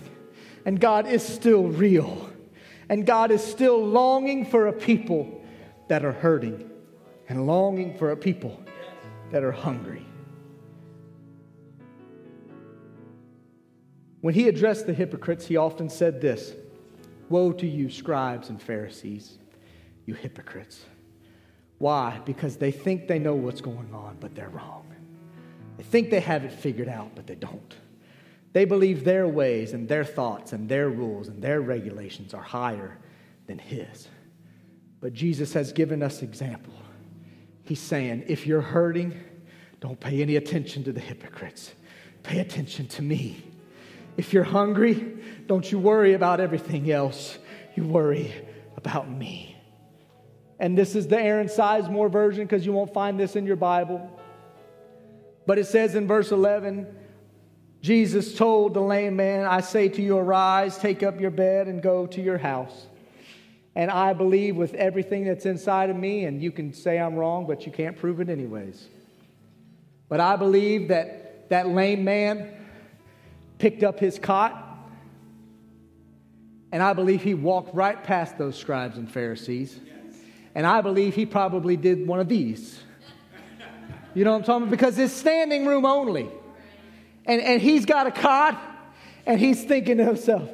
And 0.64 0.80
God 0.80 1.06
is 1.06 1.26
still 1.26 1.64
real. 1.64 2.30
And 2.88 3.06
God 3.06 3.30
is 3.30 3.42
still 3.42 3.84
longing 3.84 4.44
for 4.44 4.66
a 4.66 4.72
people 4.72 5.42
that 5.88 6.04
are 6.04 6.12
hurting 6.12 6.70
and 7.28 7.46
longing 7.46 7.96
for 7.96 8.10
a 8.10 8.16
people 8.16 8.60
that 9.30 9.44
are 9.44 9.52
hungry. 9.52 10.04
When 14.20 14.34
he 14.34 14.48
addressed 14.48 14.86
the 14.86 14.92
hypocrites, 14.92 15.46
he 15.46 15.56
often 15.56 15.88
said 15.88 16.20
this 16.20 16.54
Woe 17.28 17.52
to 17.52 17.66
you, 17.66 17.88
scribes 17.88 18.48
and 18.48 18.60
Pharisees, 18.60 19.38
you 20.04 20.14
hypocrites. 20.14 20.84
Why? 21.78 22.20
Because 22.26 22.56
they 22.56 22.72
think 22.72 23.08
they 23.08 23.18
know 23.18 23.34
what's 23.34 23.60
going 23.60 23.94
on, 23.94 24.18
but 24.20 24.34
they're 24.34 24.50
wrong. 24.50 24.86
They 25.78 25.84
think 25.84 26.10
they 26.10 26.20
have 26.20 26.44
it 26.44 26.52
figured 26.52 26.88
out, 26.88 27.12
but 27.14 27.26
they 27.26 27.36
don't. 27.36 27.74
They 28.52 28.64
believe 28.64 29.04
their 29.04 29.28
ways 29.28 29.72
and 29.72 29.88
their 29.88 30.04
thoughts 30.04 30.52
and 30.52 30.68
their 30.68 30.88
rules 30.88 31.28
and 31.28 31.40
their 31.40 31.60
regulations 31.60 32.34
are 32.34 32.42
higher 32.42 32.98
than 33.46 33.58
His. 33.58 34.08
But 35.00 35.14
Jesus 35.14 35.52
has 35.54 35.72
given 35.72 36.02
us 36.02 36.22
example. 36.22 36.74
He's 37.64 37.80
saying, 37.80 38.24
if 38.26 38.46
you're 38.46 38.60
hurting, 38.60 39.18
don't 39.80 39.98
pay 39.98 40.20
any 40.20 40.36
attention 40.36 40.84
to 40.84 40.92
the 40.92 41.00
hypocrites. 41.00 41.72
Pay 42.22 42.40
attention 42.40 42.86
to 42.88 43.02
me. 43.02 43.42
If 44.16 44.32
you're 44.32 44.44
hungry, 44.44 45.16
don't 45.46 45.70
you 45.70 45.78
worry 45.78 46.14
about 46.14 46.40
everything 46.40 46.90
else. 46.90 47.38
You 47.76 47.84
worry 47.84 48.32
about 48.76 49.08
me. 49.08 49.56
And 50.58 50.76
this 50.76 50.94
is 50.94 51.08
the 51.08 51.18
Aaron 51.18 51.46
Sizemore 51.46 52.10
version 52.10 52.44
because 52.44 52.66
you 52.66 52.72
won't 52.72 52.92
find 52.92 53.18
this 53.18 53.36
in 53.36 53.46
your 53.46 53.56
Bible. 53.56 54.20
But 55.46 55.58
it 55.58 55.66
says 55.66 55.94
in 55.94 56.06
verse 56.06 56.32
11, 56.32 56.86
Jesus 57.82 58.34
told 58.34 58.74
the 58.74 58.80
lame 58.80 59.16
man, 59.16 59.46
I 59.46 59.60
say 59.60 59.88
to 59.88 60.02
you, 60.02 60.18
arise, 60.18 60.76
take 60.76 61.02
up 61.02 61.18
your 61.18 61.30
bed, 61.30 61.66
and 61.66 61.82
go 61.82 62.06
to 62.08 62.20
your 62.20 62.36
house. 62.36 62.86
And 63.74 63.90
I 63.90 64.12
believe 64.12 64.56
with 64.56 64.74
everything 64.74 65.24
that's 65.24 65.46
inside 65.46 65.88
of 65.88 65.96
me, 65.96 66.24
and 66.24 66.42
you 66.42 66.52
can 66.52 66.74
say 66.74 66.98
I'm 66.98 67.14
wrong, 67.14 67.46
but 67.46 67.64
you 67.64 67.72
can't 67.72 67.96
prove 67.96 68.20
it 68.20 68.28
anyways. 68.28 68.86
But 70.08 70.20
I 70.20 70.36
believe 70.36 70.88
that 70.88 71.48
that 71.48 71.68
lame 71.68 72.04
man 72.04 72.52
picked 73.58 73.82
up 73.82 73.98
his 73.98 74.18
cot, 74.18 74.66
and 76.72 76.82
I 76.82 76.92
believe 76.92 77.22
he 77.22 77.34
walked 77.34 77.74
right 77.74 78.02
past 78.02 78.36
those 78.36 78.56
scribes 78.56 78.98
and 78.98 79.10
Pharisees. 79.10 79.78
And 80.54 80.66
I 80.66 80.80
believe 80.80 81.14
he 81.14 81.26
probably 81.26 81.76
did 81.76 82.06
one 82.06 82.20
of 82.20 82.28
these. 82.28 82.80
You 84.14 84.24
know 84.24 84.32
what 84.32 84.38
I'm 84.38 84.44
talking 84.44 84.62
about? 84.64 84.70
Because 84.72 84.98
it's 84.98 85.12
standing 85.12 85.64
room 85.64 85.86
only 85.86 86.28
and, 87.26 87.40
and 87.40 87.60
he's 87.60 87.86
got 87.86 88.06
a 88.06 88.10
cot 88.10 88.60
and 89.26 89.38
he's 89.38 89.62
thinking 89.64 89.98
to 89.98 90.04
himself, 90.04 90.48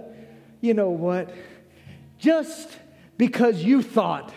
you 0.60 0.74
know 0.74 0.90
what? 0.90 1.32
Just 2.18 2.68
because 3.16 3.62
you 3.62 3.82
thought 3.82 4.32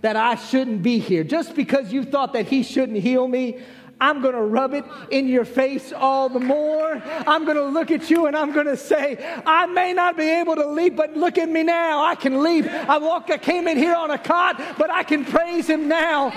that 0.00 0.16
I 0.16 0.34
shouldn't 0.34 0.82
be 0.82 0.98
here, 0.98 1.24
just 1.24 1.54
because 1.54 1.92
you 1.92 2.04
thought 2.04 2.32
that 2.34 2.46
he 2.46 2.62
shouldn't 2.62 2.98
heal 2.98 3.26
me, 3.26 3.60
I'm 4.00 4.20
going 4.20 4.34
to 4.34 4.42
rub 4.42 4.74
it 4.74 4.84
in 5.10 5.28
your 5.28 5.44
face 5.44 5.92
all 5.92 6.28
the 6.28 6.40
more. 6.40 7.00
I'm 7.26 7.44
going 7.44 7.56
to 7.56 7.64
look 7.64 7.90
at 7.90 8.10
you 8.10 8.26
and 8.26 8.36
I'm 8.36 8.52
going 8.52 8.66
to 8.66 8.76
say, 8.76 9.16
I 9.46 9.66
may 9.66 9.92
not 9.92 10.16
be 10.16 10.28
able 10.28 10.56
to 10.56 10.66
leap, 10.66 10.96
but 10.96 11.16
look 11.16 11.38
at 11.38 11.48
me 11.48 11.62
now. 11.62 12.04
I 12.04 12.14
can 12.14 12.42
leap. 12.42 12.66
I 12.66 12.98
walk, 12.98 13.30
I 13.30 13.38
came 13.38 13.68
in 13.68 13.78
here 13.78 13.94
on 13.94 14.10
a 14.10 14.18
cot, 14.18 14.60
but 14.78 14.90
I 14.90 15.04
can 15.04 15.24
praise 15.24 15.68
him 15.68 15.88
now. 15.88 16.32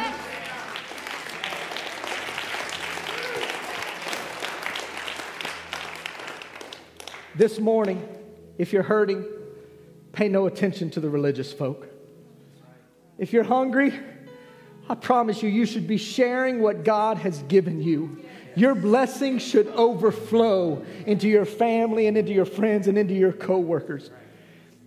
This 7.38 7.60
morning, 7.60 8.04
if 8.58 8.74
you're 8.74 8.82
hurting, 8.82 9.24
pay 10.12 10.28
no 10.28 10.48
attention 10.48 10.90
to 10.92 11.00
the 11.00 11.08
religious 11.08 11.54
folk. 11.54 11.88
If 13.20 13.32
you're 13.32 13.44
hungry, 13.44 13.94
I 14.90 14.96
promise 14.96 15.44
you, 15.44 15.50
you 15.50 15.68
should 15.68 15.86
be 15.86 15.98
sharing 15.98 16.64
what 16.64 16.84
God 16.84 17.20
has 17.20 17.44
given 17.44 17.80
you. 17.80 18.24
Your 18.56 18.74
blessing 18.74 19.38
should 19.38 19.68
overflow 19.68 20.84
into 21.06 21.28
your 21.28 21.46
family 21.46 22.08
and 22.08 22.18
into 22.18 22.34
your 22.34 22.46
friends 22.46 22.88
and 22.88 22.98
into 22.98 23.14
your 23.14 23.34
coworkers. 23.34 24.10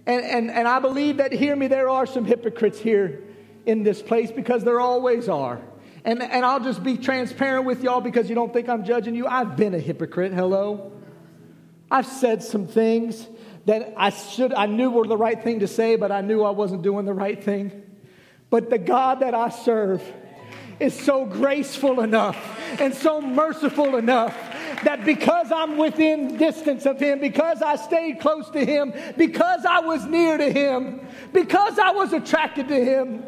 And, 0.06 0.24
and, 0.24 0.50
and 0.50 0.66
I 0.66 0.80
believe 0.80 1.18
that, 1.18 1.32
hear 1.32 1.54
me, 1.54 1.68
there 1.68 1.88
are 1.88 2.04
some 2.04 2.24
hypocrites 2.24 2.80
here 2.80 3.22
in 3.64 3.84
this 3.84 4.02
place 4.02 4.32
because 4.32 4.64
there 4.64 4.80
always 4.80 5.28
are. 5.28 5.60
And, 6.04 6.20
and 6.20 6.44
I'll 6.44 6.64
just 6.64 6.82
be 6.82 6.96
transparent 6.96 7.64
with 7.64 7.84
y'all 7.84 8.00
because 8.00 8.28
you 8.28 8.34
don't 8.34 8.52
think 8.52 8.68
I'm 8.68 8.84
judging 8.84 9.14
you. 9.14 9.28
I've 9.28 9.56
been 9.56 9.72
a 9.76 9.78
hypocrite. 9.78 10.32
Hello? 10.32 10.99
I've 11.90 12.06
said 12.06 12.42
some 12.42 12.66
things 12.66 13.26
that 13.66 13.94
I 13.96 14.10
should 14.10 14.52
I 14.52 14.66
knew 14.66 14.90
were 14.90 15.06
the 15.06 15.16
right 15.16 15.42
thing 15.42 15.60
to 15.60 15.68
say, 15.68 15.96
but 15.96 16.12
I 16.12 16.20
knew 16.20 16.42
I 16.42 16.50
wasn't 16.50 16.82
doing 16.82 17.04
the 17.04 17.14
right 17.14 17.42
thing. 17.42 17.82
But 18.48 18.70
the 18.70 18.78
God 18.78 19.20
that 19.20 19.34
I 19.34 19.48
serve 19.50 20.02
is 20.78 20.98
so 20.98 21.24
graceful 21.26 22.00
enough 22.00 22.36
and 22.80 22.94
so 22.94 23.20
merciful 23.20 23.96
enough 23.96 24.34
that 24.84 25.04
because 25.04 25.52
I'm 25.52 25.76
within 25.76 26.36
distance 26.36 26.86
of 26.86 26.98
him, 26.98 27.20
because 27.20 27.60
I 27.60 27.76
stayed 27.76 28.20
close 28.20 28.48
to 28.50 28.64
him, 28.64 28.92
because 29.16 29.64
I 29.64 29.80
was 29.80 30.06
near 30.06 30.38
to 30.38 30.50
him, 30.50 31.06
because 31.32 31.78
I 31.78 31.90
was 31.90 32.12
attracted 32.12 32.68
to 32.68 32.84
him, 32.84 33.22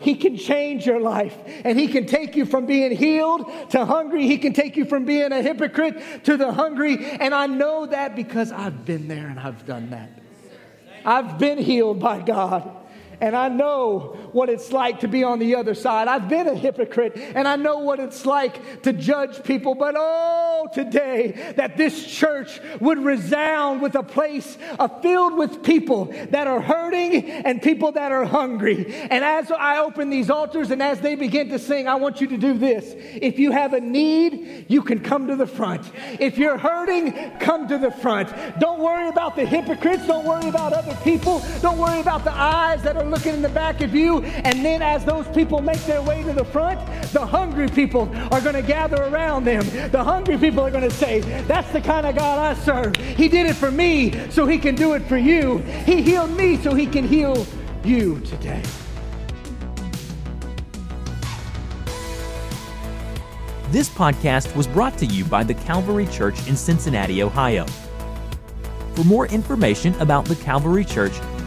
he 0.00 0.14
can 0.14 0.36
change 0.36 0.86
your 0.86 1.00
life 1.00 1.36
and 1.64 1.78
He 1.78 1.88
can 1.88 2.06
take 2.06 2.36
you 2.36 2.46
from 2.46 2.66
being 2.66 2.96
healed 2.96 3.70
to 3.70 3.84
hungry. 3.84 4.26
He 4.26 4.38
can 4.38 4.52
take 4.52 4.76
you 4.76 4.84
from 4.84 5.04
being 5.04 5.32
a 5.32 5.42
hypocrite 5.42 6.24
to 6.24 6.36
the 6.36 6.52
hungry. 6.52 6.98
And 7.04 7.34
I 7.34 7.46
know 7.46 7.86
that 7.86 8.14
because 8.14 8.52
I've 8.52 8.84
been 8.84 9.08
there 9.08 9.26
and 9.26 9.38
I've 9.38 9.66
done 9.66 9.90
that. 9.90 10.10
I've 11.04 11.38
been 11.38 11.58
healed 11.58 12.00
by 12.00 12.20
God 12.20 12.70
and 13.20 13.34
I 13.34 13.48
know 13.48 14.16
what 14.32 14.48
it's 14.48 14.72
like 14.72 15.00
to 15.00 15.08
be 15.08 15.24
on 15.24 15.38
the 15.38 15.56
other 15.56 15.74
side. 15.74 16.08
I've 16.08 16.28
been 16.28 16.46
a 16.46 16.54
hypocrite 16.54 17.16
and 17.16 17.48
I 17.48 17.56
know 17.56 17.78
what 17.78 17.98
it's 17.98 18.24
like 18.24 18.82
to 18.82 18.92
judge 18.92 19.42
people. 19.42 19.74
But 19.74 19.94
oh, 19.96 20.68
today 20.72 21.52
that 21.56 21.76
this 21.76 22.06
church 22.06 22.60
would 22.80 22.98
resound 22.98 23.82
with 23.82 23.94
a 23.94 24.02
place 24.02 24.56
filled 25.02 25.36
with 25.36 25.62
people 25.62 26.06
that 26.30 26.46
are 26.46 26.60
hurting 26.60 27.30
and 27.30 27.60
people 27.62 27.92
that 27.92 28.12
are 28.12 28.24
hungry. 28.24 28.94
And 28.94 29.24
as 29.24 29.50
I 29.50 29.78
open 29.78 30.10
these 30.10 30.30
altars 30.30 30.70
and 30.70 30.82
as 30.82 31.00
they 31.00 31.14
begin 31.14 31.48
to 31.50 31.58
sing, 31.58 31.88
I 31.88 31.96
want 31.96 32.20
you 32.20 32.26
to 32.28 32.36
do 32.36 32.54
this. 32.54 32.94
If 32.96 33.38
you 33.38 33.52
have 33.52 33.72
a 33.72 33.80
need, 33.80 34.66
you 34.68 34.82
can 34.82 35.00
come 35.00 35.26
to 35.28 35.36
the 35.36 35.46
front. 35.46 35.90
If 36.20 36.38
you're 36.38 36.58
hurting, 36.58 37.38
come 37.40 37.68
to 37.68 37.78
the 37.78 37.90
front. 37.90 38.28
Don't 38.60 38.80
worry 38.80 39.08
about 39.08 39.36
the 39.36 39.44
hypocrites. 39.44 40.06
Don't 40.06 40.24
worry 40.24 40.48
about 40.48 40.72
other 40.72 40.96
people. 41.02 41.42
Don't 41.60 41.78
worry 41.78 42.00
about 42.00 42.24
the 42.24 42.32
eyes 42.32 42.82
that 42.82 42.96
are 42.96 43.07
looking 43.10 43.34
in 43.34 43.42
the 43.42 43.48
back 43.48 43.80
of 43.80 43.94
you. 43.94 44.22
And 44.22 44.64
then 44.64 44.82
as 44.82 45.04
those 45.04 45.26
people 45.28 45.60
make 45.60 45.80
their 45.84 46.02
way 46.02 46.22
to 46.22 46.32
the 46.32 46.44
front, 46.44 46.80
the 47.12 47.24
hungry 47.24 47.68
people 47.68 48.10
are 48.32 48.40
going 48.40 48.54
to 48.54 48.62
gather 48.62 49.02
around 49.04 49.44
them. 49.44 49.64
The 49.90 50.02
hungry 50.02 50.38
people 50.38 50.60
are 50.60 50.70
going 50.70 50.88
to 50.88 50.94
say, 50.94 51.20
That's 51.42 51.70
the 51.72 51.80
kind 51.80 52.06
of 52.06 52.14
God 52.16 52.38
I 52.38 52.54
serve. 52.62 52.96
He 52.96 53.28
did 53.28 53.46
it 53.46 53.54
for 53.54 53.70
me, 53.70 54.30
so 54.30 54.46
He 54.46 54.58
can 54.58 54.74
do 54.74 54.94
it 54.94 55.02
for 55.02 55.16
you. 55.18 55.58
He 55.86 56.02
healed 56.02 56.30
me, 56.36 56.56
so 56.56 56.74
He 56.74 56.86
can 56.86 57.06
heal 57.06 57.46
you 57.84 58.20
today. 58.20 58.62
This 63.70 63.90
podcast 63.90 64.56
was 64.56 64.66
brought 64.66 64.96
to 64.96 65.04
you 65.04 65.26
by 65.26 65.44
the 65.44 65.52
Calvary 65.52 66.06
Church 66.06 66.48
in 66.48 66.56
Cincinnati, 66.56 67.22
Ohio. 67.22 67.66
For 68.94 69.04
more 69.04 69.26
information 69.26 69.94
about 70.00 70.24
the 70.24 70.36
Calvary 70.36 70.86
Church, 70.86 71.12